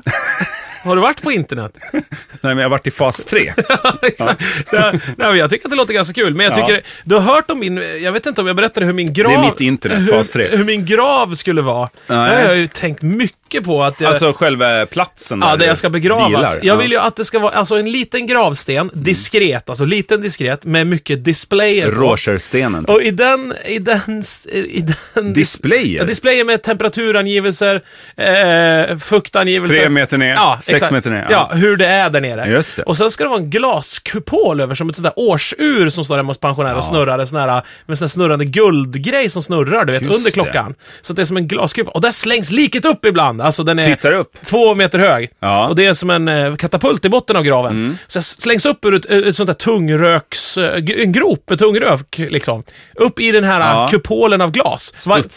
Har 0.84 0.96
du 0.96 1.02
varit 1.02 1.22
på 1.22 1.32
internet? 1.32 1.76
Nej, 2.44 2.54
men 2.54 2.62
jag 2.62 2.64
har 2.64 2.70
varit 2.70 2.86
i 2.86 2.90
fas 2.90 3.24
3. 3.24 3.52
Exakt. 4.02 4.40
Nej, 4.72 4.90
nej, 4.92 5.14
men 5.16 5.36
jag 5.38 5.50
tycker 5.50 5.64
att 5.66 5.70
det 5.70 5.76
låter 5.76 5.94
ganska 5.94 6.14
kul, 6.14 6.34
men 6.34 6.46
jag 6.46 6.58
Ja. 6.58 6.66
tycker, 6.66 6.82
du 7.04 7.14
har 7.14 7.22
hört 7.34 7.50
om 7.50 7.58
min, 7.58 7.82
jag 8.02 8.12
vet 8.12 8.26
inte 8.26 8.40
om 8.40 8.46
jag 8.46 8.56
berättade 8.56 8.86
hur 8.86 8.92
min 8.92 9.12
grav... 9.12 9.32
Det 9.32 9.38
är 9.38 9.42
mitt 9.50 9.60
internet, 9.60 10.10
fas 10.10 10.30
3. 10.30 10.48
Hur, 10.48 10.56
hur 10.56 10.64
min 10.64 10.86
grav 10.86 11.34
skulle 11.34 11.62
vara. 11.62 11.88
Nej. 12.06 12.30
Det 12.30 12.36
har 12.42 12.48
jag 12.48 12.56
ju 12.56 12.68
tänkt 12.68 13.02
mycket 13.02 13.64
på 13.64 13.82
att 13.84 14.00
jag... 14.00 14.08
Alltså 14.10 14.32
själva 14.32 14.86
platsen 14.86 15.38
Ja, 15.42 15.46
där 15.46 15.52
där 15.52 15.58
du 15.58 15.64
jag 15.66 15.76
ska 15.78 15.90
begravas. 15.90 16.28
vilar. 16.28 16.48
Jag 16.62 16.64
Ja. 16.76 16.76
vill 16.76 16.90
ju 16.90 16.98
att 16.98 17.16
det 17.16 17.24
ska 17.24 17.38
vara 17.38 17.52
alltså 17.52 17.76
en 17.76 17.90
liten 17.92 18.26
gravsten, 18.26 18.90
diskret, 18.94 19.68
alltså 19.68 19.84
liten 19.84 20.20
diskret, 20.22 20.64
med 20.64 20.86
mycket 20.86 21.24
displayer 21.24 21.88
på. 21.92 22.00
Rogerstenen. 22.00 22.84
Och 22.84 23.02
i 23.02 23.10
den, 23.10 23.54
i 23.66 23.78
den, 23.78 24.22
i 24.52 24.84
den... 25.14 25.32
Displayer? 25.32 25.98
Ja, 25.98 26.04
displayer 26.04 26.44
med 26.44 26.62
temperaturangivelser, 26.62 27.82
eh, 28.16 28.98
fuktangivelser. 28.98 29.76
Tre 29.80 29.88
meter 29.88 30.18
ner, 30.18 30.32
ja, 30.34 30.58
sex 30.62 30.74
exakt. 30.74 30.92
meter 30.92 31.10
ner, 31.10 31.26
Ja. 31.30 31.48
ja. 31.50 31.56
hur 31.56 31.76
det 31.76 31.86
är 31.86 32.10
där 32.10 32.20
nere. 32.20 32.33
Just 32.46 32.76
det. 32.76 32.82
Och 32.82 32.96
sen 32.96 33.10
ska 33.10 33.24
det 33.24 33.30
vara 33.30 33.40
en 33.40 33.50
glaskupol 33.50 34.60
över, 34.60 34.74
som 34.74 34.88
ett 34.90 34.96
sånt 34.96 35.04
där 35.04 35.12
årsur 35.16 35.90
som 35.90 36.04
står 36.04 36.16
hemma 36.16 36.30
hos 36.30 36.38
pensionärer 36.38 36.76
och 36.76 36.84
snurrar, 36.84 37.18
en 37.18 37.26
sån 37.26 37.38
här, 37.40 37.62
med 37.86 37.98
sån 37.98 38.04
här 38.04 38.08
snurrande 38.10 38.44
guldgrej 38.44 39.30
som 39.30 39.42
snurrar, 39.42 39.84
du 39.84 39.92
vet, 39.92 40.02
Just 40.02 40.14
under 40.16 40.24
det. 40.30 40.34
klockan. 40.34 40.74
Så 41.02 41.12
att 41.12 41.16
det 41.16 41.22
är 41.22 41.26
som 41.26 41.36
en 41.36 41.48
glaskupa. 41.48 41.90
Och 41.90 42.00
där 42.00 42.10
slängs 42.10 42.50
liket 42.50 42.84
upp 42.84 43.04
ibland. 43.04 43.42
Alltså 43.42 43.62
den 43.62 43.78
är 43.78 43.84
Tittar 43.84 44.12
upp. 44.12 44.32
två 44.44 44.74
meter 44.74 44.98
hög. 44.98 45.30
Ja. 45.40 45.58
Mm. 45.58 45.70
Och 45.70 45.76
det 45.76 45.86
är 45.86 45.94
som 45.94 46.10
en 46.10 46.28
eh, 46.28 46.56
katapult 46.56 47.04
i 47.04 47.08
botten 47.08 47.36
av 47.36 47.42
graven. 47.42 47.98
Så 48.06 48.16
jag 48.16 48.24
slängs 48.24 48.66
upp 48.66 48.84
ur 48.84 48.94
ett, 48.94 49.04
ett 49.06 49.36
sånt 49.36 49.46
där 49.46 49.54
tungröks... 49.54 50.58
eh, 50.58 50.74
En 51.02 51.12
grop 51.12 51.50
med 51.50 51.58
tungrök, 51.58 52.18
liksom. 52.18 52.62
Upp 52.94 53.20
i 53.20 53.32
den 53.32 53.44
här 53.44 53.60
Ja. 53.60 53.84
eh, 53.84 53.90
kupolen 53.90 54.40
av 54.40 54.50
glas. 54.50 54.94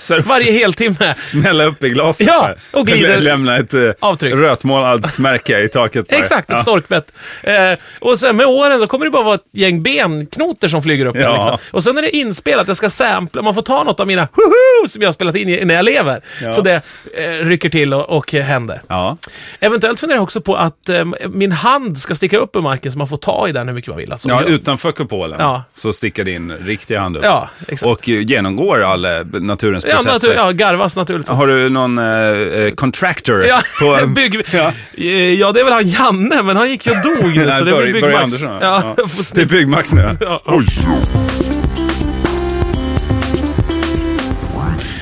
Upp. 0.10 0.26
varje 0.26 0.52
heltimme. 0.52 1.14
Smälla 1.18 1.64
upp 1.66 1.84
i 1.84 1.90
glaset 1.90 2.28
Ja, 2.28 2.48
där. 2.48 2.80
och 2.80 2.88
glider- 2.88 3.08
Lä- 3.18 3.20
Lämna 3.24 3.58
ett 3.58 3.74
uh, 3.74 3.92
Avtryck. 4.00 4.34
rötmåladsmärke 4.36 5.60
i 5.60 5.68
taket. 5.70 6.10
där. 6.10 6.18
Exakt, 6.18 6.50
ett 6.50 6.56
Ja. 6.58 6.64
Storkbett. 6.88 7.12
Eh, 7.44 7.80
och 8.00 8.20
sen 8.20 8.36
med 8.36 8.46
åren, 8.46 8.80
då 8.80 8.88
kommer 8.88 9.06
det 9.06 9.12
bara 9.12 9.24
vara 9.24 9.36
ett 9.36 9.46
gäng 9.54 9.84
benknotor 9.84 10.68
som 10.68 10.84
flyger 10.84 11.06
upp. 11.06 11.16
Ja. 11.16 11.34
Liksom. 11.34 11.58
Och 11.72 11.84
sen 11.84 11.98
är 11.98 12.02
det 12.02 12.16
inspelat, 12.16 12.68
jag 12.68 12.78
ska 12.78 12.90
sampla, 12.90 13.42
man 13.42 13.56
får 13.56 13.62
ta 13.62 13.84
något 13.84 14.00
av 14.00 14.08
mina 14.08 14.22
hoho 14.34 14.88
som 14.90 15.02
jag 15.02 15.08
har 15.08 15.14
spelat 15.14 15.36
in 15.36 15.50
i- 15.50 15.66
när 15.66 15.76
jag 15.76 15.86
lever. 15.86 16.22
Ja. 16.42 16.52
Så 16.52 16.62
det 16.62 16.82
eh, 17.18 17.30
rycker 17.46 17.70
till 17.70 17.94
och, 17.94 18.10
och 18.10 18.34
eh, 18.34 18.44
händer. 18.44 18.82
Ja. 18.88 19.18
Eventuellt 19.60 20.00
funderar 20.00 20.18
jag 20.18 20.24
också 20.24 20.42
på 20.42 20.56
att 20.56 20.90
eh, 20.90 21.06
min 21.30 21.52
hand 21.52 21.98
ska 21.98 22.16
sticka 22.16 22.38
upp 22.38 22.56
ur 22.56 22.62
marken 22.62 22.92
så 22.92 22.98
man 22.98 23.08
får 23.08 23.18
ta 23.18 23.48
i 23.48 23.52
den 23.52 23.68
hur 23.68 23.76
mycket 23.76 23.90
man 23.90 23.98
vill. 23.98 24.12
Alltså, 24.12 24.30
Ja, 24.30 24.42
jag, 24.42 24.50
utanför 24.50 24.92
kupolen 24.92 25.38
Ja. 25.40 25.64
så 25.74 25.94
sticker 25.94 26.24
din 26.24 26.52
riktiga 26.52 27.00
hand 27.00 27.18
upp. 27.18 27.24
Ja, 27.24 27.50
exakt. 27.68 27.84
Och 27.84 28.10
eh, 28.10 28.22
genomgår 28.22 28.84
alla 28.84 29.24
naturens 29.24 29.86
ja, 29.86 29.96
processer. 29.96 30.28
natur, 30.28 30.34
ja, 30.42 30.52
garvas 30.52 30.96
naturligtvis. 30.96 31.38
Har 31.38 31.48
du 31.48 31.70
någon 31.70 31.98
eh, 31.98 32.06
eh, 32.06 32.72
contractor? 32.74 33.46
Ja, 33.46 33.62
på, 33.80 34.08
bygg... 34.16 34.42
Ja. 34.54 34.74
Eh, 34.98 35.34
ja, 35.34 35.52
det 35.52 35.60
är 35.60 35.64
väl 35.64 35.74
han 35.74 35.88
Janne, 35.90 36.42
men 36.44 36.58
han 36.58 36.67
gick 36.68 36.86
ju 36.88 36.92
och 36.92 36.98
dog 37.04 37.36
nu, 37.36 37.52
så 37.60 37.64
det 37.64 37.72
Börje- 37.72 37.92
blir 37.92 38.02
Börje 38.02 38.18
Byggmax. 38.18 38.44
Andersson. 38.44 38.50
Ja, 38.62 38.96
Ja. 38.98 39.06
Det 39.36 39.42
är. 39.42 39.46
Byggmax 39.46 39.94
nu. 39.94 40.18
Ja, 40.22 40.42
ja. 40.46 40.62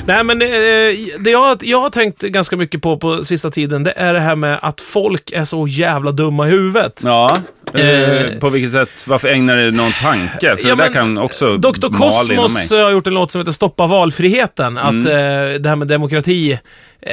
Nej, 0.07 0.23
men 0.23 0.41
eh, 0.41 0.47
det 1.19 1.29
jag, 1.31 1.57
jag 1.63 1.81
har 1.81 1.89
tänkt 1.89 2.21
ganska 2.21 2.57
mycket 2.57 2.81
på 2.81 2.97
på 2.97 3.23
sista 3.23 3.51
tiden, 3.51 3.83
det 3.83 3.91
är 3.95 4.13
det 4.13 4.19
här 4.19 4.35
med 4.35 4.59
att 4.61 4.81
folk 4.81 5.31
är 5.31 5.45
så 5.45 5.67
jävla 5.67 6.11
dumma 6.11 6.47
i 6.47 6.49
huvudet. 6.51 7.01
Ja. 7.05 7.37
Eh, 7.79 8.11
Eh. 8.11 8.39
på 8.39 8.49
vilket 8.49 8.71
sätt? 8.71 9.05
Varför 9.07 9.27
ägnar 9.27 9.55
du 9.57 9.71
någon 9.71 9.91
tanke? 9.91 10.57
För 10.57 10.67
Ja, 10.69 10.75
det 10.75 10.83
där 10.83 10.93
kan 10.93 11.17
också 11.17 11.57
Dr. 11.57 11.87
Mm. 11.87 12.01
Eh, 12.01 12.83
har 12.85 12.91
gjort 12.91 13.07
en 13.07 13.13
låt 13.13 13.31
som 13.31 13.41
heter 13.41 13.51
Stoppa 13.51 13.87
valfriheten. 13.87 14.77
Att 14.77 14.93
eh, 14.93 15.01
det 15.59 15.65
här 15.69 15.75
med 15.75 15.87
demokrati, 15.87 16.59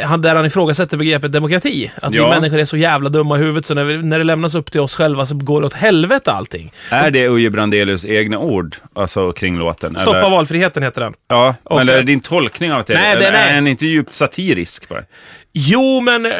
han, 0.04 0.22
där 0.22 0.34
han 0.34 0.46
ifrågasätter 0.46 0.96
begreppet 0.96 1.32
demokrati. 1.32 1.90
Att 2.02 2.14
Ja. 2.14 2.24
vi 2.24 2.30
människor 2.40 2.58
är 2.58 2.64
så 2.64 2.76
jävla 2.76 3.08
dumma 3.10 3.36
i 3.36 3.40
huvudet 3.40 3.66
så 3.66 3.74
när, 3.74 3.84
vi, 3.84 3.96
när 4.02 4.18
det 4.18 4.24
lämnas 4.24 4.54
upp 4.54 4.70
till 4.72 4.80
oss 4.80 4.94
själva 4.94 5.26
så 5.26 5.34
går 5.34 5.60
det 5.60 5.66
åt 5.66 5.74
helvete 5.74 6.32
allting. 6.32 6.72
Är 6.90 7.10
det 7.10 7.28
Uje 7.28 7.50
Brandelius 7.50 8.04
egna 8.04 8.38
ord, 8.38 8.76
alltså 8.94 9.32
kring 9.32 9.58
låten? 9.58 9.96
Stoppa 9.98 10.18
eller? 10.18 10.30
valfriheten 10.30 10.82
heter 10.82 11.00
den. 11.00 11.12
Ja, 11.28 11.54
Och- 11.64 11.80
eller 11.80 12.02
din 12.02 12.20
tolkning 12.20 12.72
av 12.72 12.84
det 12.86 12.94
Nej, 12.94 13.16
det- 13.20 13.30
nej. 13.30 13.50
är 13.50 13.54
den 13.54 13.66
inte 13.66 13.86
djupt 13.86 14.12
satirisk 14.12 14.88
bara? 14.88 15.02
Jo, 15.52 16.00
men 16.00 16.26
eh, 16.26 16.32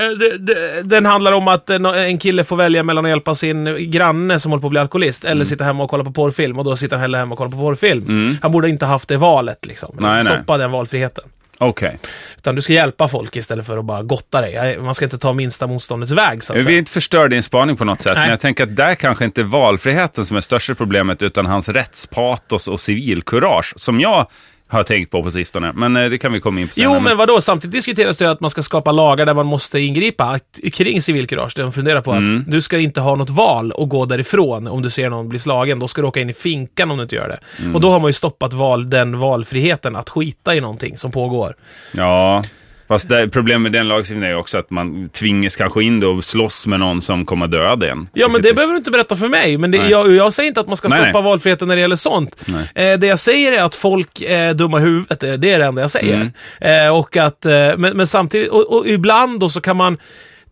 den 0.84 1.06
handlar 1.06 1.32
om 1.32 1.48
att 1.48 1.70
en, 1.70 2.18
kille 2.18 2.44
får 2.44 2.56
välja 2.56 2.82
mellan 2.82 3.04
att 3.04 3.08
hjälpa 3.08 3.34
sin 3.34 3.90
granne 3.90 4.40
som 4.40 4.52
håller 4.52 4.60
på 4.60 4.66
att 4.66 4.70
bli 4.70 4.80
alkoholist, 4.80 5.24
Mm. 5.24 5.32
eller 5.32 5.44
sitta 5.44 5.64
hemma 5.64 5.84
och 5.84 5.90
kolla 5.90 6.04
på 6.04 6.12
porrfilm, 6.12 6.58
och 6.58 6.64
då 6.64 6.76
sitter 6.76 6.96
han 6.96 7.00
hellre 7.00 7.18
hemma 7.18 7.32
och 7.32 7.38
kollar 7.38 7.50
på 7.50 7.56
porrfilm. 7.56 8.36
Han 8.42 8.52
borde 8.52 8.68
inte 8.68 8.86
haft 8.86 9.08
det 9.08 9.16
valet, 9.16 9.66
liksom. 9.66 9.96
Nej, 9.98 10.10
nej. 10.14 10.24
Stoppa 10.24 10.58
den 10.58 10.70
valfriheten. 10.70 11.24
Okej. 11.58 11.98
Utan 12.38 12.54
du 12.54 12.62
ska 12.62 12.72
hjälpa 12.72 13.08
folk 13.08 13.36
istället 13.36 13.66
för 13.66 13.78
att 13.78 13.84
bara 13.84 14.02
gotta 14.02 14.40
dig. 14.40 14.78
Man 14.78 14.94
ska 14.94 15.04
inte 15.04 15.18
ta 15.18 15.32
minsta 15.32 15.66
motståndets 15.66 16.12
väg, 16.12 16.44
så 16.44 16.52
att 16.52 16.58
Jag 16.58 16.64
vill 16.66 16.78
inte 16.78 16.90
förstöra 16.90 17.28
din 17.28 17.42
spaning 17.42 17.76
på 17.76 17.84
något 17.84 18.00
sätt, 18.00 18.12
Nej. 18.14 18.20
men 18.22 18.30
jag 18.30 18.40
tänker 18.40 18.64
att 18.64 18.76
där 18.76 18.94
kanske 18.94 19.24
inte 19.24 19.40
är 19.40 19.44
valfriheten 19.44 20.26
som 20.26 20.36
är 20.36 20.40
största 20.40 20.74
problemet, 20.74 21.22
utan 21.22 21.46
hans 21.46 21.68
rättspatos 21.68 22.68
och 22.68 22.80
civilkurage, 22.80 23.74
som 23.76 24.00
jag 24.00 24.26
har 24.72 24.82
tänkt 24.82 25.10
på 25.10 25.22
på 25.22 25.30
sistone. 25.30 25.72
Men 25.74 25.96
eh, 25.96 26.10
det 26.10 26.18
kan 26.18 26.32
vi 26.32 26.40
komma 26.40 26.60
in 26.60 26.68
på 26.68 26.74
senare. 26.74 26.94
Jo, 26.94 27.00
men 27.00 27.16
vadå? 27.16 27.40
Samtidigt 27.40 27.74
diskuteras 27.74 28.16
det 28.16 28.24
ju 28.24 28.30
att 28.30 28.40
man 28.40 28.50
ska 28.50 28.62
skapa 28.62 28.92
lagar 28.92 29.26
där 29.26 29.34
man 29.34 29.46
måste 29.46 29.80
ingripa 29.80 30.38
kring 30.72 31.02
civilkurage. 31.02 31.52
De 31.56 31.72
funderar 31.72 32.00
på 32.00 32.12
Mm. 32.12 32.38
att 32.40 32.50
du 32.50 32.62
ska 32.62 32.78
inte 32.78 33.00
ha 33.00 33.14
något 33.16 33.30
val 33.30 33.72
och 33.72 33.88
gå 33.88 34.04
därifrån 34.04 34.66
om 34.66 34.82
du 34.82 34.90
ser 34.90 35.10
någon 35.10 35.28
bli 35.28 35.38
slagen. 35.38 35.78
Då 35.78 35.88
ska 35.88 36.00
du 36.00 36.06
åka 36.08 36.20
in 36.20 36.30
i 36.30 36.34
finkan 36.34 36.90
om 36.90 36.96
du 36.96 37.02
inte 37.02 37.14
gör 37.16 37.28
det. 37.28 37.38
Mm. 37.62 37.74
Och 37.74 37.80
då 37.80 37.90
har 37.90 38.00
man 38.00 38.08
ju 38.08 38.12
stoppat 38.12 38.52
val, 38.52 38.90
den 38.90 39.18
valfriheten 39.18 39.96
att 39.96 40.08
skita 40.08 40.54
i 40.54 40.60
någonting 40.60 40.98
som 40.98 41.10
pågår. 41.12 41.54
Ja, 41.92 42.44
fast 42.92 43.08
det, 43.08 43.28
problemet 43.28 43.62
med 43.62 43.72
den 43.72 43.88
lagstiftningen 43.88 44.30
är 44.30 44.36
också 44.36 44.58
att 44.58 44.70
man 44.70 45.08
tvingas 45.08 45.56
kanske 45.56 45.84
in 45.84 46.00
då 46.00 46.10
och 46.10 46.24
slåss 46.24 46.66
med 46.66 46.80
någon 46.80 47.00
som 47.00 47.26
kommer 47.26 47.46
döda 47.46 47.90
en. 47.90 48.08
Ja, 48.12 48.28
men 48.28 48.42
det 48.42 48.54
behöver 48.54 48.72
du 48.72 48.78
inte 48.78 48.90
berätta 48.90 49.16
för 49.16 49.28
mig. 49.28 49.58
Men 49.58 49.70
det, 49.70 49.76
jag, 49.76 50.12
jag 50.12 50.32
säger 50.32 50.48
inte 50.48 50.60
att 50.60 50.66
man 50.66 50.76
ska 50.76 50.88
stoppa 50.88 51.04
nej. 51.04 51.22
valfriheten 51.22 51.68
när 51.68 51.76
det 51.76 51.82
gäller 51.82 51.96
sånt. 51.96 52.36
Eh, 52.74 52.98
det 52.98 53.06
jag 53.06 53.18
säger 53.18 53.52
är 53.52 53.62
att 53.62 53.74
folk 53.74 54.20
är 54.20 54.54
dumma 54.54 54.78
i 54.78 54.82
huvudet. 54.82 55.20
Det 55.20 55.36
det 55.36 55.52
är 55.52 55.58
det 55.58 55.64
enda 55.64 55.82
jag 55.82 55.90
säger. 55.90 56.14
Mm. 56.60 56.86
Eh, 56.86 56.98
och 56.98 57.16
att, 57.16 57.46
eh, 57.46 57.52
men, 57.76 57.96
men 57.96 58.06
samtidigt, 58.06 58.50
och, 58.50 58.78
och 58.78 58.86
ibland 58.86 59.40
då 59.40 59.48
så 59.48 59.60
kan 59.60 59.76
man 59.76 59.98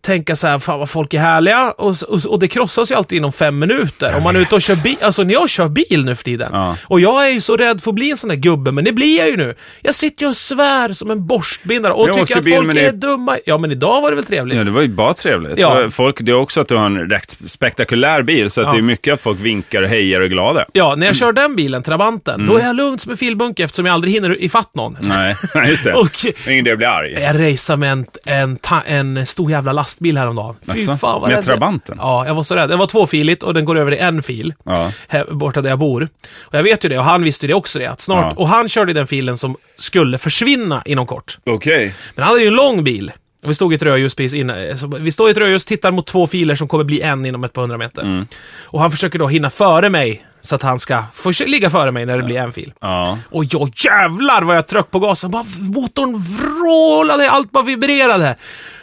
tänka 0.01 0.35
så 0.35 0.47
här, 0.47 0.59
fan 0.59 0.79
vad 0.79 0.89
folk 0.89 1.13
är 1.13 1.19
härliga. 1.19 1.71
Och, 1.71 1.95
och, 2.07 2.25
och 2.25 2.39
det 2.39 2.47
krossas 2.47 2.91
ju 2.91 2.95
alltid 2.95 3.17
inom 3.17 3.31
fem 3.33 3.59
minuter. 3.59 4.13
Om 4.17 4.23
man 4.23 4.35
är 4.35 4.39
ute 4.39 4.55
och 4.55 4.61
kör 4.61 4.75
bil, 4.75 4.95
alltså 5.01 5.23
när 5.23 5.33
jag 5.33 5.49
kör 5.49 5.67
bil 5.67 6.05
nu 6.05 6.15
för 6.15 6.23
tiden. 6.23 6.49
Ja. 6.53 6.77
Och 6.83 6.99
jag 6.99 7.27
är 7.27 7.31
ju 7.31 7.41
så 7.41 7.57
rädd 7.57 7.81
för 7.83 7.91
att 7.91 7.95
bli 7.95 8.11
en 8.11 8.17
sån 8.17 8.27
där 8.29 8.35
gubbe, 8.35 8.71
men 8.71 8.83
det 8.83 8.91
blir 8.91 9.17
jag 9.17 9.29
ju 9.29 9.37
nu. 9.37 9.55
Jag 9.81 9.95
sitter 9.95 10.23
ju 10.25 10.29
och 10.29 10.35
svär 10.37 10.93
som 10.93 11.11
en 11.11 11.27
borstbindare 11.27 11.93
och 11.93 12.09
Jag 12.09 12.15
tycker 12.19 12.37
att 12.37 12.43
bil, 12.45 12.55
folk 12.55 12.73
det- 12.73 12.85
är 12.85 12.91
dumma. 12.91 13.37
Ja, 13.45 13.57
men 13.57 13.71
idag 13.71 14.01
var 14.01 14.09
det 14.09 14.15
väl 14.15 14.25
trevligt? 14.25 14.57
Ja, 14.57 14.63
det 14.63 14.71
var 14.71 14.81
ju 14.81 14.87
bara 14.87 15.13
trevligt. 15.13 15.57
Ja. 15.59 15.89
Folk, 15.89 16.17
det 16.19 16.31
är 16.31 16.35
också 16.35 16.61
att 16.61 16.67
du 16.67 16.75
har 16.75 16.85
en 16.85 17.09
rätt 17.09 17.37
spektakulär 17.47 18.21
bil, 18.21 18.51
så 18.51 18.61
att 18.61 18.67
Ja. 18.67 18.73
det 18.73 18.79
är 18.79 18.81
mycket 18.81 19.13
att 19.13 19.21
folk 19.21 19.39
vinkar 19.39 19.81
och 19.81 19.89
hejar 19.89 20.19
och 20.19 20.25
är 20.25 20.29
glada. 20.29 20.65
Ja, 20.73 20.95
när 20.97 21.05
jag 21.07 21.15
kör 21.15 21.31
den 21.33 21.55
bilen, 21.55 21.83
Trabanten, 21.83 22.35
Mm. 22.35 22.47
då 22.47 22.57
är 22.57 22.63
jag 22.65 22.75
lugn 22.75 22.99
som 22.99 23.11
en 23.11 23.17
filbunke 23.17 23.63
eftersom 23.63 23.85
jag 23.85 23.93
aldrig 23.93 24.13
hinner 24.13 24.41
ifatt 24.43 24.75
någon. 24.75 24.97
Nej, 25.01 25.35
just 25.69 25.83
det. 25.83 25.93
Och 26.01 26.09
Det 26.23 26.49
är 26.49 26.51
ingen 26.53 26.65
idé 26.67 26.71
att 26.71 26.77
bli 26.77 26.85
arg. 26.87 27.13
jag 27.13 27.39
raceade 27.51 27.79
med 27.79 27.91
en, 27.91 28.05
en, 28.25 28.57
ta, 28.57 28.81
en 28.85 29.25
stor 29.25 29.51
jävla 29.51 29.71
lastbil 29.91 30.17
häromdagen. 30.17 30.55
Fy 30.73 30.85
fan 30.85 30.97
vad 31.01 31.21
Med 31.21 31.31
rädd 31.35 31.45
Trabanten? 31.45 31.97
Ja, 31.99 32.27
jag 32.27 32.35
var 32.35 32.43
så 32.43 32.55
rädd. 32.55 32.69
Den 32.69 32.79
var 32.79 32.87
tvåfiligt 32.87 33.43
och 33.43 33.53
den 33.53 33.65
går 33.65 33.77
över 33.77 33.91
i 33.91 33.97
en 33.97 34.23
fil. 34.23 34.53
Ja. 34.65 34.91
Här, 35.07 35.25
borta 35.31 35.61
där 35.61 35.69
jag 35.69 35.79
bor. 35.79 36.09
Och 36.41 36.55
jag 36.55 36.63
vet 36.63 36.85
ju 36.85 36.89
det, 36.89 36.97
och 36.97 37.03
han 37.05 37.23
visste 37.23 37.45
ju 37.45 37.47
det 37.47 37.53
också 37.53 37.79
det, 37.79 37.85
att 37.87 38.01
snart, 38.01 38.25
Ja. 38.25 38.41
och 38.41 38.47
han 38.47 38.69
körde 38.69 38.93
den 38.93 39.07
filen 39.07 39.37
som 39.37 39.55
skulle 39.77 40.17
försvinna 40.17 40.81
inom 40.85 41.07
kort. 41.07 41.37
Okej. 41.45 41.93
Men 42.15 42.23
han 42.23 42.31
hade 42.31 42.41
ju 42.41 42.47
en 42.47 42.53
lång 42.53 42.83
bil. 42.83 43.11
Och 43.43 43.49
vi 43.49 43.53
stod 43.53 43.73
i 43.73 43.75
ett 43.75 43.83
rödljus 43.83 44.15
precis 44.15 44.33
innan, 44.33 44.77
så 44.77 44.87
vi 44.87 45.11
står 45.11 45.27
i 45.27 45.31
ett 45.31 45.37
rödljus, 45.37 45.65
tittar 45.65 45.91
mot 45.91 46.07
två 46.07 46.27
filer 46.27 46.55
som 46.55 46.67
kommer 46.67 46.83
bli 46.83 47.01
en 47.01 47.25
inom 47.25 47.43
ett 47.43 47.53
par 47.53 47.61
hundra 47.61 47.77
meter. 47.77 48.01
Mm. 48.01 48.25
Och 48.61 48.81
han 48.81 48.91
försöker 48.91 49.19
då 49.19 49.27
hinna 49.27 49.49
före 49.49 49.89
mig, 49.89 50.25
så 50.41 50.55
att 50.55 50.61
han 50.61 50.79
ska 50.79 51.03
få 51.13 51.31
ligga 51.45 51.69
före 51.69 51.91
mig 51.91 52.05
när 52.05 52.17
det 52.17 52.23
blir 52.23 52.37
en 52.37 52.53
fil. 52.53 52.73
Ja. 52.81 53.17
Och 53.29 53.45
jag 53.45 53.71
jävlar 53.75 54.41
vad 54.41 54.57
jag 54.57 54.67
tryckte 54.67 54.91
på 54.91 54.99
gasen, 54.99 55.31
bara 55.31 55.45
motorn 55.59 56.17
vrålade, 56.17 57.29
allt 57.29 57.51
bara 57.51 57.63
vibrerade. 57.63 58.35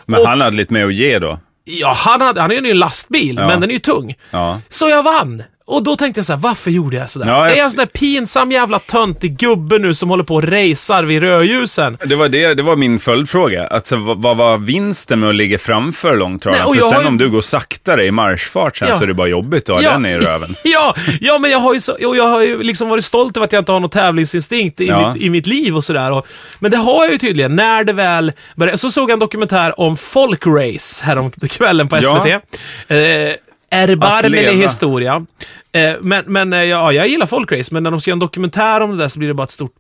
Men 0.09 0.21
och, 0.21 0.27
han 0.27 0.41
hade 0.41 0.57
lite 0.57 0.73
med 0.73 0.87
att 0.87 0.95
ge 0.95 1.19
då. 1.19 1.39
Ja, 1.65 1.93
han, 1.97 2.21
hade, 2.21 2.41
han 2.41 2.51
är 2.51 2.55
ju 2.63 2.71
en 2.71 2.79
lastbil, 2.79 3.37
Ja. 3.41 3.47
men 3.47 3.61
den 3.61 3.71
är 3.71 3.75
ju 3.75 3.79
tung. 3.81 4.15
Ja. 4.31 4.61
Så 4.69 4.89
jag 4.89 5.03
vann. 5.03 5.43
Och 5.71 5.83
då 5.83 5.97
tänkte 5.97 6.19
jag 6.19 6.27
så 6.27 6.33
här, 6.33 6.41
varför 6.41 6.71
gjorde 6.71 6.97
jag 6.97 7.11
sådär? 7.11 7.27
Ja, 7.29 7.37
jag 7.39 7.53
är 7.53 7.57
jag 7.57 7.65
en 7.65 7.71
sån 7.71 7.79
där 7.79 7.87
pinsam 7.87 8.53
jävla 8.53 8.79
töntig 8.79 9.37
gubbe 9.37 9.79
nu 9.79 9.95
som 9.95 10.09
håller 10.11 10.25
på 10.25 10.35
och 10.35 10.43
racear 10.45 11.03
vid 11.05 11.23
rödljusen? 11.23 11.99
Det 12.05 12.15
var, 12.17 12.29
det, 12.29 12.55
det 12.55 12.63
var 12.63 12.77
min 12.77 12.99
följdfråga. 12.99 13.67
Alltså, 13.67 13.97
vad, 13.97 14.23
vad 14.23 14.37
var 14.37 14.57
vinsten 14.59 15.21
med 15.21 15.29
att 15.29 15.35
ligga 15.35 15.59
framför 15.59 16.17
långtradaren? 16.17 16.75
För 16.75 16.89
sen 16.91 17.01
ju- 17.01 17.07
om 17.09 17.19
du 17.19 17.31
går 17.31 17.41
saktare 17.41 18.05
i 18.07 18.11
marschfart 18.11 18.77
sen 18.77 18.89
Ja. 18.89 18.99
så 18.99 19.03
är 19.05 19.09
det 19.09 19.15
bara 19.15 19.29
jobbigt 19.29 19.69
att 19.69 19.83
ha 19.85 19.91
den 19.93 20.07
i 20.07 20.17
röven. 20.19 20.49
ja, 20.65 20.95
ja, 21.21 21.39
men 21.39 21.51
jag 21.51 21.59
har 21.59 21.75
ju, 21.75 21.81
så, 21.81 21.97
jag 22.01 22.29
har 22.29 22.43
ju 22.43 22.63
liksom 22.63 22.89
varit 22.89 23.05
stolt 23.05 23.37
över 23.37 23.45
att 23.45 23.53
jag 23.53 23.61
inte 23.61 23.73
har 23.73 23.81
någon 23.81 23.91
tävlingsinstinkt 23.91 24.81
i, 24.81 24.87
Ja. 24.87 25.13
mitt, 25.15 25.23
i 25.23 25.31
mitt 25.31 25.47
liv 25.47 25.77
och 25.77 25.85
sådär. 25.85 26.23
Men 26.59 26.71
det 26.71 26.77
har 26.77 27.05
jag 27.05 27.13
ju 27.13 27.19
tydligen, 27.19 27.57
när 27.57 27.85
det 27.85 27.93
väl 27.93 28.33
började. 28.57 28.79
Så 28.79 28.91
såg 28.91 29.11
jag 29.11 29.13
en 29.13 29.19
dokumentär 29.19 29.81
om 29.81 29.97
folkrace 29.97 31.05
härom 31.05 31.31
kvällen 31.31 31.89
på 31.89 31.97
Ja. 31.97 32.25
SVT. 32.25 32.33
Eh, 32.89 32.99
Erbarmelig 33.71 34.43
leva. 34.43 34.63
historia. 34.63 35.27
Eh, 35.73 35.95
men 36.01 36.25
men 36.27 36.53
eh, 36.53 36.65
ja, 36.65 36.93
jag 36.93 37.09
gillar 37.09 37.27
folkrace, 37.27 37.75
men 37.75 37.83
när 37.83 37.91
de 37.91 38.01
ska 38.01 38.11
göra 38.11 38.15
en 38.15 38.19
dokumentär 38.19 38.81
om 38.81 38.91
det 38.91 38.97
där 38.97 39.09
så 39.09 39.19
blir 39.19 39.29
det 39.29 39.35
bara 39.35 39.45
ett 39.45 39.51
stort 39.51 39.75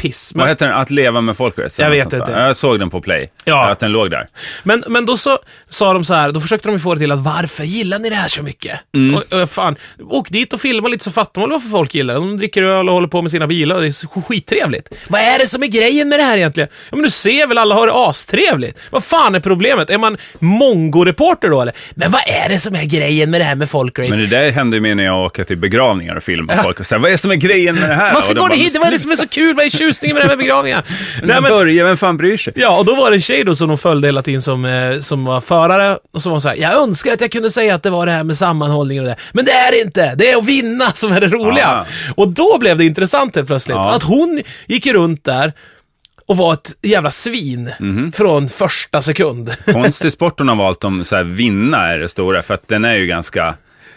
piss. 0.00 0.34
Men, 0.34 0.40
Vad 0.40 0.48
heter 0.48 0.66
den? 0.66 0.76
Att 0.76 0.90
leva 0.90 1.20
med 1.20 1.36
folkrace? 1.36 1.82
Jag 1.82 1.90
vet 1.90 2.12
inte. 2.12 2.30
Jag 2.30 2.56
såg 2.56 2.78
den 2.78 2.90
på 2.90 3.00
play. 3.00 3.30
Ja. 3.44 3.70
Att 3.70 3.78
den 3.78 3.92
låg 3.92 4.10
där. 4.10 4.28
Men, 4.62 4.84
men 4.88 5.06
då 5.06 5.16
så 5.16 5.38
sa 5.70 5.92
de 5.92 6.04
så 6.04 6.14
här, 6.14 6.32
då 6.32 6.40
försökte 6.40 6.68
de 6.68 6.80
få 6.80 6.94
det 6.94 7.00
till 7.00 7.12
att 7.12 7.18
varför 7.18 7.64
gillar 7.64 7.98
ni 7.98 8.10
det 8.10 8.16
här 8.16 8.28
så 8.28 8.42
mycket? 8.42 8.80
Mm. 8.94 9.14
Och, 9.14 9.42
och 9.42 9.50
fan, 9.50 9.76
åk 10.08 10.30
dit 10.30 10.52
och 10.52 10.60
filma 10.60 10.88
lite 10.88 11.04
så 11.04 11.10
fattar 11.10 11.40
man 11.40 11.50
varför 11.50 11.68
folk 11.68 11.94
gillar 11.94 12.14
det. 12.14 12.20
De 12.20 12.36
dricker 12.36 12.62
öl 12.62 12.88
och 12.88 12.94
håller 12.94 13.08
på 13.08 13.22
med 13.22 13.30
sina 13.30 13.46
bilar 13.46 13.76
och 13.76 13.82
det 13.82 13.88
är 13.88 13.92
så 13.92 14.08
skittrevligt. 14.28 14.94
Vad 15.08 15.20
är 15.20 15.38
det 15.38 15.46
som 15.46 15.62
är 15.62 15.66
grejen 15.66 16.08
med 16.08 16.18
det 16.18 16.22
här 16.22 16.36
egentligen? 16.36 16.68
Ja 16.90 16.96
men 16.96 17.02
du 17.02 17.10
ser 17.10 17.46
väl, 17.46 17.58
alla 17.58 17.74
har 17.74 17.86
det 17.86 17.92
astrevligt. 17.92 18.78
Vad 18.90 19.04
fan 19.04 19.34
är 19.34 19.40
problemet? 19.40 19.90
Är 19.90 19.98
man 19.98 20.16
mongo-reporter 20.38 21.48
då 21.48 21.60
eller? 21.62 21.74
Men 21.94 22.10
vad 22.10 22.22
är 22.26 22.48
det 22.48 22.58
som 22.58 22.74
är 22.74 22.84
grejen 22.84 23.30
med 23.30 23.40
det 23.40 23.44
här 23.44 23.54
med 23.54 23.70
folkrace? 23.70 24.10
Men 24.10 24.18
det 24.18 24.26
där 24.26 24.50
händer 24.50 24.76
ju 24.76 24.82
mig 24.82 24.94
när 24.94 25.04
jag 25.04 25.24
åker 25.24 25.44
till 25.44 25.58
begravningar 25.58 26.16
och 26.16 26.22
filmar 26.22 26.62
folk 26.62 26.80
och 26.80 26.86
säger 26.86 27.00
vad 27.00 27.08
är 27.08 27.12
det 27.12 27.18
som 27.18 27.30
är 27.30 27.36
grejen 27.36 27.74
med 27.74 27.90
det 27.90 27.94
här? 27.94 28.14
Varför 28.14 28.34
går 28.34 28.48
ni 28.48 28.56
hit? 28.56 28.76
Vad 28.78 28.86
är 28.86 28.92
det 28.92 28.98
som 28.98 29.10
är 29.10 29.16
så 29.16 29.28
kul? 29.28 29.56
Vad 29.56 29.64
är 29.66 29.70
tjusningen 29.70 29.89
med 30.02 30.16
det 30.16 30.20
här 30.20 30.28
med 30.28 30.38
begravningar? 30.38 30.84
Nej, 31.22 31.40
men, 31.40 31.50
börja, 31.50 31.84
vem 31.84 31.96
fan 31.96 32.16
bryr 32.16 32.36
sig? 32.36 32.52
Ja, 32.56 32.78
och 32.78 32.84
då 32.84 32.94
var 32.94 33.10
det 33.10 33.16
en 33.16 33.20
tjej 33.20 33.44
då 33.44 33.54
som 33.54 33.68
de 33.68 33.78
följde 33.78 34.08
hela 34.08 34.22
tiden 34.22 34.42
som, 34.42 34.64
eh, 34.64 35.00
som 35.00 35.24
var 35.24 35.40
förare. 35.40 35.98
Och 36.12 36.22
så 36.22 36.30
var 36.30 36.40
så 36.40 36.48
här, 36.48 36.56
jag 36.56 36.74
önskar 36.82 37.12
att 37.12 37.20
jag 37.20 37.30
kunde 37.32 37.50
säga 37.50 37.74
att 37.74 37.82
det 37.82 37.90
var 37.90 38.06
det 38.06 38.12
här 38.12 38.24
med 38.24 38.36
sammanhållningen 38.36 39.04
och 39.04 39.10
det. 39.10 39.16
Men 39.32 39.44
det 39.44 39.52
är 39.52 39.70
det 39.72 39.80
inte! 39.80 40.14
Det 40.14 40.30
är 40.30 40.36
att 40.36 40.44
vinna 40.44 40.92
som 40.92 41.12
är 41.12 41.20
det 41.20 41.28
roliga. 41.28 41.68
Ah. 41.68 41.86
Och 42.16 42.28
då 42.28 42.58
blev 42.58 42.78
det 42.78 42.84
intressant 42.84 43.34
helt 43.36 43.46
plötsligt. 43.48 43.76
Ja. 43.76 43.94
Att 43.94 44.02
hon 44.02 44.42
gick 44.66 44.86
runt 44.86 45.24
där 45.24 45.52
och 46.26 46.36
var 46.36 46.52
ett 46.54 46.70
jävla 46.82 47.10
svin 47.10 47.70
Mhm. 47.78 48.12
från 48.12 48.48
första 48.48 49.02
sekund. 49.02 49.54
Konstig 49.72 50.12
sport 50.12 50.38
hon 50.38 50.48
har 50.48 50.56
valt 50.56 50.84
om 50.84 51.04
så 51.04 51.16
här, 51.16 51.24
vinna 51.24 51.86
är 51.92 51.98
det 51.98 52.08
stora, 52.08 52.42
för 52.42 52.54
att 52.54 52.68
den 52.68 52.84
är 52.84 52.94
ju 52.94 53.06
ganska... 53.06 53.54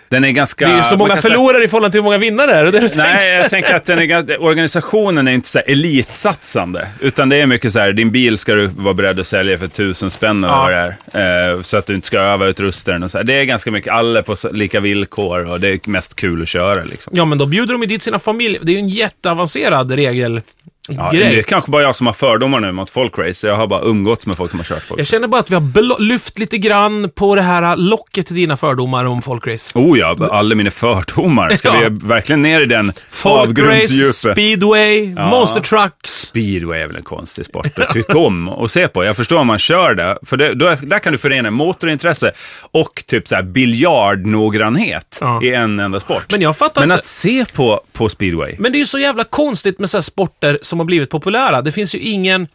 Den 0.10 0.24
är 0.24 0.30
ganska... 0.32 0.68
Det 0.68 0.74
är 0.74 0.78
ju 0.78 0.84
så 0.84 0.98
många 0.98 1.14
kan 1.14 1.22
säga- 1.22 1.32
förlorare 1.32 1.64
i 1.64 1.68
förhållande 1.68 1.92
till 1.92 2.00
hur 2.00 2.04
många 2.04 2.18
vinnare 2.18 2.48
det 2.52 2.58
är. 2.58 2.64
Det 2.64 2.80
du 2.80 2.90
tänker? 2.90 3.14
Nej, 3.14 3.30
jag 3.30 3.50
tänker 3.50 3.76
att 3.76 3.86
den 3.86 4.00
är, 4.00 4.42
organisationen 4.44 5.28
är 5.28 5.32
inte 5.32 5.48
så 5.50 5.60
här 5.60 5.70
elitsatsande. 5.72 6.88
Utan 7.00 7.30
det 7.30 7.36
är 7.42 7.46
mycket 7.46 7.74
så 7.74 7.80
här, 7.80 7.94
din 7.94 8.12
bil 8.12 8.38
ska 8.38 8.56
du 8.56 8.68
vara 8.68 8.94
beredd 8.94 9.20
att 9.20 9.28
sälja 9.28 9.58
för 9.58 9.68
tusen 9.68 10.12
spänn 10.12 10.44
eller 10.44 10.54
Ja. 10.54 10.62
vad 10.62 10.72
det 10.72 11.20
är. 11.20 11.54
Eh, 11.54 11.62
så 11.62 11.78
att 11.78 11.86
du 11.86 11.96
inte 11.96 12.08
ska 12.08 12.20
öva 12.20 12.46
utrusta 12.46 12.92
den 12.92 13.04
och 13.04 13.12
så 13.12 13.18
här. 13.18 13.24
Det 13.26 13.34
är 13.34 13.44
ganska 13.44 13.72
mycket, 13.72 13.94
alla 13.94 14.24
på 14.24 14.36
lika 14.52 14.80
villkor 14.80 15.46
och 15.50 15.60
det 15.60 15.68
är 15.70 15.90
mest 15.90 16.16
kul 16.16 16.42
att 16.42 16.48
köra 16.48 16.84
liksom. 16.84 17.14
Ja, 17.16 17.26
men 17.26 17.38
då 17.38 17.46
bjuder 17.46 17.74
de 17.74 17.82
ju 17.82 17.88
dit 17.88 18.02
sina 18.02 18.20
familjer. 18.20 18.62
Det 18.64 18.72
är 18.72 18.74
ju 18.74 18.80
en 18.80 18.90
jätteavancerad 18.90 19.92
regel. 19.92 20.42
Ja, 20.90 21.12
grej. 21.12 21.30
det 21.34 21.40
är 21.40 21.44
kanske 21.44 21.72
bara 21.72 21.82
jag 21.82 21.96
som 21.96 22.08
har 22.08 22.14
fördomar 22.14 22.60
nu 22.60 22.72
mot 22.72 22.90
folkrace. 22.90 23.48
Jag 23.48 23.56
har 23.58 23.68
bara 23.68 23.82
umgåtts 23.84 24.28
med 24.28 24.38
folk 24.38 24.52
som 24.52 24.60
har 24.60 24.64
kört 24.66 24.84
folk. 24.84 25.00
Jag 25.00 25.08
känner 25.08 25.28
bara 25.28 25.40
att 25.42 25.52
vi 25.52 25.56
har 25.56 26.00
lyft 26.02 26.40
lite 26.40 26.58
grann 26.58 27.10
på 27.16 27.36
det 27.36 27.42
här 27.42 27.78
locket 27.78 28.28
till 28.28 28.36
dina 28.36 28.58
fördomar 28.58 29.06
om 29.06 29.22
folkrace. 29.22 29.72
Oh 29.80 30.00
ja, 30.00 30.16
alla 30.32 30.56
mina 30.56 30.72
fördomar. 30.72 31.50
Ska 31.50 31.68
Ja. 31.84 31.90
vi 31.90 32.08
verkligen 32.08 32.42
ner 32.42 32.62
i 32.62 32.66
den 32.66 32.94
Folkrace, 33.10 33.50
avgrundsdjupet? 33.50 34.16
speedway, 34.16 35.14
Ja. 35.18 35.30
monster 35.30 35.62
trucks. 35.62 36.12
Speedway 36.12 36.80
är 36.80 36.88
väl 36.88 36.96
en 36.96 37.04
konstig 37.04 37.46
sport 37.46 37.80
att 37.80 37.94
tycka 37.94 38.18
om 38.18 38.50
och 38.50 38.72
se 38.72 38.88
på. 38.88 39.04
Jag 39.04 39.16
förstår 39.16 39.38
om 39.40 39.48
man 39.48 39.60
kör 39.60 39.96
det, 39.96 40.18
för 40.26 40.38
det, 40.38 40.54
då, 40.54 40.66
är- 40.66 40.76
där 40.82 41.00
kan 41.00 41.12
du 41.14 41.18
förena 41.20 41.52
motorintresse 41.52 42.32
och 42.72 43.04
typ 43.08 43.28
så 43.28 43.36
här 43.36 43.44
biljardnoggrannhet 43.44 45.18
Ja. 45.22 45.40
i 45.44 45.54
en 45.54 45.80
enda 45.80 46.00
sport. 46.00 46.26
Men 46.32 46.42
jag 46.42 46.58
fattar 46.58 46.82
Men 46.82 46.92
inte. 46.92 47.00
att 47.00 47.06
se 47.06 47.46
på, 47.54 47.82
på 47.94 48.10
speedway, 48.10 48.56
Men 48.60 48.72
det 48.72 48.78
är 48.78 48.80
ju 48.80 48.86
så 48.88 49.00
jävla 49.00 49.24
konstigt 49.24 49.80
med 49.80 49.90
så 49.90 50.02
sporter 50.02 50.60
som 50.74 50.80
har 50.80 50.86
blivit 50.86 51.10
populära. 51.10 51.62
Det 51.62 51.72
finns 51.72 51.96
ju 51.96 52.00
ingen 52.00 52.48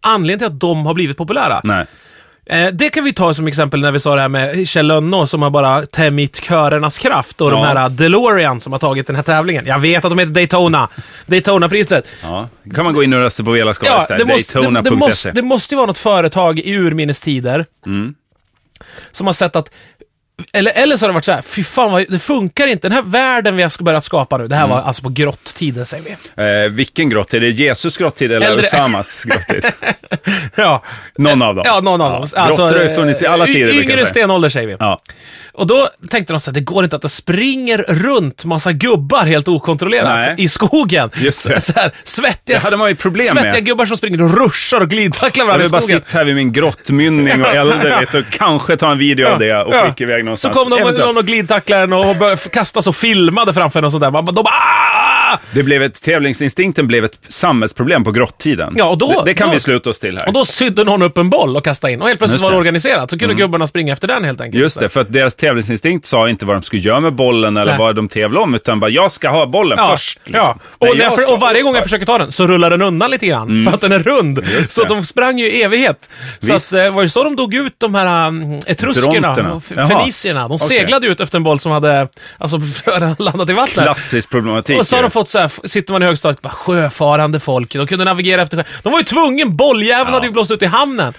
anledning 0.00 0.38
till 0.38 0.46
att 0.54 0.60
de 0.60 0.86
har 0.86 0.94
blivit 0.94 1.16
populära. 1.16 1.60
nej. 1.64 1.86
Eh, 2.46 2.68
det 2.72 2.90
kan 2.90 3.04
vi 3.04 3.12
ta 3.12 3.34
som 3.34 3.46
exempel 3.46 3.80
när 3.80 3.92
vi 3.92 4.00
sa 4.00 4.14
det 4.14 4.20
här 4.20 4.28
med 4.28 4.68
Kjell 4.68 4.86
Lönnå 4.86 5.26
som 5.26 5.42
har 5.42 5.50
bara 5.50 5.86
tämjt 5.86 6.40
körernas 6.42 6.98
kraft 6.98 7.40
och 7.40 7.50
de 7.50 7.60
Ja. 7.60 7.66
här 7.66 7.88
DeLorean 7.88 8.60
som 8.60 8.72
har 8.72 8.78
tagit 8.78 9.06
den 9.06 9.16
här 9.16 9.22
tävlingen. 9.22 9.66
Jag 9.66 9.78
vet 9.78 10.04
att 10.04 10.10
de 10.10 10.18
heter 10.18 10.32
Daytona. 10.32 10.88
Daytona-priset. 11.26 12.04
Ja. 12.22 12.48
kan 12.74 12.84
man 12.84 12.94
gå 12.94 13.02
in 13.02 13.12
och 13.12 13.18
rösta 13.20 13.44
på 13.44 13.50
Vela 13.50 13.74
Skaris 13.74 14.04
Ja, 14.08 14.16
där, 14.16 14.18
det 14.18 14.32
måste, 14.32 14.58
det, 14.58 14.66
det, 14.66 14.70
Daytona.se. 14.72 14.96
måste, 14.96 15.30
det 15.30 15.42
måste 15.42 15.74
ju 15.74 15.76
vara 15.76 15.86
något 15.86 15.98
företag 15.98 16.58
i 16.58 16.74
urminnes 16.76 17.20
tider 17.20 17.66
Mm. 17.86 18.14
som 19.12 19.26
har 19.26 19.34
sett 19.34 19.56
att 19.56 19.70
eller, 20.52 20.72
eller 20.72 20.96
så 20.96 21.04
har 21.04 21.08
det 21.08 21.14
varit 21.14 21.24
så 21.24 21.32
här, 21.32 21.42
fy 21.42 21.64
fan, 21.64 21.92
vad, 21.92 22.04
det 22.08 22.18
funkar 22.18 22.66
inte. 22.66 22.88
Den 22.88 22.92
här 22.96 23.02
världen 23.02 23.56
vi 23.56 23.62
har 23.62 23.82
börjat 23.82 24.04
skapa 24.04 24.36
nu, 24.38 24.48
det 24.48 24.56
här 24.56 24.64
Mm. 24.64 24.76
var 24.76 24.82
alltså 24.82 25.02
på 25.02 25.08
grott-tiden 25.08 25.86
säger 25.86 26.04
vi. 26.36 26.64
Eh, 26.64 26.72
vilken 26.72 27.08
grottid? 27.10 27.42
Är 27.44 27.46
det 27.46 27.52
Jesus 27.52 27.96
grottid 27.96 28.32
eller 28.32 28.46
Äldre- 28.50 28.60
Osamas 28.60 29.24
grottid? 29.24 29.64
ja. 30.54 30.82
Någon 31.18 31.42
av 31.42 31.54
dem. 31.54 31.64
Ja, 31.66 31.80
någon 31.80 32.00
av 32.00 32.10
dem. 32.12 32.20
Alltså, 32.20 32.62
grottor 32.62 32.76
har 32.76 32.84
ju 32.84 32.94
funnits 32.94 33.22
i 33.22 33.26
alla 33.26 33.46
tider. 33.46 33.72
jag 33.72 33.84
Yngre 33.84 34.06
stenålder 34.06 34.48
säger 34.48 34.66
vi. 34.66 34.76
Ja. 34.78 35.00
Och 35.52 35.66
då 35.66 35.88
tänkte 36.10 36.32
de 36.32 36.40
så 36.40 36.50
här, 36.50 36.54
det 36.54 36.60
går 36.60 36.84
inte 36.84 36.96
att 36.96 37.02
det 37.02 37.08
springer 37.08 37.78
runt 37.78 38.44
massa 38.44 38.72
gubbar 38.72 39.24
helt 39.26 39.48
okontrollerat 39.48 40.08
Nej. 40.14 40.34
i 40.38 40.48
skogen. 40.48 41.10
Just 41.16 41.48
det. 41.48 41.60
Så 41.60 41.72
här, 41.76 41.90
svettiga, 42.04 42.58
Det 42.58 42.64
hade 42.64 42.76
man 42.76 42.88
ju 42.88 42.94
problem 42.96 43.26
svettiga 43.26 43.52
med. 43.52 43.64
gubbar 43.66 43.86
som 43.86 43.96
springer 43.96 44.22
och 44.22 44.38
ruschar 44.38 44.80
och 44.80 44.88
glidtacklar 44.90 45.42
Jag 45.42 45.46
varandra 45.46 45.62
i 45.62 45.66
vill 45.66 45.72
bara 45.72 45.80
skogen. 45.80 46.00
sitta 46.06 46.18
här 46.18 46.24
vid 46.24 46.34
min 46.34 46.52
grottmynning 46.52 47.42
och 47.44 47.48
elda 47.54 48.00
vet, 48.00 48.14
och 48.14 48.24
kanske 48.30 48.76
ta 48.76 48.92
en 48.92 48.98
video 48.98 49.28
av 49.28 49.38
det 49.38 49.56
och 49.56 49.86
skicka 49.86 50.04
iväg 50.04 50.23
Så 50.24 50.48
någonstans. 50.48 50.56
kom 50.56 50.70
de 50.70 50.80
någon 50.98 51.16
och 51.16 51.24
glidtacklade 51.26 51.96
och 51.96 52.52
kastas 52.52 52.86
och 52.86 52.96
filmade 52.96 53.54
framför 53.54 53.78
en 53.78 53.84
och 53.84 53.92
sånt 53.92 54.02
där. 54.02 54.10
Man, 54.10 54.24
de 54.24 54.34
bara 54.34 54.44
"Ah!" 54.44 55.03
Det 55.52 55.62
blev 55.62 55.82
ett, 55.82 56.02
tävlingsinstinkten 56.02 56.86
blev 56.86 57.04
ett 57.04 57.18
samhällsproblem 57.28 58.04
på 58.04 58.12
grottiden. 58.12 58.72
Ja, 58.76 58.84
och 58.84 58.98
då- 58.98 59.06
det, 59.08 59.22
det 59.30 59.34
kan 59.34 59.48
då- 59.48 59.54
vi 59.54 59.60
sluta 59.60 59.90
oss 59.90 59.98
till 59.98 60.18
här. 60.18 60.26
Och 60.26 60.32
då 60.32 60.44
sydde 60.44 60.84
någon 60.84 61.02
upp 61.02 61.18
en 61.18 61.30
boll 61.30 61.56
och 61.56 61.64
kastade 61.64 61.92
in. 61.92 62.02
Och 62.02 62.08
helt 62.08 62.18
plötsligt 62.20 62.42
var 62.42 62.48
det. 62.50 62.54
Mm. 62.54 62.60
organiserat. 62.60 63.10
Så 63.10 63.18
kunde 63.18 63.34
gubbarna 63.34 63.66
springa 63.66 63.92
efter 63.92 64.08
den 64.08 64.24
helt 64.24 64.40
enkelt. 64.40 64.60
Just 64.62 64.80
det, 64.80 64.88
för 64.88 65.00
att 65.00 65.12
deras 65.12 65.34
tävlingsinstinkt 65.34 66.06
sa 66.06 66.28
inte 66.28 66.46
vad 66.46 66.56
de 66.56 66.62
skulle 66.62 66.82
göra 66.82 67.00
med 67.00 67.12
bollen 67.14 67.56
eller 67.56 67.72
Nej. 67.72 67.78
vad 67.78 67.94
de 67.96 68.08
tävlade 68.08 68.44
om, 68.44 68.54
utan 68.54 68.80
bara 68.80 68.90
jag 68.90 69.12
ska 69.12 69.28
ha 69.28 69.46
bollen 69.46 69.78
Ja, 69.78 69.90
först. 69.90 70.18
liksom. 70.24 70.34
ja. 70.44 70.56
Nej, 70.80 70.90
Och, 70.90 70.96
när 70.96 71.02
jag, 71.04 71.10
jag 71.12 71.16
för, 71.16 71.22
ska 71.22 71.32
och 71.32 71.40
varje 71.40 71.62
gång 71.62 71.74
jag 71.74 71.82
försöker 71.84 72.06
ta 72.06 72.18
den 72.18 72.32
så 72.32 72.46
rullar 72.46 72.70
den 72.70 72.82
undan 72.82 73.10
lite 73.10 73.26
grann. 73.26 73.64
För 73.64 73.72
att 73.74 73.80
den 73.80 73.92
är 73.92 73.98
rund. 73.98 74.40
Så 74.66 74.82
det. 74.82 74.88
de 74.88 75.04
sprang 75.04 75.38
ju 75.38 75.46
i 75.46 75.62
evighet. 75.62 76.08
Så 76.40 76.52
Visst. 76.54 76.74
att, 76.74 76.86
eh, 76.86 76.94
var 76.94 77.02
det 77.02 77.08
så 77.10 77.24
de 77.24 77.36
dog 77.36 77.54
ut, 77.54 77.74
de 77.78 77.94
här 77.94 78.28
um, 78.28 78.60
etruskerna 78.66 79.60
fenicierna? 79.88 80.48
De 80.48 80.58
seglade 80.58 81.06
ut 81.06 81.20
efter 81.20 81.36
en 81.38 81.44
boll 81.44 81.60
som 81.60 81.72
hade 81.72 82.08
alltså, 82.38 82.60
landat 83.18 83.50
i 83.50 83.52
vattnet. 83.52 83.84
Klassisk 83.84 84.30
problematik. 84.30 84.78
Och 84.78 84.86
så 84.86 84.96
har 84.96 85.02
de 85.02 85.10
fått 85.14 85.30
så 85.30 85.38
här, 85.38 85.68
sitter 85.68 85.92
man 85.92 86.02
i 86.02 86.06
högstadiet, 86.06 86.42
bara 86.42 86.52
sjöfarande 86.52 87.40
folk. 87.40 87.72
De 87.72 87.86
kunde 87.86 88.04
navigera 88.04 88.42
efter 88.42 88.56
sjö. 88.56 88.64
De 88.82 88.92
var 88.92 88.98
ju 88.98 89.04
tvungen, 89.04 89.56
bolljäveln 89.56 90.14
hade 90.14 90.26
ju 90.26 90.32
blåst 90.32 90.50
ut 90.50 90.62
i 90.62 90.66
hamnen. 90.66 91.14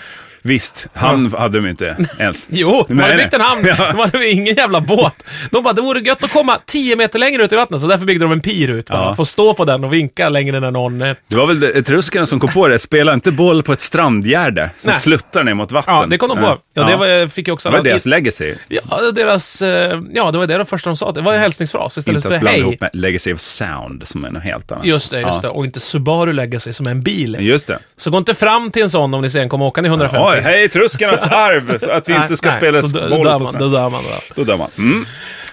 Visst, 0.46 0.88
han 0.94 1.34
hade 1.38 1.58
de 1.58 1.64
ju 1.64 1.70
inte 1.70 1.98
ens. 2.20 2.48
Jo, 2.52 2.86
de 2.88 3.00
hade 3.00 3.16
byggt 3.18 3.34
en 3.34 3.42
hamn. 3.42 3.66
Ja. 3.78 3.92
De 3.92 4.00
hade 4.00 4.30
ingen 4.30 4.56
jävla 4.56 4.82
båt. 4.82 5.24
De 5.52 5.64
bara, 5.64 5.74
det 5.74 5.82
vore 5.82 6.00
gött 6.00 6.24
att 6.24 6.34
komma 6.34 6.58
10 6.66 6.96
meter 6.96 7.20
längre 7.20 7.44
ut 7.44 7.52
i 7.52 7.56
vattnet, 7.56 7.82
så 7.82 7.88
därför 7.88 8.06
byggde 8.06 8.26
de 8.26 8.32
en 8.32 8.42
pir 8.42 8.70
ut. 8.70 8.86
Bara. 8.88 8.98
Ja. 8.98 9.16
Få 9.16 9.26
stå 9.26 9.54
på 9.54 9.66
den 9.66 9.84
och 9.84 9.94
vinka 9.94 10.30
längre 10.30 10.58
än 10.68 10.74
någon... 10.74 11.02
eh, 11.02 11.16
Det 11.28 11.38
var 11.38 11.48
väl 11.48 11.64
etruskerna 11.64 12.26
som 12.26 12.40
kom 12.40 12.52
på 12.52 12.68
det. 12.68 12.80
Spela 12.80 13.14
inte 13.14 13.32
boll 13.32 13.64
på 13.64 13.74
ett 13.74 13.82
strandgärde 13.82 14.70
som 14.78 14.92
Nej. 14.92 15.00
sluttar 15.00 15.44
ner 15.44 15.54
mot 15.54 15.72
vatten. 15.72 15.94
Ja, 15.94 16.06
det 16.10 16.18
kom 16.18 16.30
de 16.30 16.38
på. 16.38 16.58
Ja, 16.74 16.84
det 16.84 16.96
var, 16.96 17.28
fick 17.28 17.48
ju 17.48 17.54
också... 17.54 17.70
det 17.70 17.78
var 17.78 17.84
deras 17.84 18.06
legacy. 18.06 18.54
Ja, 18.68 18.82
deras... 19.14 19.62
eh, 19.62 20.00
Ja, 20.14 20.32
det 20.32 20.38
var 20.38 20.48
det 20.48 20.58
de 20.58 20.66
första 20.66 20.90
de 20.90 20.98
sa. 20.98 21.12
Det 21.12 21.22
var 21.22 21.34
en 21.34 21.40
hälsningsfras 21.40 21.98
istället 21.98 22.16
Inte 22.18 22.28
för 22.28 22.36
att 22.36 22.42
blanda 22.42 22.52
hej. 22.58 22.62
ihop 22.62 22.82
med 22.82 22.90
legacy 22.94 23.34
of 23.34 23.40
sound 23.40 24.08
som 24.08 24.26
är 24.26 24.32
något 24.32 24.44
helt 24.44 24.72
annat. 24.72 24.86
Just 24.86 25.12
det, 25.12 25.20
just 25.20 25.30
ja. 25.34 25.40
det. 25.42 25.50
Och 25.50 25.66
inte 25.66 25.80
Subaru 25.80 26.34
Legacy 26.34 26.74
som 26.74 26.88
är 26.88 26.92
en 26.92 27.02
bil. 27.02 27.38
Just 27.40 27.68
det. 27.68 27.80
Så 27.98 28.10
gå 28.12 28.18
inte 28.18 28.34
fram 28.34 28.72
till 28.72 28.84
en 28.84 28.90
sån 28.90 29.14
om 29.14 29.22
ni 29.22 29.30
ser 29.30 29.42
en 29.42 29.50
komma 29.50 29.66
åkande 29.66 29.88
i 29.88 29.90
150. 29.90 30.35
Oj, 30.36 30.42
hej 30.44 30.64
etruskernas 30.64 31.24
arv! 31.32 31.80
Så 31.80 31.90
att 31.92 32.10
vi 32.10 32.16
inte 32.16 32.38
ska 32.38 32.50
Nej, 32.50 32.58
spela 32.58 32.82
då, 32.82 32.88
då, 32.88 33.10
boll 33.10 33.26
dör 33.26 33.40
man, 33.40 33.54
då 33.60 33.68
dör 33.68 33.90
man. 33.90 34.02
Då. 34.36 34.44
Dör 34.44 34.58
man. 34.58 34.70
Mm. 34.78 35.06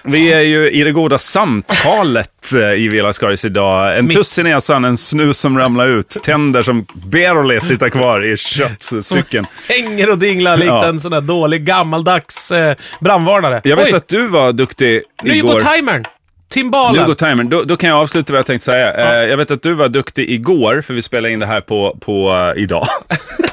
Vi 0.05 0.33
är 0.33 0.41
ju 0.41 0.71
i 0.71 0.83
det 0.83 0.91
goda 0.91 1.17
samtalet 1.17 2.53
eh, 2.53 2.59
i 2.73 2.87
Villa 2.87 3.13
Skaris 3.13 3.45
idag. 3.45 3.97
En 3.97 4.09
tuss 4.09 4.39
i 4.39 4.43
näsan, 4.43 4.85
en 4.85 4.97
snus 4.97 5.39
som 5.39 5.57
ramlar 5.57 5.87
ut, 5.87 6.09
tänder 6.23 6.61
som 6.63 6.85
barely 6.93 7.59
sitter 7.59 7.89
kvar 7.89 8.25
i 8.33 8.37
köttstycken. 8.37 9.45
Hänger 9.69 10.09
och 10.09 10.17
dinglar 10.17 10.57
likt 10.57 10.67
Ja. 10.67 10.85
en 10.85 11.01
sån 11.01 11.11
där 11.11 11.21
dålig 11.21 11.65
gammaldags 11.65 12.51
eh, 12.51 12.75
brandvarnare. 12.99 13.61
Jag 13.63 13.77
vet 13.77 13.87
Oj, 13.87 13.93
att 13.93 14.07
du 14.07 14.27
var 14.27 14.51
duktig 14.53 15.01
nu 15.23 15.35
igår. 15.35 15.53
går 15.53 15.59
timern. 15.59 16.03
Timbalen. 16.49 17.01
Nu 17.01 17.07
går 17.07 17.13
timern. 17.13 17.49
Då, 17.49 17.63
då 17.63 17.77
kan 17.77 17.89
jag 17.89 17.99
avsluta 17.99 18.33
vad 18.33 18.37
jag 18.39 18.45
tänkte 18.45 18.65
säga. 18.65 18.93
Eh, 19.23 19.29
jag 19.29 19.37
vet 19.37 19.51
att 19.51 19.61
du 19.63 19.73
var 19.73 19.87
duktig 19.87 20.29
igår, 20.29 20.83
för 20.87 20.93
vi 20.93 21.01
spelade 21.01 21.33
in 21.33 21.39
det 21.39 21.45
här 21.45 21.61
på, 21.61 21.97
på 22.01 22.31
eh, 22.55 22.61
idag. 22.63 22.87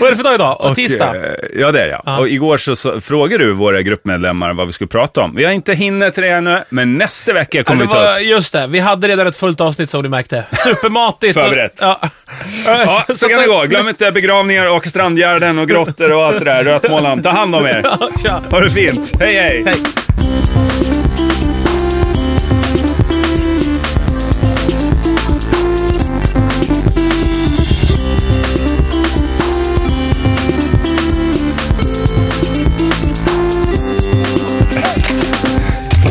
Vad 0.00 0.06
är 0.06 0.10
det 0.10 0.16
för 0.16 0.24
dag 0.24 0.34
idag? 0.34 0.60
Och, 0.60 0.74
tisdag? 0.76 1.16
eh, 1.16 1.22
ja, 1.60 1.72
det 1.72 1.82
är 1.82 1.88
jag. 1.88 2.18
Och 2.20 2.28
igår 2.28 2.56
så, 2.58 2.76
så 2.76 3.00
frågade 3.00 3.44
du 3.44 3.52
våra 3.52 3.82
gruppmedlemmar 3.82 4.52
vad 4.52 4.66
vi 4.66 4.72
skulle 4.72 4.88
prata 4.88 5.20
om. 5.20 5.34
Vi 5.36 5.44
har 5.44 5.52
inte 5.52 5.74
hinnit 5.74 6.14
till 6.14 6.22
det 6.22 6.28
ännu, 6.28 6.62
men 6.68 6.98
nästa 6.98 7.32
vecka 7.32 7.62
kommer 7.62 7.80
det 7.80 7.86
vi 7.86 7.92
ta 7.92 8.16
upp. 8.18 8.22
just 8.26 8.52
det, 8.52 8.66
vi 8.66 8.78
hade 8.78 9.08
redan 9.08 9.26
ett 9.26 9.36
fullt 9.36 9.60
avsnitt 9.60 9.90
som 9.90 10.02
du 10.02 10.08
märkte. 10.08 10.44
Supermatigt. 10.52 11.34
Förberett. 11.34 11.78
Ja. 11.80 12.00
Ja, 12.66 13.04
så 13.14 13.28
kan 13.28 13.40
det 13.40 13.46
gå. 13.46 13.62
Glöm 13.62 13.88
inte 13.88 14.12
begravningar 14.12 14.66
och 14.76 14.86
strandgärden 14.86 15.58
och 15.58 15.68
grottor 15.68 16.12
och 16.12 16.24
allt 16.24 16.38
det 16.38 16.44
där. 16.44 16.64
Rötmålan. 16.64 17.22
Ta 17.22 17.30
hand 17.30 17.54
om 17.54 17.66
er. 17.66 17.86
Ha 18.50 18.60
det 18.60 18.70
fint. 18.70 19.12
Hej, 19.20 19.34
hej. 19.34 19.62
Hej. 19.66 21.09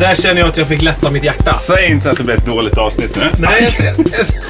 Där 0.09 0.15
känner 0.15 0.41
jag 0.41 0.49
att 0.49 0.57
jag 0.57 0.67
fick 0.67 0.81
lätta 0.81 1.11
mitt 1.11 1.23
hjärta. 1.23 1.57
Säg 1.59 1.91
inte 1.91 2.11
att 2.11 2.17
det 2.17 2.23
blir 2.23 2.35
ett 2.35 2.45
dåligt 2.45 2.77
avsnitt 2.77 3.15
nu. 3.15 3.29
Nej, 3.39 3.63
jag 3.63 3.71
ser. 3.71 3.85
Jag 3.85 4.25
ser. 4.25 4.43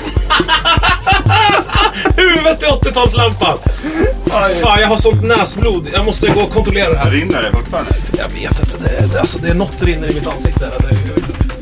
Huvudet 2.15 2.63
i 2.63 2.65
80-talslampan. 2.65 3.57
Fan, 4.61 4.81
jag 4.81 4.87
har 4.87 4.97
sånt 4.97 5.23
näsblod. 5.23 5.87
Jag 5.93 6.05
måste 6.05 6.27
gå 6.27 6.41
och 6.41 6.51
kontrollera 6.51 6.89
det 6.89 6.97
här. 6.97 7.11
Rinner 7.11 7.41
det 7.41 7.51
fortfarande? 7.51 7.91
Jag 8.17 8.41
vet 8.41 8.59
inte. 8.59 8.77
Det, 8.83 9.13
det, 9.13 9.19
alltså, 9.19 9.39
det 9.39 9.49
är 9.49 9.53
något 9.53 9.83
rinner 9.83 10.11
i 10.11 10.13
mitt 10.13 10.27
ansikte. 10.27 10.71
Det. 10.79 11.58